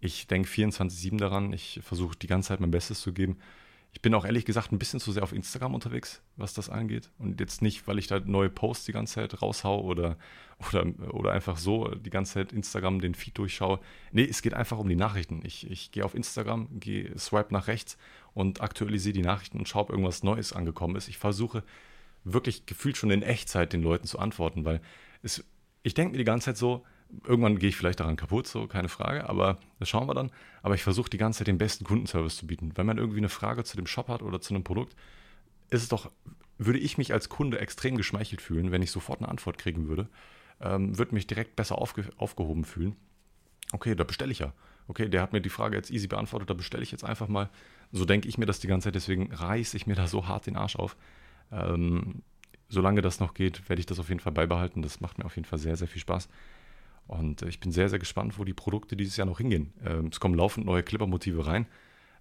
Ich 0.00 0.26
denke 0.26 0.48
24-7 0.48 1.16
daran. 1.18 1.52
Ich 1.52 1.80
versuche 1.82 2.16
die 2.16 2.26
ganze 2.26 2.48
Zeit 2.48 2.60
mein 2.60 2.70
Bestes 2.70 3.00
zu 3.00 3.12
geben 3.12 3.38
Ich 3.92 4.02
bin 4.02 4.14
auch 4.14 4.26
ehrlich 4.26 4.44
gesagt 4.44 4.72
ein 4.72 4.78
bisschen 4.78 5.00
zu 5.00 5.10
sehr 5.10 5.22
auf 5.22 5.32
Instagram 5.32 5.74
unterwegs, 5.74 6.22
was 6.36 6.52
das 6.52 6.68
angeht. 6.68 7.10
Und 7.18 7.40
jetzt 7.40 7.62
nicht, 7.62 7.88
weil 7.88 7.98
ich 7.98 8.06
da 8.08 8.20
neue 8.20 8.50
Posts 8.50 8.84
die 8.84 8.92
ganze 8.92 9.14
Zeit 9.14 9.40
raushau 9.40 9.80
oder, 9.80 10.18
oder, 10.68 10.86
oder 11.14 11.32
einfach 11.32 11.56
so 11.56 11.88
die 11.94 12.10
ganze 12.10 12.34
Zeit 12.34 12.52
Instagram 12.52 13.00
den 13.00 13.14
Feed 13.14 13.38
durchschaue. 13.38 13.80
Nee, 14.12 14.28
es 14.28 14.42
geht 14.42 14.52
einfach 14.52 14.78
um 14.78 14.88
die 14.88 14.96
Nachrichten. 14.96 15.40
Ich, 15.44 15.68
ich 15.68 15.90
gehe 15.92 16.04
auf 16.04 16.14
Instagram, 16.14 16.78
gehe, 16.78 17.18
swipe 17.18 17.52
nach 17.54 17.68
rechts 17.68 17.96
und 18.38 18.60
aktualisiere 18.60 19.12
die 19.12 19.22
Nachrichten 19.22 19.58
und 19.58 19.68
schaue, 19.68 19.84
ob 19.84 19.90
irgendwas 19.90 20.22
Neues 20.22 20.52
angekommen 20.52 20.96
ist. 20.96 21.08
Ich 21.08 21.18
versuche 21.18 21.62
wirklich 22.24 22.66
gefühlt 22.66 22.96
schon 22.96 23.10
in 23.10 23.22
Echtzeit 23.22 23.72
den 23.72 23.82
Leuten 23.82 24.06
zu 24.06 24.18
antworten, 24.18 24.64
weil 24.64 24.80
es, 25.22 25.44
ich 25.82 25.94
denke 25.94 26.12
mir 26.12 26.18
die 26.18 26.24
ganze 26.24 26.46
Zeit 26.46 26.56
so, 26.56 26.84
Irgendwann 27.26 27.58
gehe 27.58 27.70
ich 27.70 27.76
vielleicht 27.76 28.00
daran 28.00 28.16
kaputt, 28.16 28.46
so 28.46 28.66
keine 28.66 28.88
Frage, 28.88 29.28
aber 29.28 29.58
das 29.78 29.88
schauen 29.88 30.08
wir 30.08 30.14
dann. 30.14 30.30
Aber 30.62 30.74
ich 30.74 30.82
versuche 30.82 31.08
die 31.08 31.16
ganze 31.16 31.38
Zeit 31.38 31.46
den 31.46 31.56
besten 31.56 31.84
Kundenservice 31.84 32.36
zu 32.36 32.46
bieten. 32.46 32.72
Wenn 32.74 32.86
man 32.86 32.98
irgendwie 32.98 33.18
eine 33.18 33.30
Frage 33.30 33.64
zu 33.64 33.76
dem 33.76 33.86
Shop 33.86 34.08
hat 34.08 34.22
oder 34.22 34.40
zu 34.40 34.54
einem 34.54 34.62
Produkt, 34.62 34.94
ist 35.70 35.82
es 35.82 35.88
doch, 35.88 36.10
würde 36.58 36.78
ich 36.78 36.98
mich 36.98 37.12
als 37.12 37.28
Kunde 37.30 37.60
extrem 37.60 37.96
geschmeichelt 37.96 38.42
fühlen, 38.42 38.72
wenn 38.72 38.82
ich 38.82 38.90
sofort 38.90 39.20
eine 39.20 39.28
Antwort 39.28 39.56
kriegen 39.56 39.88
würde. 39.88 40.08
Ähm, 40.60 40.98
würde 40.98 41.14
mich 41.14 41.26
direkt 41.26 41.56
besser 41.56 41.78
aufge 41.78 42.04
aufgehoben 42.18 42.64
fühlen. 42.64 42.94
Okay, 43.72 43.94
da 43.94 44.04
bestelle 44.04 44.32
ich 44.32 44.40
ja. 44.40 44.52
Okay, 44.86 45.08
der 45.08 45.22
hat 45.22 45.32
mir 45.32 45.40
die 45.40 45.50
Frage 45.50 45.76
jetzt 45.76 45.90
easy 45.90 46.08
beantwortet, 46.08 46.50
da 46.50 46.54
bestelle 46.54 46.82
ich 46.82 46.90
jetzt 46.90 47.04
einfach 47.04 47.28
mal. 47.28 47.48
So 47.92 48.04
denke 48.04 48.28
ich 48.28 48.38
mir 48.38 48.46
das 48.46 48.60
die 48.60 48.66
ganze 48.66 48.86
Zeit, 48.86 48.94
deswegen 48.94 49.32
reiße 49.32 49.76
ich 49.76 49.86
mir 49.86 49.94
da 49.94 50.06
so 50.06 50.26
hart 50.28 50.46
den 50.46 50.56
Arsch 50.56 50.76
auf. 50.76 50.96
Ähm, 51.50 52.22
solange 52.68 53.00
das 53.00 53.20
noch 53.20 53.34
geht, 53.34 53.68
werde 53.68 53.80
ich 53.80 53.86
das 53.86 53.98
auf 53.98 54.08
jeden 54.08 54.20
Fall 54.20 54.32
beibehalten. 54.32 54.82
Das 54.82 55.00
macht 55.00 55.18
mir 55.18 55.24
auf 55.24 55.36
jeden 55.36 55.46
Fall 55.46 55.58
sehr, 55.58 55.76
sehr 55.76 55.88
viel 55.88 56.00
Spaß. 56.00 56.28
Und 57.06 57.42
äh, 57.42 57.48
ich 57.48 57.60
bin 57.60 57.72
sehr, 57.72 57.88
sehr 57.88 57.98
gespannt, 57.98 58.38
wo 58.38 58.44
die 58.44 58.54
Produkte 58.54 58.96
dieses 58.96 59.16
Jahr 59.16 59.26
noch 59.26 59.38
hingehen. 59.38 59.72
Ähm, 59.84 60.08
es 60.12 60.20
kommen 60.20 60.34
laufend 60.34 60.66
neue 60.66 60.82
Clipper-Motive 60.82 61.46
rein. 61.46 61.66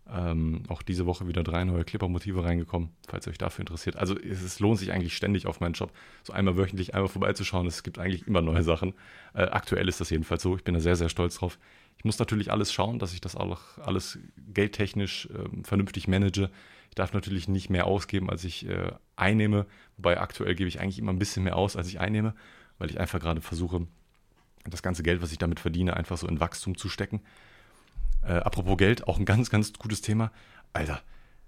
Ähm, 0.10 0.64
auch 0.70 0.82
diese 0.82 1.06
Woche 1.06 1.28
wieder 1.28 1.44
drei 1.44 1.66
neue 1.66 1.84
Clipper-Motive 1.84 2.42
reingekommen, 2.42 2.90
falls 3.10 3.28
euch 3.28 3.38
dafür 3.38 3.64
interessiert. 3.64 3.98
Also 3.98 4.18
es, 4.18 4.42
es, 4.42 4.62
lohnt 4.62 4.80
sich 4.80 4.94
eigentlich 4.94 5.18
ständig 5.18 5.48
auf 5.48 5.60
meinen 5.60 5.74
Job 5.74 5.92
so 6.24 6.32
einmal 6.32 6.56
wöchentlich 6.56 6.96
einmal 6.96 7.10
vorbeizuschauen. 7.10 7.68
Es 7.68 7.84
gibt 7.84 8.00
eigentlich 8.00 8.26
immer 8.26 8.42
neue 8.42 8.64
Sachen. 8.64 8.94
Äh, 9.34 9.44
aktuell 9.44 9.90
ist 9.90 10.00
das 10.00 10.10
jedenfalls 10.10 10.44
so. 10.44 10.56
Ich 10.56 10.64
bin 10.64 10.74
da 10.74 10.80
sehr, 10.80 10.96
sehr 10.96 11.10
stolz 11.10 11.36
drauf. 11.36 11.60
Ich 11.98 12.06
muss 12.06 12.20
natürlich 12.20 12.52
alles 12.52 12.72
schauen, 12.72 13.00
dass 13.00 13.14
ich 13.14 13.22
das 13.22 13.36
auch 13.36 13.60
alles 13.80 14.20
geldtechnisch 14.54 15.28
äh, 15.28 15.64
vernünftig 15.64 16.08
manage. 16.08 16.50
Ich 16.90 16.96
darf 16.96 17.14
natürlich 17.14 17.48
nicht 17.48 17.70
mehr 17.70 17.86
ausgeben, 17.86 18.30
als 18.30 18.44
ich 18.44 18.68
äh, 18.68 18.92
einnehme. 19.16 19.66
Wobei 19.98 20.20
aktuell 20.20 20.56
gebe 20.56 20.68
ich 20.68 20.80
eigentlich 20.80 21.00
immer 21.00 21.12
ein 21.12 21.20
bisschen 21.20 21.44
mehr 21.44 21.56
aus, 21.56 21.76
als 21.76 21.88
ich 21.88 22.00
einnehme, 22.00 22.36
weil 22.78 22.90
ich 22.90 23.00
einfach 23.00 23.20
gerade 23.20 23.42
versuche, 23.42 23.88
das 24.64 24.84
ganze 24.84 25.04
Geld, 25.04 25.22
was 25.22 25.32
ich 25.32 25.38
damit 25.38 25.60
verdiene, 25.60 25.96
einfach 25.96 26.18
so 26.18 26.28
in 26.28 26.40
Wachstum 26.40 26.78
zu 26.78 26.90
stecken. 26.90 27.22
Äh, 28.22 28.34
apropos 28.34 28.78
Geld, 28.78 29.08
auch 29.08 29.18
ein 29.18 29.26
ganz, 29.26 29.50
ganz 29.50 29.74
gutes 29.74 30.02
Thema. 30.02 30.32
Alter, 30.74 31.02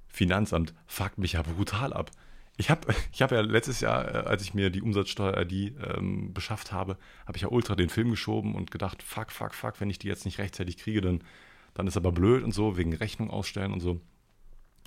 Finanzamt 0.08 0.74
fuckt 0.88 1.18
mich 1.18 1.34
ja 1.34 1.42
brutal 1.42 1.94
ab. 1.94 2.12
Ich 2.60 2.70
habe 2.70 2.94
ich 3.14 3.22
hab 3.22 3.32
ja 3.32 3.42
letztes 3.42 3.80
Jahr, 3.80 4.14
äh, 4.14 4.18
als 4.28 4.44
ich 4.44 4.54
mir 4.54 4.70
die 4.70 4.82
Umsatzsteuer-ID 4.82 5.74
ähm, 5.96 6.34
beschafft 6.34 6.72
habe, 6.72 6.98
habe 7.26 7.38
ich 7.38 7.44
ja 7.44 7.50
ultra 7.50 7.76
den 7.76 7.90
Film 7.90 8.12
geschoben 8.12 8.54
und 8.54 8.70
gedacht, 8.70 9.02
fuck, 9.02 9.32
fuck, 9.32 9.56
fuck, 9.56 9.80
wenn 9.80 9.90
ich 9.90 9.98
die 9.98 10.08
jetzt 10.08 10.26
nicht 10.26 10.38
rechtzeitig 10.38 10.78
kriege, 10.78 11.02
dann, 11.02 11.24
dann 11.74 11.88
ist 11.88 11.98
aber 11.98 12.12
blöd 12.12 12.44
und 12.44 12.54
so, 12.54 12.78
wegen 12.78 12.94
Rechnung 12.94 13.32
ausstellen 13.32 13.72
und 13.72 13.80
so. 13.80 14.02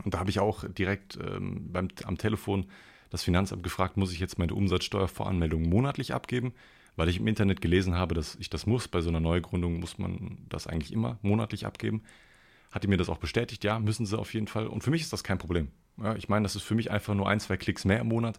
Und 0.05 0.15
da 0.15 0.19
habe 0.19 0.31
ich 0.31 0.39
auch 0.39 0.65
direkt 0.69 1.17
ähm, 1.17 1.73
beim, 1.73 1.89
am 2.05 2.19
Telefon 2.19 2.67
das 3.11 3.23
Finanzamt 3.23 3.63
gefragt, 3.63 3.97
muss 3.97 4.13
ich 4.13 4.21
jetzt 4.21 4.39
meine 4.39 4.55
Umsatzsteuervoranmeldung 4.55 5.69
monatlich 5.69 6.15
abgeben? 6.15 6.55
weil 6.97 7.09
ich 7.09 7.19
im 7.19 7.27
Internet 7.27 7.63
gelesen 7.63 7.95
habe, 7.95 8.15
dass 8.15 8.35
ich 8.37 8.51
das 8.51 8.67
muss. 8.67 8.87
Bei 8.87 9.01
so 9.01 9.09
einer 9.09 9.19
Neugründung 9.19 9.81
muss 9.81 9.97
man 9.97 10.39
das 10.51 10.67
eigentlich 10.67 10.93
immer 10.93 11.19
monatlich 11.23 11.65
abgeben. 11.65 12.03
Hat 12.71 12.85
die 12.85 12.89
mir 12.89 12.97
das 12.99 13.09
auch 13.09 13.19
bestätigt? 13.19 13.65
Ja, 13.65 13.79
müssen 13.79 14.07
sie 14.07 14.19
auf 14.19 14.35
jeden 14.35 14.47
Fall. 14.47 14.67
Und 14.67 14.85
für 14.85 14.91
mich 14.91 15.01
ist 15.01 15.13
das 15.13 15.25
kein 15.25 15.39
Problem. 15.39 15.69
Ja, 15.99 16.15
ich 16.17 16.29
meine, 16.29 16.45
das 16.45 16.57
ist 16.57 16.63
für 16.63 16.75
mich 16.75 16.91
einfach 16.91 17.15
nur 17.15 17.29
ein, 17.29 17.41
zwei 17.41 17.57
Klicks 17.57 17.85
mehr 17.85 18.01
im 18.01 18.09
Monat. 18.09 18.39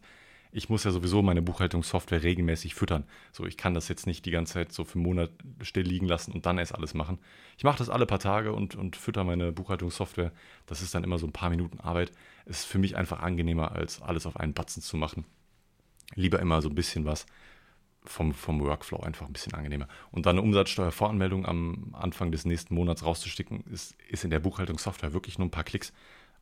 Ich 0.56 0.70
muss 0.70 0.84
ja 0.84 0.91
sowieso 0.91 1.24
meine 1.24 1.41
Buchhaltungssoftware 1.41 2.22
regelmäßig 2.22 2.76
füttern. 2.76 3.06
So, 3.32 3.45
ich 3.45 3.58
kann 3.58 3.74
das 3.74 3.88
jetzt 3.88 4.06
nicht 4.06 4.24
die 4.26 4.32
ganze 4.32 4.54
Zeit 4.54 4.72
so 4.72 4.86
für 4.86 4.95
einen 4.95 5.04
Monat 5.04 5.32
still 5.62 5.84
liegen 5.84 6.06
lassen 6.06 6.32
und 6.32 6.45
dann 6.45 6.60
erst 6.60 6.76
alles 6.76 6.93
machen. 6.93 7.18
Ich 7.58 7.64
mache 7.64 7.80
das 7.80 7.89
alle 7.89 8.06
paar 8.06 8.20
Tage 8.20 8.54
und, 8.54 8.76
und 8.76 8.95
fütter 8.95 9.24
meine 9.24 9.51
Buchhaltungssoftware. 9.51 10.32
Das 10.68 10.84
ist 10.84 10.93
dann 10.93 11.04
immer 11.04 11.18
so 11.18 11.26
ein 11.26 11.32
paar 11.32 11.49
Minuten 11.49 11.80
Arbeit. 11.80 12.12
Ist 12.45 12.66
für 12.66 12.78
mich 12.78 12.95
einfach 12.95 13.22
angenehmer, 13.22 13.72
als 13.72 14.01
alles 14.01 14.28
auf 14.28 14.38
einen 14.38 14.54
Batzen 14.54 14.84
zu 14.84 14.95
machen. 14.95 15.26
Lieber 16.14 16.39
immer 16.39 16.62
so 16.62 16.70
ein 16.70 16.76
bisschen 16.76 17.06
was 17.06 17.26
vom, 18.06 18.34
vom 18.34 18.62
Workflow 18.62 18.99
einfach 18.99 19.26
ein 19.26 19.34
bisschen 19.34 19.54
angenehmer. 19.54 19.88
Und 20.12 20.26
dann 20.26 20.38
eine 20.38 20.45
Umsatzsteuervoranmeldung 20.45 21.45
am 21.45 21.93
Anfang 21.93 22.32
des 22.32 22.45
nächsten 22.45 22.76
Monats 22.76 23.04
rauszusticken, 23.04 23.64
ist, 23.72 23.95
ist 24.08 24.24
in 24.24 24.30
der 24.30 24.39
Buchhaltungssoftware 24.39 25.14
wirklich 25.14 25.38
nur 25.38 25.47
ein 25.47 25.51
paar 25.51 25.64
Klicks. 25.64 25.93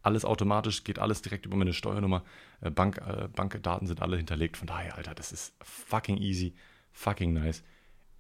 Alles 0.04 0.26
automatisch, 0.26 0.84
geht 0.84 1.00
alles 1.00 1.22
direkt 1.22 1.46
über 1.46 1.56
meine 1.56 1.74
Steuernummer. 1.74 2.24
Äh, 2.62 2.72
Bank, 2.72 2.98
äh, 3.06 3.28
Bankdaten 3.28 3.88
sind 3.88 4.02
alle 4.02 4.18
hinterlegt. 4.18 4.58
Von 4.58 4.68
daher, 4.68 4.98
Alter, 4.98 5.14
das 5.14 5.32
ist 5.32 5.54
fucking 5.62 6.18
easy, 6.18 6.54
fucking 6.92 7.34
nice. 7.34 7.64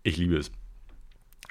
Ich 0.04 0.18
liebe 0.18 0.38
es. 0.38 0.52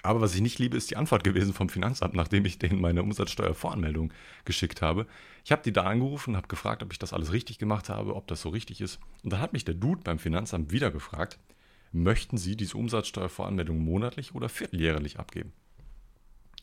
Aber 0.03 0.21
was 0.21 0.35
ich 0.35 0.41
nicht 0.41 0.59
liebe, 0.59 0.77
ist 0.77 0.91
die 0.91 0.97
Antwort 0.97 1.25
gewesen 1.25 1.53
vom 1.53 1.69
Finanzamt, 1.69 2.15
nachdem 2.15 2.45
ich 2.45 2.59
denen 2.59 2.81
meine 2.81 3.03
Umsatzsteuervoranmeldung 3.03 4.13
geschickt 4.45 4.81
habe. 4.81 5.07
Ich 5.45 5.53
habe 5.53 5.63
die 5.63 5.73
da 5.73 5.85
angerufen, 5.85 6.37
habe 6.37 6.49
gefragt, 6.49 6.83
ob 6.83 6.93
ich 6.93 6.99
das 6.99 7.13
alles 7.13 7.33
richtig 7.33 7.59
gemacht 7.59 7.89
habe, 7.89 8.15
ob 8.15 8.27
das 8.27 8.41
so 8.41 8.49
richtig 8.49 8.81
ist. 8.81 8.99
Und 9.23 9.33
dann 9.33 9.41
hat 9.41 9.53
mich 9.53 9.65
der 9.65 9.75
Dude 9.75 10.03
beim 10.03 10.19
Finanzamt 10.19 10.73
wieder 10.73 10.91
gefragt, 10.91 11.39
möchten 11.93 12.39
Sie 12.39 12.57
diese 12.57 12.79
Umsatzsteuervoranmeldung 12.79 13.79
monatlich 13.79 14.35
oder 14.35 14.49
vierteljährlich 14.49 15.19
abgeben? 15.19 15.53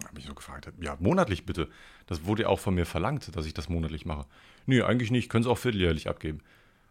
Habe 0.05 0.19
ich 0.19 0.25
so 0.25 0.33
gefragt, 0.33 0.71
ja, 0.79 0.95
monatlich 0.99 1.45
bitte. 1.45 1.69
Das 2.05 2.25
wurde 2.25 2.43
ja 2.43 2.49
auch 2.49 2.59
von 2.59 2.75
mir 2.75 2.85
verlangt, 2.85 3.35
dass 3.35 3.45
ich 3.45 3.53
das 3.53 3.69
monatlich 3.69 4.05
mache. 4.05 4.25
Nee, 4.65 4.81
eigentlich 4.81 5.11
nicht, 5.11 5.29
können 5.29 5.43
Sie 5.43 5.49
auch 5.49 5.57
vierteljährlich 5.57 6.07
abgeben. 6.07 6.39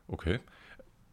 Okay. 0.08 0.40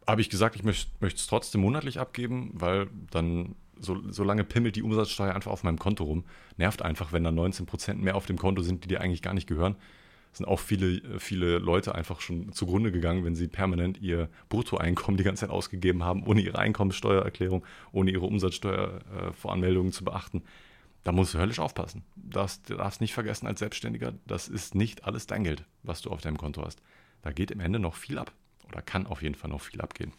Habe 0.06 0.20
ich 0.20 0.28
gesagt, 0.28 0.56
ich 0.56 0.64
möchte 0.64 0.88
es 1.00 1.26
trotzdem 1.26 1.60
monatlich 1.60 1.98
abgeben, 1.98 2.50
weil 2.54 2.88
dann, 3.10 3.54
so, 3.78 4.02
solange 4.10 4.44
pimmelt 4.44 4.76
die 4.76 4.82
Umsatzsteuer 4.82 5.34
einfach 5.34 5.50
auf 5.50 5.62
meinem 5.62 5.78
Konto 5.78 6.04
rum. 6.04 6.24
Nervt 6.56 6.82
einfach, 6.82 7.12
wenn 7.12 7.24
da 7.24 7.30
19% 7.30 7.94
mehr 7.94 8.16
auf 8.16 8.26
dem 8.26 8.38
Konto 8.38 8.62
sind, 8.62 8.84
die 8.84 8.88
dir 8.88 9.00
eigentlich 9.00 9.22
gar 9.22 9.34
nicht 9.34 9.46
gehören 9.46 9.76
sind 10.36 10.46
auch 10.46 10.58
viele, 10.58 11.18
viele 11.18 11.58
Leute 11.58 11.94
einfach 11.94 12.20
schon 12.20 12.52
zugrunde 12.52 12.92
gegangen, 12.92 13.24
wenn 13.24 13.34
sie 13.34 13.48
permanent 13.48 14.00
ihr 14.00 14.28
Bruttoeinkommen 14.48 15.16
die 15.16 15.24
ganze 15.24 15.42
Zeit 15.42 15.50
ausgegeben 15.50 16.02
haben, 16.04 16.24
ohne 16.26 16.40
ihre 16.40 16.58
Einkommenssteuererklärung, 16.58 17.64
ohne 17.92 18.10
ihre 18.10 18.26
Umsatzsteuervoranmeldungen 18.26 19.92
zu 19.92 20.04
beachten. 20.04 20.42
Da 21.04 21.12
musst 21.12 21.34
du 21.34 21.38
höllisch 21.38 21.58
aufpassen. 21.58 22.02
Das, 22.16 22.62
du 22.62 22.76
darfst 22.76 23.00
nicht 23.00 23.14
vergessen 23.14 23.46
als 23.46 23.60
Selbstständiger, 23.60 24.14
das 24.26 24.48
ist 24.48 24.74
nicht 24.74 25.04
alles 25.04 25.26
dein 25.26 25.44
Geld, 25.44 25.64
was 25.82 26.00
du 26.00 26.10
auf 26.10 26.22
deinem 26.22 26.38
Konto 26.38 26.64
hast. 26.64 26.82
Da 27.22 27.32
geht 27.32 27.50
im 27.50 27.60
Ende 27.60 27.78
noch 27.78 27.94
viel 27.94 28.18
ab. 28.18 28.32
Oder 28.66 28.82
kann 28.82 29.06
auf 29.06 29.22
jeden 29.22 29.34
Fall 29.34 29.50
noch 29.50 29.60
viel 29.60 29.80
abgehen. 29.80 30.12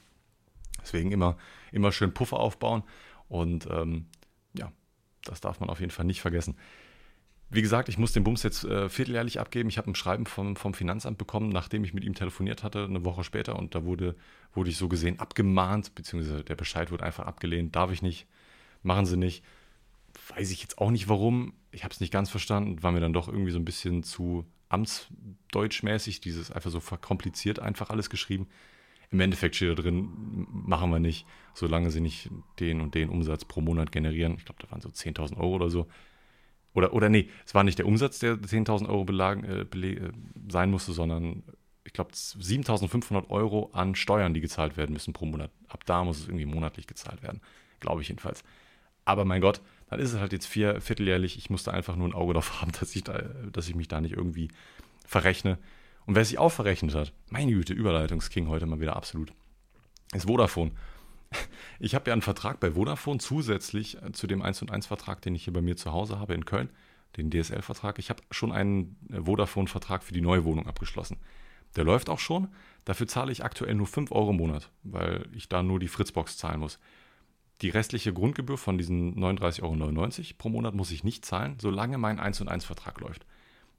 Deswegen 0.81 1.11
immer, 1.11 1.37
immer 1.71 1.91
schön 1.91 2.13
Puffer 2.13 2.39
aufbauen 2.39 2.83
und 3.27 3.67
ähm, 3.71 4.05
ja, 4.53 4.71
das 5.23 5.41
darf 5.41 5.59
man 5.59 5.69
auf 5.69 5.79
jeden 5.79 5.91
Fall 5.91 6.05
nicht 6.05 6.21
vergessen. 6.21 6.55
Wie 7.49 7.61
gesagt, 7.61 7.89
ich 7.89 7.97
muss 7.97 8.11
den 8.11 8.23
Bums 8.23 8.43
jetzt 8.43 8.63
äh, 8.63 8.89
vierteljährlich 8.89 9.39
abgeben. 9.39 9.69
Ich 9.69 9.77
habe 9.77 9.89
ein 9.89 9.95
Schreiben 9.95 10.25
vom, 10.25 10.55
vom 10.55 10.73
Finanzamt 10.73 11.17
bekommen, 11.17 11.49
nachdem 11.49 11.83
ich 11.83 11.93
mit 11.93 12.03
ihm 12.03 12.15
telefoniert 12.15 12.63
hatte, 12.63 12.85
eine 12.85 13.05
Woche 13.05 13.23
später. 13.23 13.57
Und 13.57 13.75
da 13.75 13.85
wurde, 13.85 14.15
wurde 14.53 14.71
ich 14.71 14.77
so 14.77 14.87
gesehen 14.87 15.19
abgemahnt, 15.19 15.93
beziehungsweise 15.95 16.43
der 16.43 16.55
Bescheid 16.55 16.91
wurde 16.91 17.03
einfach 17.03 17.25
abgelehnt. 17.25 17.75
Darf 17.75 17.91
ich 17.91 18.01
nicht, 18.01 18.27
machen 18.81 19.05
sie 19.05 19.17
nicht. 19.17 19.43
Weiß 20.29 20.51
ich 20.51 20.61
jetzt 20.61 20.77
auch 20.77 20.91
nicht 20.91 21.07
warum. 21.07 21.53
Ich 21.71 21.83
habe 21.83 21.93
es 21.93 21.99
nicht 21.99 22.11
ganz 22.11 22.29
verstanden. 22.29 22.81
War 22.83 22.91
mir 22.91 22.99
dann 22.99 23.13
doch 23.13 23.27
irgendwie 23.27 23.51
so 23.51 23.59
ein 23.59 23.65
bisschen 23.65 24.03
zu 24.03 24.45
amtsdeutschmäßig, 24.69 26.21
dieses 26.21 26.51
einfach 26.51 26.71
so 26.71 26.79
verkompliziert 26.79 27.59
einfach 27.59 27.89
alles 27.89 28.09
geschrieben. 28.09 28.47
Im 29.11 29.19
Endeffekt 29.19 29.55
steht 29.55 29.69
da 29.69 29.81
drin, 29.81 30.47
machen 30.49 30.89
wir 30.89 30.99
nicht, 30.99 31.27
solange 31.53 31.91
sie 31.91 32.01
nicht 32.01 32.29
den 32.59 32.81
und 32.81 32.95
den 32.95 33.09
Umsatz 33.09 33.45
pro 33.45 33.61
Monat 33.61 33.91
generieren. 33.91 34.35
Ich 34.37 34.45
glaube, 34.45 34.61
da 34.61 34.71
waren 34.71 34.81
so 34.81 34.89
10.000 34.89 35.37
Euro 35.37 35.53
oder 35.55 35.69
so 35.69 35.87
oder, 36.75 36.93
oder 36.93 37.09
nee, 37.09 37.29
es 37.45 37.55
war 37.55 37.63
nicht 37.63 37.79
der 37.79 37.87
Umsatz, 37.87 38.19
der 38.19 38.35
10.000 38.35 38.87
Euro 38.89 39.05
belag, 39.05 39.43
äh, 39.43 39.61
äh, 39.61 40.11
sein 40.49 40.69
musste, 40.69 40.91
sondern 40.91 41.43
ich 41.85 41.93
glaube 41.93 42.11
7.500 42.11 43.29
Euro 43.29 43.69
an 43.71 43.95
Steuern, 43.95 44.33
die 44.33 44.41
gezahlt 44.41 44.75
werden 44.75 44.91
müssen 44.91 45.13
pro 45.13 45.25
Monat. 45.25 45.51
Ab 45.69 45.85
da 45.85 46.03
muss 46.03 46.19
es 46.19 46.27
irgendwie 46.27 46.45
monatlich 46.45 46.85
gezahlt 46.85 47.23
werden, 47.23 47.41
glaube 47.79 48.01
ich 48.01 48.09
jedenfalls. 48.09 48.43
Aber 49.05 49.23
mein 49.23 49.39
Gott, 49.39 49.61
dann 49.89 49.99
ist 49.99 50.13
es 50.13 50.19
halt 50.19 50.33
jetzt 50.33 50.47
vier, 50.47 50.81
vierteljährlich. 50.81 51.37
Ich 51.37 51.49
musste 51.49 51.73
einfach 51.73 51.95
nur 51.95 52.07
ein 52.07 52.13
Auge 52.13 52.33
darauf 52.33 52.61
haben, 52.61 52.71
dass 52.79 52.95
ich, 52.95 53.03
da, 53.03 53.21
dass 53.51 53.67
ich 53.67 53.75
mich 53.75 53.87
da 53.87 54.01
nicht 54.01 54.13
irgendwie 54.13 54.49
verrechne. 55.05 55.57
Und 56.05 56.15
wer 56.15 56.25
sich 56.25 56.37
auch 56.37 56.49
verrechnet 56.49 56.95
hat, 56.95 57.13
meine 57.29 57.51
Güte, 57.51 57.73
Überleitungsking 57.73 58.47
heute 58.47 58.65
mal 58.65 58.79
wieder 58.79 58.95
absolut, 58.95 59.33
ist 60.13 60.27
Vodafone. 60.27 60.71
Ich 61.79 61.93
habe 61.93 62.09
ja 62.09 62.13
einen 62.13 62.21
Vertrag 62.21 62.61
bei 62.61 62.71
Vodafone 62.71 63.19
zusätzlich 63.19 64.01
äh, 64.01 64.13
zu 64.13 64.25
dem 64.25 64.41
1 64.41 64.61
und 64.61 64.71
1 64.71 64.85
Vertrag, 64.85 65.21
den 65.21 65.35
ich 65.35 65.43
hier 65.43 65.51
bei 65.51 65.61
mir 65.61 65.75
zu 65.75 65.91
Hause 65.91 66.17
habe 66.19 66.33
in 66.33 66.45
Köln, 66.45 66.69
den 67.17 67.29
DSL-Vertrag. 67.29 67.99
Ich 67.99 68.09
habe 68.09 68.23
schon 68.31 68.53
einen 68.53 68.95
äh, 69.11 69.21
Vodafone-Vertrag 69.21 70.03
für 70.03 70.13
die 70.13 70.21
neue 70.21 70.45
Wohnung 70.45 70.65
abgeschlossen. 70.65 71.17
Der 71.75 71.83
läuft 71.83 72.09
auch 72.09 72.19
schon. 72.19 72.47
Dafür 72.85 73.07
zahle 73.07 73.33
ich 73.33 73.43
aktuell 73.43 73.75
nur 73.75 73.87
5 73.87 74.13
Euro 74.13 74.29
im 74.29 74.37
Monat, 74.37 74.69
weil 74.83 75.27
ich 75.33 75.49
da 75.49 75.61
nur 75.61 75.79
die 75.79 75.89
Fritzbox 75.89 76.37
zahlen 76.37 76.61
muss. 76.61 76.79
Die 77.61 77.69
restliche 77.69 78.13
Grundgebühr 78.13 78.57
von 78.57 78.77
diesen 78.77 79.15
39,99 79.15 79.61
Euro 79.63 80.35
pro 80.37 80.49
Monat 80.49 80.75
muss 80.75 80.91
ich 80.91 81.03
nicht 81.03 81.25
zahlen, 81.25 81.55
solange 81.59 81.97
mein 81.97 82.19
1 82.19 82.41
und 82.41 82.49
1 82.49 82.65
Vertrag 82.65 82.99
läuft. 82.99 83.25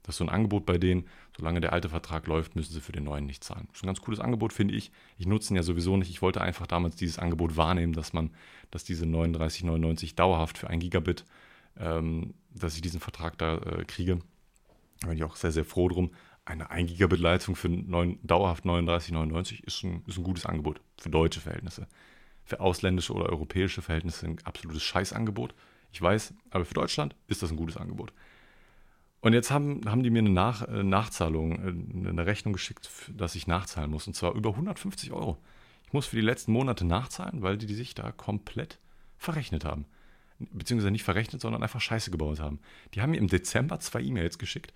Das 0.07 0.15
ist 0.15 0.19
so 0.19 0.23
ein 0.23 0.29
Angebot 0.29 0.65
bei 0.65 0.77
denen. 0.77 1.05
Solange 1.37 1.59
der 1.59 1.73
alte 1.73 1.89
Vertrag 1.89 2.27
läuft, 2.27 2.55
müssen 2.55 2.73
sie 2.73 2.79
für 2.79 2.93
den 2.93 3.03
neuen 3.03 3.25
nicht 3.25 3.43
zahlen. 3.43 3.67
Das 3.67 3.79
ist 3.79 3.83
ein 3.83 3.87
ganz 3.87 3.99
cooles 3.99 4.21
Angebot, 4.21 4.53
finde 4.53 4.73
ich. 4.73 4.89
Ich 5.17 5.27
nutze 5.27 5.53
ihn 5.53 5.57
ja 5.57 5.63
sowieso 5.63 5.97
nicht. 5.97 6.09
Ich 6.09 6.21
wollte 6.21 6.39
einfach 6.39 6.65
damals 6.65 6.95
dieses 6.95 7.19
Angebot 7.19 7.57
wahrnehmen, 7.57 7.91
dass 7.91 8.13
man, 8.13 8.31
dass 8.71 8.85
diese 8.85 9.05
39,99 9.05 10.15
dauerhaft 10.15 10.57
für 10.57 10.69
ein 10.69 10.79
Gigabit, 10.79 11.25
ähm, 11.77 12.33
dass 12.55 12.75
ich 12.75 12.81
diesen 12.81 13.01
Vertrag 13.01 13.37
da 13.37 13.57
äh, 13.57 13.83
kriege. 13.83 14.19
Da 15.01 15.09
bin 15.09 15.17
ich 15.17 15.25
auch 15.25 15.35
sehr, 15.35 15.51
sehr 15.51 15.65
froh 15.65 15.89
drum. 15.89 16.11
Eine 16.45 16.71
1 16.71 16.89
Gigabit 16.89 17.19
Leitung 17.19 17.57
für 17.57 17.67
9, 17.67 18.19
dauerhaft 18.23 18.63
39,99 18.63 19.65
ist 19.65 19.83
ein, 19.83 20.03
ist 20.07 20.17
ein 20.17 20.23
gutes 20.23 20.45
Angebot 20.45 20.79
für 20.97 21.09
deutsche 21.09 21.41
Verhältnisse. 21.41 21.85
Für 22.47 22.61
ausländische 22.61 23.13
oder 23.13 23.27
europäische 23.27 23.81
Verhältnisse 23.81 24.25
ein 24.25 24.37
absolutes 24.45 24.81
Scheißangebot. 24.81 25.53
Ich 25.91 26.01
weiß, 26.01 26.33
aber 26.49 26.63
für 26.63 26.73
Deutschland 26.73 27.13
ist 27.27 27.43
das 27.43 27.51
ein 27.51 27.57
gutes 27.57 27.75
Angebot. 27.75 28.13
Und 29.19 29.33
jetzt 29.33 29.51
haben, 29.51 29.81
haben 29.85 30.01
die 30.01 30.09
mir 30.09 30.19
eine 30.19 30.29
Nach, 30.29 30.65
äh, 30.65 30.81
Nachzahlung, 30.81 32.05
äh, 32.05 32.09
eine 32.09 32.25
Rechnung 32.25 32.53
geschickt, 32.53 32.89
dass 33.13 33.35
ich 33.35 33.47
nachzahlen 33.47 33.91
muss. 33.91 34.07
Und 34.07 34.15
zwar 34.15 34.33
über 34.33 34.51
150 34.51 35.11
Euro. 35.11 35.37
Ich 35.85 35.91
muss 35.91 36.05
für 36.05 36.15
die 36.15 36.21
letzten 36.21 36.53
Monate 36.53 36.85
nachzahlen, 36.85 37.41
weil 37.41 37.57
die, 37.57 37.65
die 37.65 37.75
sich 37.75 37.93
da 37.93 38.13
komplett 38.13 38.79
verrechnet 39.17 39.65
haben. 39.65 39.85
Beziehungsweise 40.39 40.91
nicht 40.91 41.03
verrechnet, 41.03 41.41
sondern 41.41 41.63
einfach 41.63 41.81
Scheiße 41.81 42.11
gebaut 42.11 42.39
haben. 42.39 42.59
Die 42.93 43.01
haben 43.01 43.11
mir 43.11 43.17
im 43.17 43.27
Dezember 43.27 43.79
zwei 43.81 44.01
E-Mails 44.01 44.37
geschickt. 44.37 44.71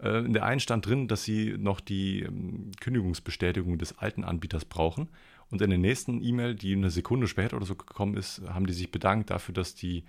Äh, 0.00 0.18
in 0.18 0.32
der 0.32 0.44
einen 0.44 0.60
stand 0.60 0.86
drin, 0.86 1.08
dass 1.08 1.24
sie 1.24 1.56
noch 1.58 1.80
die 1.80 2.20
ähm, 2.20 2.70
Kündigungsbestätigung 2.80 3.78
des 3.78 3.98
alten 3.98 4.22
Anbieters 4.22 4.64
brauchen. 4.64 5.08
Und 5.50 5.62
in 5.62 5.70
der 5.70 5.78
nächsten 5.78 6.22
E-Mail, 6.22 6.54
die 6.54 6.74
eine 6.74 6.90
Sekunde 6.90 7.26
später 7.26 7.56
oder 7.56 7.66
so 7.66 7.74
gekommen 7.74 8.16
ist, 8.16 8.42
haben 8.48 8.66
die 8.66 8.74
sich 8.74 8.90
bedankt 8.90 9.30
dafür, 9.30 9.54
dass 9.54 9.74
die 9.74 10.04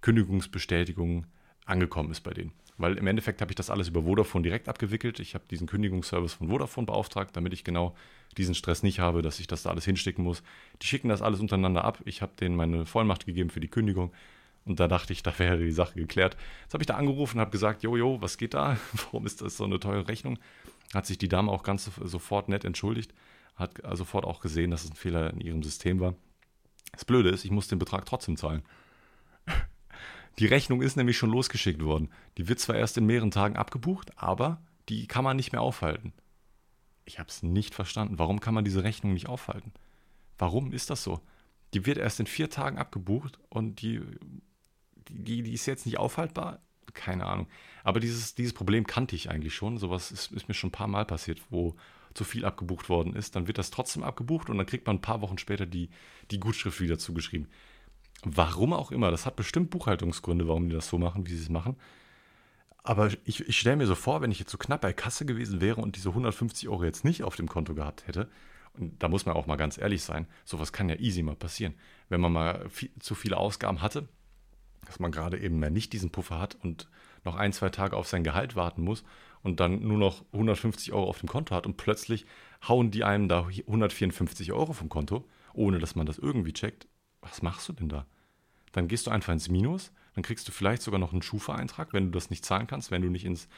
Kündigungsbestätigung 0.00 1.26
angekommen 1.64 2.10
ist 2.10 2.20
bei 2.20 2.32
denen. 2.32 2.52
Weil 2.78 2.98
im 2.98 3.06
Endeffekt 3.06 3.40
habe 3.40 3.50
ich 3.50 3.56
das 3.56 3.70
alles 3.70 3.88
über 3.88 4.02
Vodafone 4.02 4.42
direkt 4.42 4.68
abgewickelt. 4.68 5.18
Ich 5.18 5.34
habe 5.34 5.44
diesen 5.50 5.66
Kündigungsservice 5.66 6.34
von 6.34 6.48
Vodafone 6.48 6.86
beauftragt, 6.86 7.34
damit 7.34 7.52
ich 7.52 7.64
genau 7.64 7.96
diesen 8.36 8.54
Stress 8.54 8.82
nicht 8.82 9.00
habe, 9.00 9.22
dass 9.22 9.40
ich 9.40 9.46
das 9.46 9.62
da 9.62 9.70
alles 9.70 9.86
hinstecken 9.86 10.22
muss. 10.22 10.42
Die 10.82 10.86
schicken 10.86 11.08
das 11.08 11.22
alles 11.22 11.40
untereinander 11.40 11.84
ab. 11.84 12.00
Ich 12.04 12.20
habe 12.20 12.32
denen 12.38 12.54
meine 12.54 12.84
Vollmacht 12.84 13.24
gegeben 13.24 13.50
für 13.50 13.60
die 13.60 13.68
Kündigung. 13.68 14.12
Und 14.66 14.78
da 14.78 14.88
dachte 14.88 15.12
ich, 15.12 15.22
da 15.22 15.36
wäre 15.38 15.58
die 15.58 15.70
Sache 15.70 15.94
geklärt. 15.94 16.36
Jetzt 16.64 16.74
habe 16.74 16.82
ich 16.82 16.86
da 16.86 16.96
angerufen 16.96 17.38
und 17.38 17.40
habe 17.40 17.52
gesagt, 17.52 17.82
Jojo, 17.82 18.20
was 18.20 18.36
geht 18.36 18.52
da? 18.52 18.76
Warum 18.92 19.24
ist 19.24 19.40
das 19.40 19.56
so 19.56 19.64
eine 19.64 19.80
teure 19.80 20.08
Rechnung? 20.08 20.38
Hat 20.92 21.06
sich 21.06 21.18
die 21.18 21.28
Dame 21.28 21.50
auch 21.50 21.62
ganz 21.62 21.90
sofort 22.02 22.48
nett 22.48 22.64
entschuldigt. 22.64 23.14
Hat 23.56 23.80
sofort 23.92 24.24
auch 24.24 24.40
gesehen, 24.40 24.70
dass 24.70 24.84
es 24.84 24.90
ein 24.90 24.96
Fehler 24.96 25.32
in 25.32 25.40
ihrem 25.40 25.62
System 25.62 25.98
war. 26.00 26.14
Das 26.92 27.04
Blöde 27.04 27.30
ist, 27.30 27.44
ich 27.44 27.50
muss 27.50 27.68
den 27.68 27.78
Betrag 27.78 28.06
trotzdem 28.06 28.36
zahlen. 28.36 28.62
Die 30.38 30.46
Rechnung 30.46 30.82
ist 30.82 30.96
nämlich 30.96 31.16
schon 31.16 31.30
losgeschickt 31.30 31.82
worden. 31.82 32.10
Die 32.36 32.48
wird 32.48 32.60
zwar 32.60 32.76
erst 32.76 32.98
in 32.98 33.06
mehreren 33.06 33.30
Tagen 33.30 33.56
abgebucht, 33.56 34.10
aber 34.16 34.60
die 34.88 35.06
kann 35.06 35.24
man 35.24 35.36
nicht 35.36 35.52
mehr 35.52 35.62
aufhalten. 35.62 36.12
Ich 37.06 37.18
habe 37.18 37.28
es 37.28 37.42
nicht 37.42 37.74
verstanden. 37.74 38.18
Warum 38.18 38.40
kann 38.40 38.54
man 38.54 38.64
diese 38.64 38.84
Rechnung 38.84 39.14
nicht 39.14 39.28
aufhalten? 39.28 39.72
Warum 40.38 40.72
ist 40.72 40.90
das 40.90 41.02
so? 41.02 41.20
Die 41.72 41.86
wird 41.86 41.98
erst 41.98 42.20
in 42.20 42.26
vier 42.26 42.50
Tagen 42.50 42.78
abgebucht 42.78 43.38
und 43.48 43.80
die, 43.80 44.02
die, 45.08 45.42
die 45.42 45.52
ist 45.52 45.66
jetzt 45.66 45.86
nicht 45.86 45.98
aufhaltbar? 45.98 46.60
Keine 46.92 47.26
Ahnung. 47.26 47.48
Aber 47.82 48.00
dieses, 48.00 48.34
dieses 48.34 48.52
Problem 48.52 48.86
kannte 48.86 49.16
ich 49.16 49.30
eigentlich 49.30 49.54
schon. 49.54 49.78
Sowas 49.78 50.12
ist, 50.12 50.32
ist 50.32 50.48
mir 50.48 50.54
schon 50.54 50.68
ein 50.68 50.72
paar 50.72 50.88
Mal 50.88 51.04
passiert, 51.04 51.40
wo 51.50 51.76
zu 52.16 52.24
viel 52.24 52.44
abgebucht 52.44 52.88
worden 52.88 53.14
ist. 53.14 53.36
Dann 53.36 53.46
wird 53.46 53.58
das 53.58 53.70
trotzdem 53.70 54.02
abgebucht 54.02 54.50
und 54.50 54.58
dann 54.58 54.66
kriegt 54.66 54.86
man 54.86 54.96
ein 54.96 55.02
paar 55.02 55.20
Wochen 55.20 55.38
später 55.38 55.66
die, 55.66 55.90
die 56.30 56.40
Gutschrift 56.40 56.80
wieder 56.80 56.98
zugeschrieben. 56.98 57.48
Warum 58.24 58.72
auch 58.72 58.90
immer, 58.90 59.10
das 59.10 59.26
hat 59.26 59.36
bestimmt 59.36 59.70
Buchhaltungsgründe, 59.70 60.48
warum 60.48 60.68
die 60.68 60.74
das 60.74 60.88
so 60.88 60.98
machen, 60.98 61.26
wie 61.26 61.34
sie 61.34 61.42
es 61.42 61.48
machen. 61.48 61.76
Aber 62.82 63.10
ich, 63.24 63.48
ich 63.48 63.58
stelle 63.58 63.76
mir 63.76 63.86
so 63.86 63.94
vor, 63.94 64.22
wenn 64.22 64.30
ich 64.30 64.38
jetzt 64.38 64.50
so 64.50 64.58
knapp 64.58 64.80
bei 64.80 64.92
Kasse 64.92 65.26
gewesen 65.26 65.60
wäre 65.60 65.80
und 65.80 65.96
diese 65.96 66.10
150 66.10 66.68
Euro 66.68 66.84
jetzt 66.84 67.04
nicht 67.04 67.24
auf 67.24 67.36
dem 67.36 67.48
Konto 67.48 67.74
gehabt 67.74 68.06
hätte, 68.06 68.28
und 68.78 69.02
da 69.02 69.08
muss 69.08 69.26
man 69.26 69.34
auch 69.34 69.46
mal 69.46 69.56
ganz 69.56 69.78
ehrlich 69.78 70.02
sein, 70.02 70.26
sowas 70.44 70.72
kann 70.72 70.88
ja 70.88 70.96
easy 70.96 71.22
mal 71.22 71.34
passieren. 71.34 71.74
Wenn 72.08 72.20
man 72.20 72.32
mal 72.32 72.68
viel, 72.68 72.90
zu 73.00 73.14
viele 73.14 73.38
Ausgaben 73.38 73.82
hatte, 73.82 74.08
dass 74.86 75.00
man 75.00 75.12
gerade 75.12 75.38
eben 75.38 75.58
mehr 75.58 75.70
nicht 75.70 75.92
diesen 75.92 76.10
Puffer 76.10 76.38
hat 76.38 76.56
und 76.62 76.88
noch 77.26 77.36
ein, 77.36 77.52
zwei 77.52 77.68
Tage 77.68 77.96
auf 77.96 78.08
sein 78.08 78.24
Gehalt 78.24 78.56
warten 78.56 78.82
muss 78.82 79.04
und 79.42 79.60
dann 79.60 79.86
nur 79.86 79.98
noch 79.98 80.24
150 80.32 80.92
Euro 80.92 81.08
auf 81.08 81.20
dem 81.20 81.28
Konto 81.28 81.54
hat 81.54 81.66
und 81.66 81.76
plötzlich 81.76 82.26
hauen 82.66 82.90
die 82.90 83.04
einem 83.04 83.28
da 83.28 83.46
154 83.46 84.52
Euro 84.52 84.72
vom 84.72 84.88
Konto, 84.88 85.24
ohne 85.52 85.78
dass 85.78 85.94
man 85.94 86.06
das 86.06 86.18
irgendwie 86.18 86.52
checkt, 86.52 86.86
was 87.20 87.42
machst 87.42 87.68
du 87.68 87.72
denn 87.72 87.88
da? 87.88 88.06
Dann 88.72 88.88
gehst 88.88 89.06
du 89.06 89.10
einfach 89.10 89.32
ins 89.32 89.48
Minus, 89.48 89.92
dann 90.14 90.22
kriegst 90.22 90.48
du 90.48 90.52
vielleicht 90.52 90.82
sogar 90.82 90.98
noch 90.98 91.12
einen 91.12 91.22
Schufa-Eintrag, 91.22 91.92
wenn 91.92 92.06
du 92.06 92.10
das 92.10 92.30
nicht 92.30 92.44
zahlen 92.44 92.66
kannst, 92.66 92.90
wenn 92.90 93.02
du 93.02 93.08
nicht 93.08 93.24
ins, 93.24 93.48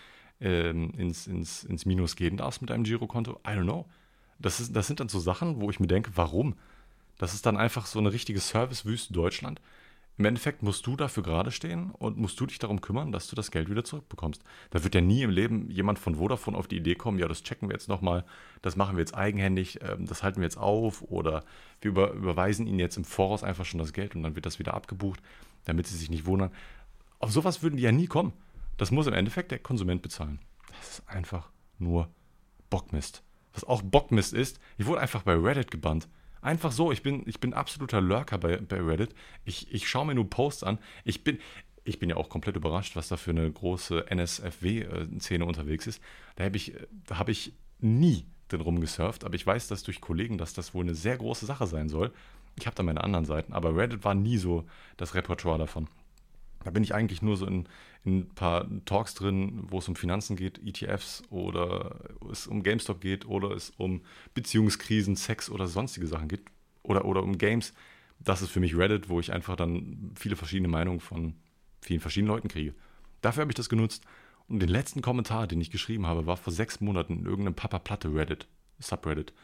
ähm, 0.40 0.90
ins, 0.96 1.26
ins, 1.26 1.64
ins 1.64 1.86
Minus 1.86 2.16
gehen 2.16 2.36
darfst 2.36 2.60
mit 2.60 2.70
deinem 2.70 2.84
Girokonto. 2.84 3.40
I 3.46 3.50
don't 3.50 3.62
know. 3.62 3.86
Das, 4.38 4.60
ist, 4.60 4.74
das 4.74 4.86
sind 4.86 5.00
dann 5.00 5.08
so 5.08 5.20
Sachen, 5.20 5.60
wo 5.60 5.70
ich 5.70 5.80
mir 5.80 5.86
denke, 5.86 6.12
warum? 6.14 6.56
Das 7.16 7.34
ist 7.34 7.46
dann 7.46 7.56
einfach 7.56 7.86
so 7.86 7.98
eine 7.98 8.12
richtige 8.12 8.40
Servicewüste 8.40 9.12
Deutschland. 9.12 9.60
Im 10.18 10.24
Endeffekt 10.24 10.64
musst 10.64 10.84
du 10.84 10.96
dafür 10.96 11.22
gerade 11.22 11.52
stehen 11.52 11.92
und 11.92 12.16
musst 12.18 12.40
du 12.40 12.46
dich 12.46 12.58
darum 12.58 12.80
kümmern, 12.80 13.12
dass 13.12 13.28
du 13.28 13.36
das 13.36 13.52
Geld 13.52 13.70
wieder 13.70 13.84
zurückbekommst. 13.84 14.42
Da 14.70 14.82
wird 14.82 14.96
ja 14.96 15.00
nie 15.00 15.22
im 15.22 15.30
Leben 15.30 15.70
jemand 15.70 16.00
von 16.00 16.16
Vodafone 16.16 16.58
auf 16.58 16.66
die 16.66 16.78
Idee 16.78 16.96
kommen, 16.96 17.20
ja, 17.20 17.28
das 17.28 17.44
checken 17.44 17.68
wir 17.68 17.74
jetzt 17.74 17.88
nochmal, 17.88 18.24
das 18.60 18.74
machen 18.74 18.96
wir 18.96 19.00
jetzt 19.00 19.14
eigenhändig, 19.14 19.78
ähm, 19.80 20.06
das 20.06 20.24
halten 20.24 20.40
wir 20.40 20.44
jetzt 20.44 20.58
auf 20.58 21.02
oder 21.02 21.44
wir 21.80 21.92
über, 21.92 22.10
überweisen 22.12 22.66
ihnen 22.66 22.80
jetzt 22.80 22.96
im 22.96 23.04
Voraus 23.04 23.44
einfach 23.44 23.64
schon 23.64 23.78
das 23.78 23.92
Geld 23.92 24.16
und 24.16 24.24
dann 24.24 24.34
wird 24.34 24.44
das 24.44 24.58
wieder 24.58 24.74
abgebucht, 24.74 25.22
damit 25.66 25.86
sie 25.86 25.96
sich 25.96 26.10
nicht 26.10 26.26
wundern. 26.26 26.50
Auf 27.20 27.30
sowas 27.30 27.62
würden 27.62 27.76
die 27.76 27.84
ja 27.84 27.92
nie 27.92 28.08
kommen. 28.08 28.32
Das 28.76 28.90
muss 28.90 29.06
im 29.06 29.14
Endeffekt 29.14 29.52
der 29.52 29.60
Konsument 29.60 30.02
bezahlen. 30.02 30.40
Das 30.76 30.98
ist 30.98 31.08
einfach 31.08 31.48
nur 31.78 32.08
Bockmist. 32.70 33.22
Was 33.52 33.62
auch 33.62 33.82
Bockmist 33.82 34.32
ist, 34.32 34.58
ich 34.78 34.86
wurde 34.86 35.00
einfach 35.00 35.22
bei 35.22 35.34
Reddit 35.34 35.70
gebannt. 35.70 36.08
Einfach 36.40 36.72
so, 36.72 36.92
ich 36.92 37.02
bin, 37.02 37.22
ich 37.26 37.40
bin 37.40 37.52
absoluter 37.52 38.00
Lurker 38.00 38.38
bei, 38.38 38.56
bei 38.58 38.80
Reddit. 38.80 39.14
Ich, 39.44 39.72
ich 39.72 39.88
schaue 39.88 40.06
mir 40.06 40.14
nur 40.14 40.28
Posts 40.28 40.62
an. 40.64 40.78
Ich 41.04 41.24
bin, 41.24 41.38
ich 41.84 41.98
bin 41.98 42.10
ja 42.10 42.16
auch 42.16 42.28
komplett 42.28 42.56
überrascht, 42.56 42.96
was 42.96 43.08
da 43.08 43.16
für 43.16 43.30
eine 43.30 43.50
große 43.50 44.10
NSFW-Szene 44.10 45.44
unterwegs 45.44 45.86
ist. 45.86 46.02
Da 46.36 46.44
habe 46.44 46.56
ich, 46.56 46.74
hab 47.10 47.28
ich 47.28 47.52
nie 47.80 48.26
drin 48.48 48.60
rumgesurft, 48.60 49.24
aber 49.24 49.34
ich 49.34 49.46
weiß, 49.46 49.68
dass 49.68 49.82
durch 49.82 50.00
Kollegen, 50.00 50.38
dass 50.38 50.54
das 50.54 50.74
wohl 50.74 50.84
eine 50.84 50.94
sehr 50.94 51.16
große 51.16 51.46
Sache 51.46 51.66
sein 51.66 51.88
soll. 51.88 52.12
Ich 52.56 52.66
habe 52.66 52.76
da 52.76 52.82
meine 52.82 53.04
anderen 53.04 53.24
Seiten, 53.24 53.52
aber 53.52 53.76
Reddit 53.76 54.04
war 54.04 54.14
nie 54.14 54.38
so 54.38 54.64
das 54.96 55.14
Repertoire 55.14 55.58
davon. 55.58 55.88
Da 56.64 56.70
bin 56.70 56.82
ich 56.82 56.94
eigentlich 56.94 57.22
nur 57.22 57.36
so 57.36 57.46
in 57.46 57.68
ein 58.06 58.28
paar 58.34 58.66
Talks 58.84 59.14
drin, 59.14 59.64
wo 59.68 59.78
es 59.78 59.88
um 59.88 59.96
Finanzen 59.96 60.36
geht, 60.36 60.58
ETFs 60.64 61.22
oder 61.30 61.98
es 62.30 62.46
um 62.46 62.62
GameStop 62.62 63.00
geht 63.00 63.26
oder 63.26 63.50
es 63.50 63.70
um 63.70 64.02
Beziehungskrisen, 64.34 65.16
Sex 65.16 65.50
oder 65.50 65.66
sonstige 65.66 66.06
Sachen 66.06 66.28
geht 66.28 66.42
oder, 66.82 67.04
oder 67.04 67.22
um 67.22 67.38
Games. 67.38 67.74
Das 68.18 68.42
ist 68.42 68.50
für 68.50 68.60
mich 68.60 68.76
Reddit, 68.76 69.08
wo 69.08 69.20
ich 69.20 69.32
einfach 69.32 69.56
dann 69.56 70.12
viele 70.16 70.36
verschiedene 70.36 70.68
Meinungen 70.68 71.00
von 71.00 71.34
vielen 71.80 72.00
verschiedenen 72.00 72.34
Leuten 72.34 72.48
kriege. 72.48 72.74
Dafür 73.20 73.42
habe 73.42 73.52
ich 73.52 73.56
das 73.56 73.68
genutzt. 73.68 74.04
Und 74.48 74.60
den 74.60 74.68
letzten 74.68 75.02
Kommentar, 75.02 75.46
den 75.46 75.60
ich 75.60 75.70
geschrieben 75.70 76.06
habe, 76.06 76.26
war 76.26 76.36
vor 76.36 76.52
sechs 76.52 76.80
Monaten 76.80 77.18
in 77.18 77.26
irgendeinem 77.26 77.54
Papa 77.54 77.78
Platte 77.78 78.14
Reddit, 78.14 78.48
Subreddit 78.78 79.34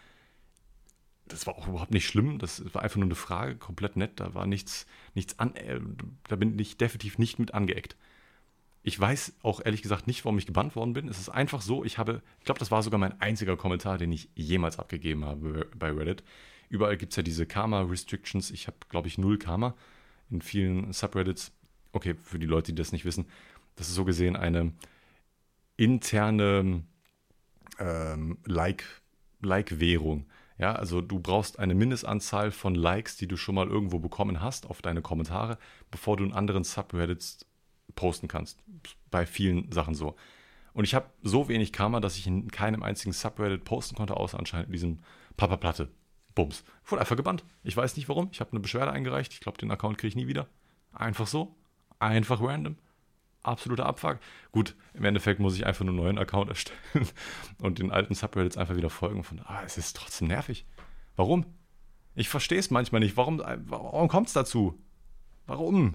das 1.26 1.46
war 1.46 1.56
auch 1.56 1.68
überhaupt 1.68 1.92
nicht 1.92 2.06
schlimm. 2.06 2.38
Das 2.38 2.62
war 2.74 2.82
einfach 2.82 2.96
nur 2.96 3.06
eine 3.06 3.14
Frage, 3.14 3.56
komplett 3.56 3.96
nett. 3.96 4.20
Da 4.20 4.34
war 4.34 4.46
nichts, 4.46 4.86
nichts 5.14 5.38
an, 5.38 5.54
äh, 5.56 5.80
da 6.28 6.36
bin 6.36 6.58
ich 6.58 6.76
definitiv 6.76 7.18
nicht 7.18 7.38
mit 7.38 7.54
angeeckt. 7.54 7.96
Ich 8.86 9.00
weiß 9.00 9.32
auch 9.42 9.62
ehrlich 9.64 9.80
gesagt 9.80 10.06
nicht, 10.06 10.26
warum 10.26 10.36
ich 10.36 10.44
gebannt 10.44 10.76
worden 10.76 10.92
bin. 10.92 11.08
Es 11.08 11.18
ist 11.18 11.30
einfach 11.30 11.62
so, 11.62 11.84
ich 11.84 11.96
habe, 11.96 12.20
ich 12.38 12.44
glaube, 12.44 12.58
das 12.58 12.70
war 12.70 12.82
sogar 12.82 13.00
mein 13.00 13.18
einziger 13.18 13.56
Kommentar, 13.56 13.96
den 13.96 14.12
ich 14.12 14.28
jemals 14.34 14.78
abgegeben 14.78 15.24
habe 15.24 15.70
bei 15.74 15.90
Reddit. 15.90 16.22
Überall 16.68 16.98
gibt 16.98 17.12
es 17.12 17.16
ja 17.16 17.22
diese 17.22 17.46
Karma-Restrictions. 17.46 18.50
Ich 18.50 18.66
habe, 18.66 18.76
glaube 18.90 19.08
ich, 19.08 19.16
null 19.16 19.38
Karma 19.38 19.74
in 20.30 20.42
vielen 20.42 20.92
Subreddits. 20.92 21.50
Okay, 21.92 22.14
für 22.14 22.38
die 22.38 22.46
Leute, 22.46 22.72
die 22.72 22.76
das 22.76 22.92
nicht 22.92 23.06
wissen, 23.06 23.24
das 23.76 23.88
ist 23.88 23.94
so 23.94 24.04
gesehen 24.04 24.36
eine 24.36 24.72
interne 25.78 26.84
ähm, 27.78 28.38
Like-Währung. 28.44 30.18
Like 30.18 30.58
ja, 30.58 30.74
also 30.74 31.00
du 31.00 31.20
brauchst 31.20 31.58
eine 31.58 31.74
Mindestanzahl 31.74 32.50
von 32.50 32.74
Likes, 32.74 33.16
die 33.16 33.28
du 33.28 33.38
schon 33.38 33.54
mal 33.54 33.66
irgendwo 33.66 33.98
bekommen 33.98 34.42
hast 34.42 34.66
auf 34.66 34.82
deine 34.82 35.00
Kommentare, 35.00 35.58
bevor 35.90 36.18
du 36.18 36.24
in 36.24 36.34
anderen 36.34 36.64
Subreddits 36.64 37.46
posten 37.94 38.28
kannst. 38.28 38.62
Bei 39.10 39.26
vielen 39.26 39.70
Sachen 39.72 39.94
so. 39.94 40.16
Und 40.72 40.84
ich 40.84 40.94
habe 40.94 41.10
so 41.22 41.48
wenig 41.48 41.72
Karma, 41.72 42.00
dass 42.00 42.16
ich 42.16 42.26
in 42.26 42.50
keinem 42.50 42.82
einzigen 42.82 43.12
Subreddit 43.12 43.64
posten 43.64 43.94
konnte, 43.94 44.16
außer 44.16 44.38
anscheinend 44.38 44.66
in 44.66 44.72
diesem 44.72 44.98
Papa 45.36 45.56
Platte. 45.56 45.88
Bums. 46.34 46.64
Ich 46.84 46.90
wurde 46.90 47.00
einfach 47.00 47.16
gebannt. 47.16 47.44
Ich 47.62 47.76
weiß 47.76 47.96
nicht 47.96 48.08
warum. 48.08 48.28
Ich 48.32 48.40
habe 48.40 48.50
eine 48.50 48.60
Beschwerde 48.60 48.90
eingereicht. 48.90 49.32
Ich 49.32 49.40
glaube, 49.40 49.58
den 49.58 49.70
Account 49.70 49.98
kriege 49.98 50.08
ich 50.08 50.16
nie 50.16 50.26
wieder. 50.26 50.48
Einfach 50.92 51.28
so. 51.28 51.54
Einfach 52.00 52.42
random 52.42 52.76
absoluter 53.44 53.86
Abfuck. 53.86 54.18
Gut, 54.52 54.74
im 54.94 55.04
Endeffekt 55.04 55.40
muss 55.40 55.54
ich 55.54 55.66
einfach 55.66 55.84
nur 55.84 55.92
einen 55.94 56.02
neuen 56.02 56.18
Account 56.18 56.48
erstellen 56.48 57.08
und 57.60 57.78
den 57.78 57.92
alten 57.92 58.14
Subreddits 58.14 58.56
einfach 58.56 58.76
wieder 58.76 58.90
folgen. 58.90 59.22
Von, 59.22 59.40
ah, 59.44 59.62
es 59.64 59.78
ist 59.78 59.96
trotzdem 59.96 60.28
nervig. 60.28 60.66
Warum? 61.16 61.46
Ich 62.14 62.28
verstehe 62.28 62.58
es 62.58 62.70
manchmal 62.70 63.00
nicht. 63.00 63.16
Warum, 63.16 63.38
warum 63.38 64.08
kommt 64.08 64.28
es 64.28 64.32
dazu? 64.32 64.78
Warum? 65.46 65.94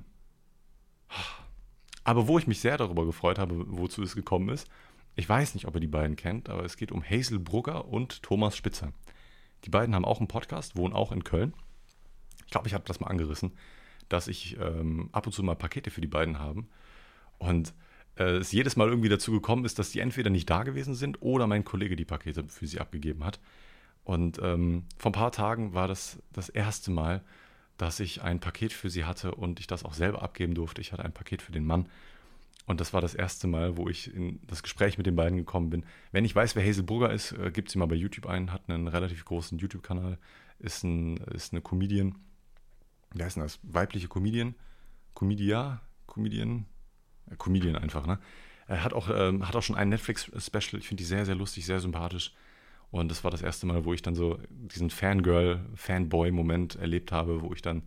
Aber 2.10 2.28
wo 2.28 2.40
ich 2.40 2.48
mich 2.48 2.60
sehr 2.60 2.76
darüber 2.76 3.06
gefreut 3.06 3.38
habe, 3.38 3.66
wozu 3.68 4.02
es 4.02 4.16
gekommen 4.16 4.50
ist, 4.50 4.68
Ich 5.16 5.30
weiß 5.30 5.54
nicht, 5.54 5.68
ob 5.68 5.76
ihr 5.76 5.80
die 5.80 5.86
beiden 5.86 6.16
kennt, 6.16 6.50
aber 6.50 6.66
es 6.66 6.76
geht 6.76 6.92
um 6.92 7.04
Hazel 7.04 7.38
Brugger 7.38 7.88
und 7.88 8.24
Thomas 8.24 8.58
Spitzer. 8.58 8.94
Die 9.64 9.70
beiden 9.70 9.94
haben 9.94 10.06
auch 10.06 10.18
einen 10.18 10.28
Podcast, 10.28 10.76
wohnen 10.76 10.96
auch 10.96 11.12
in 11.12 11.24
Köln. 11.24 11.54
Ich 12.48 12.52
glaube, 12.52 12.68
ich 12.68 12.74
habe 12.74 12.86
das 12.88 13.00
mal 13.00 13.10
angerissen, 13.10 13.52
dass 14.08 14.28
ich 14.28 14.58
ähm, 14.60 15.10
ab 15.12 15.28
und 15.28 15.34
zu 15.34 15.44
mal 15.44 15.54
Pakete 15.54 15.92
für 15.92 16.02
die 16.02 16.08
beiden 16.08 16.40
habe. 16.40 16.64
Und 17.38 17.76
äh, 18.18 18.38
es 18.38 18.52
jedes 18.52 18.76
Mal 18.76 18.88
irgendwie 18.88 19.10
dazu 19.10 19.32
gekommen 19.32 19.64
ist, 19.64 19.78
dass 19.78 19.92
die 19.92 20.00
entweder 20.00 20.32
nicht 20.32 20.50
da 20.50 20.64
gewesen 20.64 20.96
sind 20.96 21.22
oder 21.22 21.46
mein 21.46 21.64
Kollege 21.64 21.96
die 21.96 22.06
Pakete 22.06 22.48
für 22.48 22.66
sie 22.66 22.80
abgegeben 22.80 23.24
hat. 23.24 23.40
Und 24.04 24.40
ähm, 24.42 24.86
vor 24.98 25.12
ein 25.12 25.14
paar 25.14 25.32
Tagen 25.32 25.76
war 25.76 25.88
das 25.88 26.24
das 26.34 26.50
erste 26.50 26.90
Mal, 26.90 27.24
dass 27.80 28.02
ich 28.02 28.22
ein 28.22 28.42
Paket 28.42 28.74
für 28.74 28.90
sie 28.90 29.06
hatte 29.06 29.34
und 29.34 29.62
ich 29.62 29.66
das 29.66 29.86
auch 29.86 29.94
selber 29.94 30.22
abgeben 30.22 30.54
durfte. 30.54 30.82
Ich 30.82 30.92
hatte 30.92 31.06
ein 31.06 31.14
Paket 31.14 31.42
für 31.42 31.54
den 31.54 31.64
Mann. 31.64 31.88
Und 32.66 32.82
das 32.82 32.94
war 32.94 33.00
das 33.00 33.16
erste 33.16 33.48
Mal, 33.48 33.78
wo 33.78 33.88
ich 33.88 34.14
in 34.14 34.40
das 34.46 34.62
Gespräch 34.64 34.98
mit 34.98 35.08
den 35.08 35.16
beiden 35.16 35.38
gekommen 35.38 35.70
bin. 35.70 35.86
Wenn 36.12 36.26
ich 36.26 36.36
weiß, 36.36 36.58
wer 36.58 36.68
Hazel 36.68 36.84
Brugger 36.84 37.12
ist, 37.12 37.32
äh, 37.32 37.52
gibt 37.52 37.72
sie 37.72 37.80
mal 37.80 37.88
bei 37.88 37.96
YouTube 37.96 38.28
ein, 38.28 38.52
hat 38.52 38.64
einen 38.68 38.90
relativ 38.90 39.24
großen 39.24 39.58
YouTube-Kanal, 39.58 40.18
ist, 40.60 40.84
ein, 40.84 41.18
ist 41.18 41.54
eine 41.54 41.62
Comedian. 41.62 42.16
Wer 43.14 43.28
ist 43.28 43.38
denn 43.38 43.44
das? 43.44 43.60
Weibliche 43.64 44.10
Comedian? 44.10 44.56
Comedia? 45.14 45.82
Comedian? 46.06 46.66
Äh, 47.32 47.38
Comedian 47.38 47.78
einfach, 47.78 48.06
ne? 48.06 48.20
Er 48.68 48.84
hat 48.84 48.94
auch, 48.94 49.10
ähm, 49.10 49.48
hat 49.48 49.56
auch 49.56 49.64
schon 49.64 49.78
ein 49.78 49.88
Netflix-Special. 49.90 50.80
Ich 50.80 50.88
finde 50.90 51.02
die 51.02 51.08
sehr, 51.08 51.26
sehr 51.26 51.36
lustig, 51.36 51.66
sehr 51.66 51.80
sympathisch. 51.80 52.34
Und 52.92 53.10
das 53.12 53.24
war 53.24 53.32
das 53.32 53.42
erste 53.42 53.68
Mal, 53.68 53.86
wo 53.86 53.94
ich 53.94 54.02
dann 54.02 54.16
so 54.16 54.40
diesen 54.50 54.90
Fangirl, 54.90 55.66
Fanboy-Moment 55.76 56.76
erlebt 56.76 57.12
habe, 57.12 57.42
wo 57.42 57.54
ich 57.54 57.62
dann 57.62 57.84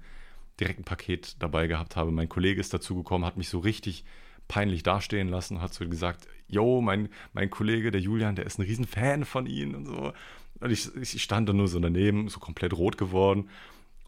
direkt 0.60 0.80
ein 0.80 0.84
Paket 0.84 1.36
dabei 1.40 1.66
gehabt 1.66 1.96
habe. 1.96 2.12
Mein 2.12 2.28
Kollege 2.28 2.60
ist 2.60 2.72
dazugekommen, 2.72 3.26
hat 3.26 3.36
mich 3.36 3.48
so 3.48 3.58
richtig 3.58 4.04
peinlich 4.48 4.82
dastehen 4.82 5.28
lassen, 5.28 5.60
hat 5.60 5.74
so 5.74 5.88
gesagt, 5.88 6.28
yo, 6.46 6.80
mein, 6.80 7.08
mein 7.32 7.50
Kollege, 7.50 7.90
der 7.90 8.00
Julian, 8.00 8.36
der 8.36 8.46
ist 8.46 8.58
ein 8.58 8.62
Riesenfan 8.62 9.24
von 9.24 9.46
Ihnen 9.46 9.74
und 9.74 9.86
so. 9.86 10.12
Und 10.60 10.70
ich, 10.70 10.94
ich 10.94 11.22
stand 11.22 11.48
da 11.48 11.52
nur 11.52 11.66
so 11.66 11.80
daneben, 11.80 12.28
so 12.28 12.38
komplett 12.38 12.72
rot 12.74 12.96
geworden. 12.96 13.48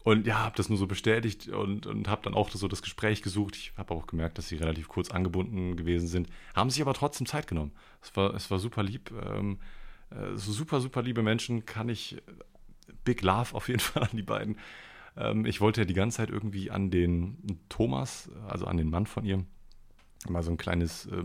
Und 0.03 0.27
ja, 0.27 0.37
habe 0.39 0.55
das 0.55 0.69
nur 0.69 0.77
so 0.77 0.85
bestätigt 0.85 1.47
und, 1.47 1.87
und 1.87 2.07
habe 2.07 2.21
dann 2.23 2.35
auch 2.35 2.49
so 2.51 2.67
das 2.67 2.83
Gespräch 2.83 3.23
gesucht. 3.23 3.55
Ich 3.55 3.73
habe 3.75 3.93
auch 3.93 4.05
gemerkt, 4.05 4.37
dass 4.37 4.47
sie 4.47 4.55
relativ 4.55 4.87
kurz 4.87 5.09
angebunden 5.09 5.75
gewesen 5.75 6.07
sind, 6.07 6.29
haben 6.53 6.69
sich 6.69 6.81
aber 6.81 6.93
trotzdem 6.93 7.25
Zeit 7.25 7.47
genommen. 7.47 7.71
Es 8.01 8.15
war, 8.15 8.33
es 8.35 8.49
war 8.51 8.59
super 8.59 8.83
lieb. 8.83 9.11
Ähm, 9.11 9.53
äh, 9.53 9.57
so 10.35 10.51
super, 10.51 10.81
super 10.81 11.01
liebe 11.01 11.23
Menschen 11.23 11.65
kann 11.65 11.89
ich. 11.89 12.17
Äh, 12.17 12.21
Big 13.03 13.21
Love 13.21 13.55
auf 13.55 13.67
jeden 13.67 13.79
Fall 13.81 14.03
an 14.03 14.09
die 14.17 14.23
beiden. 14.23 14.57
Ähm, 15.17 15.45
ich 15.45 15.61
wollte 15.61 15.81
ja 15.81 15.85
die 15.85 15.93
ganze 15.93 16.17
Zeit 16.17 16.29
irgendwie 16.29 16.71
an 16.71 16.91
den 16.91 17.61
Thomas, 17.69 18.29
also 18.47 18.65
an 18.65 18.77
den 18.77 18.89
Mann 18.89 19.05
von 19.05 19.25
ihr, 19.25 19.45
mal 20.27 20.43
so 20.43 20.51
ein 20.51 20.57
kleines 20.57 21.05
äh, 21.07 21.23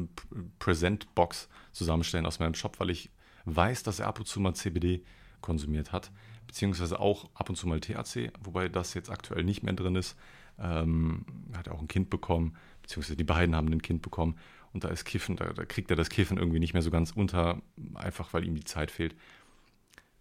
Present-Box 0.59 1.49
zusammenstellen 1.72 2.26
aus 2.26 2.38
meinem 2.38 2.55
Shop, 2.55 2.78
weil 2.78 2.91
ich 2.91 3.11
weiß, 3.45 3.82
dass 3.82 3.99
er 3.99 4.07
ab 4.07 4.18
und 4.18 4.26
zu 4.26 4.41
mal 4.41 4.55
CBD 4.55 5.03
konsumiert 5.41 5.93
hat, 5.93 6.12
beziehungsweise 6.47 7.01
auch 7.01 7.30
ab 7.34 7.49
und 7.49 7.57
zu 7.57 7.66
mal 7.66 7.80
THC, 7.80 8.30
wobei 8.41 8.68
das 8.68 8.95
jetzt 8.95 9.11
aktuell 9.11 9.45
nicht 9.45 9.62
mehr 9.62 9.72
drin 9.72 9.97
ist. 9.97 10.16
Ähm, 10.59 11.24
hat 11.57 11.70
auch 11.70 11.80
ein 11.80 11.88
Kind 11.88 12.11
bekommen, 12.11 12.55
beziehungsweise 12.82 13.16
die 13.16 13.24
beiden 13.24 13.57
haben 13.57 13.72
ein 13.72 13.80
Kind 13.80 14.03
bekommen 14.03 14.36
und 14.73 14.85
da 14.85 14.89
ist 14.89 15.05
Kiffen, 15.05 15.37
da, 15.37 15.53
da 15.53 15.64
kriegt 15.64 15.91
er 15.91 15.97
das 15.97 16.11
Kiffen 16.11 16.39
irgendwie 16.39 16.61
nicht 16.61 16.73
mehr 16.73 16.83
so 16.83 16.91
ganz 16.91 17.12
unter, 17.12 17.61
einfach 17.95 18.33
weil 18.33 18.45
ihm 18.45 18.55
die 18.55 18.64
Zeit 18.64 18.91
fehlt. 18.91 19.14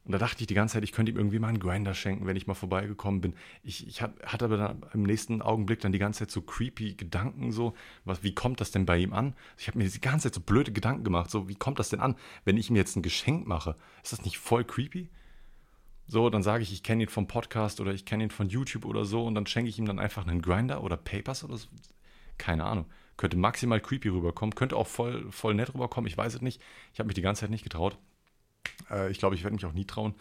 Und 0.05 0.13
da 0.13 0.17
dachte 0.17 0.41
ich 0.41 0.47
die 0.47 0.55
ganze 0.55 0.73
Zeit, 0.73 0.83
ich 0.83 0.91
könnte 0.91 1.11
ihm 1.11 1.17
irgendwie 1.17 1.37
mal 1.37 1.49
einen 1.49 1.59
Grinder 1.59 1.93
schenken, 1.93 2.25
wenn 2.25 2.35
ich 2.35 2.47
mal 2.47 2.55
vorbeigekommen 2.55 3.21
bin. 3.21 3.35
Ich, 3.61 3.85
ich 3.87 4.01
hab, 4.01 4.19
hatte 4.25 4.45
aber 4.45 4.57
dann 4.57 4.85
im 4.93 5.03
nächsten 5.03 5.43
Augenblick 5.43 5.81
dann 5.81 5.91
die 5.91 5.99
ganze 5.99 6.19
Zeit 6.19 6.31
so 6.31 6.41
creepy 6.41 6.95
Gedanken, 6.95 7.51
so, 7.51 7.75
was, 8.05 8.23
wie 8.23 8.33
kommt 8.33 8.59
das 8.59 8.71
denn 8.71 8.87
bei 8.87 8.97
ihm 8.97 9.13
an? 9.13 9.35
Ich 9.57 9.67
habe 9.67 9.77
mir 9.77 9.87
die 9.87 10.01
ganze 10.01 10.27
Zeit 10.27 10.33
so 10.33 10.41
blöde 10.41 10.71
Gedanken 10.71 11.03
gemacht, 11.03 11.29
so, 11.29 11.47
wie 11.47 11.55
kommt 11.55 11.77
das 11.77 11.89
denn 11.89 11.99
an, 11.99 12.15
wenn 12.43 12.57
ich 12.57 12.71
ihm 12.71 12.75
jetzt 12.75 12.95
ein 12.95 13.03
Geschenk 13.03 13.45
mache? 13.45 13.75
Ist 14.01 14.13
das 14.13 14.23
nicht 14.23 14.39
voll 14.39 14.63
creepy? 14.63 15.09
So, 16.07 16.31
dann 16.31 16.41
sage 16.41 16.63
ich, 16.63 16.73
ich 16.73 16.81
kenne 16.81 17.03
ihn 17.03 17.09
vom 17.09 17.27
Podcast 17.27 17.79
oder 17.79 17.93
ich 17.93 18.03
kenne 18.03 18.23
ihn 18.23 18.31
von 18.31 18.49
YouTube 18.49 18.85
oder 18.85 19.05
so 19.05 19.27
und 19.27 19.35
dann 19.35 19.45
schenke 19.45 19.69
ich 19.69 19.77
ihm 19.77 19.85
dann 19.85 19.99
einfach 19.99 20.25
einen 20.25 20.41
Grinder 20.41 20.83
oder 20.83 20.97
Papers 20.97 21.43
oder 21.43 21.57
so. 21.57 21.67
Keine 22.39 22.63
Ahnung. 22.63 22.87
Könnte 23.19 23.35
maximal 23.35 23.81
creepy 23.81 24.07
rüberkommen, 24.07 24.55
könnte 24.55 24.77
auch 24.77 24.87
voll, 24.87 25.29
voll 25.29 25.53
nett 25.53 25.73
rüberkommen, 25.73 26.07
ich 26.07 26.17
weiß 26.17 26.35
es 26.35 26.41
nicht. 26.41 26.61
Ich 26.93 26.99
habe 26.99 27.07
mich 27.07 27.15
die 27.15 27.21
ganze 27.21 27.41
Zeit 27.41 27.49
nicht 27.49 27.65
getraut. 27.65 27.97
Äh, 28.89 29.11
ich 29.11 29.17
glaube, 29.19 29.35
ich 29.35 29.43
werde 29.43 29.55
mich 29.55 29.65
auch 29.65 29.73
nie 29.73 29.83
trauen. 29.83 30.15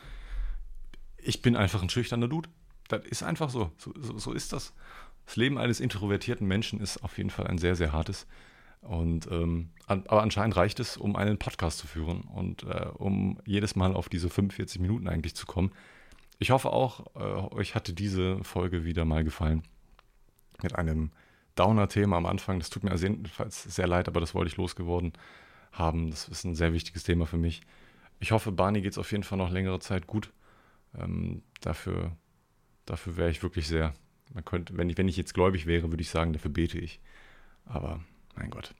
Ich 1.16 1.40
bin 1.40 1.54
einfach 1.54 1.80
ein 1.80 1.90
schüchterner 1.90 2.26
Dude. 2.26 2.48
Das 2.88 3.06
ist 3.06 3.22
einfach 3.22 3.50
so. 3.50 3.70
So, 3.78 3.94
so. 3.96 4.18
so, 4.18 4.32
ist 4.32 4.52
das. 4.52 4.74
Das 5.26 5.36
Leben 5.36 5.58
eines 5.58 5.78
introvertierten 5.78 6.44
Menschen 6.44 6.80
ist 6.80 7.04
auf 7.04 7.18
jeden 7.18 7.30
Fall 7.30 7.46
ein 7.46 7.58
sehr, 7.58 7.76
sehr 7.76 7.92
hartes. 7.92 8.26
Und 8.80 9.28
ähm, 9.30 9.70
aber 9.86 10.20
anscheinend 10.20 10.56
reicht 10.56 10.80
es, 10.80 10.96
um 10.96 11.14
einen 11.14 11.38
Podcast 11.38 11.78
zu 11.78 11.86
führen 11.86 12.22
und 12.22 12.64
äh, 12.64 12.88
um 12.94 13.38
jedes 13.46 13.76
Mal 13.76 13.94
auf 13.94 14.08
diese 14.08 14.28
45 14.28 14.80
Minuten 14.80 15.06
eigentlich 15.06 15.36
zu 15.36 15.46
kommen. 15.46 15.70
Ich 16.40 16.50
hoffe 16.50 16.72
auch, 16.72 17.06
äh, 17.14 17.54
euch 17.54 17.76
hatte 17.76 17.92
diese 17.92 18.42
Folge 18.42 18.84
wieder 18.84 19.04
mal 19.04 19.22
gefallen. 19.22 19.62
Mit 20.64 20.74
einem 20.74 21.12
Downer-Thema 21.58 22.16
am 22.16 22.26
Anfang. 22.26 22.58
Das 22.58 22.70
tut 22.70 22.84
mir 22.84 22.94
jedenfalls 22.94 23.62
sehr 23.62 23.86
leid, 23.86 24.08
aber 24.08 24.20
das 24.20 24.34
wollte 24.34 24.50
ich 24.50 24.56
losgeworden 24.56 25.12
haben. 25.72 26.10
Das 26.10 26.28
ist 26.28 26.44
ein 26.44 26.54
sehr 26.54 26.72
wichtiges 26.72 27.02
Thema 27.02 27.26
für 27.26 27.36
mich 27.36 27.62
ich 28.20 28.32
hoffe, 28.32 28.52
Barney 28.52 28.80
geht 28.80 28.92
es 28.92 28.98
auf 28.98 29.12
jeden 29.12 29.24
Fall 29.24 29.38
noch 29.38 29.50
längere 29.50 29.80
Zeit 29.80 30.06
gut. 30.06 30.32
Ähm, 30.98 31.42
dafür 31.60 32.16
dafür 32.86 33.16
wäre 33.16 33.30
ich 33.30 33.42
wirklich 33.42 33.68
sehr. 33.68 33.94
Man 34.32 34.44
könnte, 34.44 34.76
wenn 34.76 34.90
ich, 34.90 34.98
wenn 34.98 35.08
ich 35.08 35.16
jetzt 35.16 35.34
gläubig 35.34 35.66
wäre, 35.66 35.90
würde 35.90 36.02
ich 36.02 36.10
sagen, 36.10 36.32
dafür 36.32 36.50
bete 36.50 36.78
ich. 36.78 37.00
Aber 37.64 38.00
mein 38.34 38.50
Gott. 38.50 38.74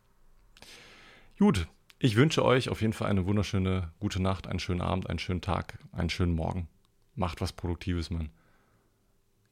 Gut, 1.39 1.69
ich 1.99 2.17
wünsche 2.17 2.45
euch 2.45 2.69
auf 2.69 2.81
jeden 2.81 2.93
Fall 2.93 3.09
eine 3.09 3.27
wunderschöne 3.27 3.93
gute 4.01 4.21
Nacht, 4.21 4.47
einen 4.47 4.59
schönen 4.59 4.81
Abend, 4.81 5.09
einen 5.09 5.19
schönen 5.19 5.41
Tag, 5.41 5.79
einen 5.93 6.11
schönen 6.11 6.35
Morgen. 6.35 6.69
Macht 7.15 7.41
was 7.41 7.53
Produktives, 7.53 8.11
Mann. 8.11 8.31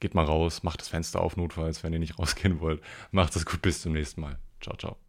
Geht 0.01 0.15
mal 0.15 0.25
raus, 0.25 0.63
macht 0.63 0.81
das 0.81 0.89
Fenster 0.89 1.21
auf, 1.21 1.37
notfalls, 1.37 1.83
wenn 1.83 1.93
ihr 1.93 1.99
nicht 1.99 2.19
rausgehen 2.19 2.61
wollt. 2.61 2.83
Macht 3.11 3.37
es 3.37 3.47
gut, 3.47 3.63
bis 3.63 3.81
zum 3.83 3.93
nächsten 3.93 4.21
Mal. 4.21 4.39
Ciao, 4.61 4.77
ciao. 4.77 5.06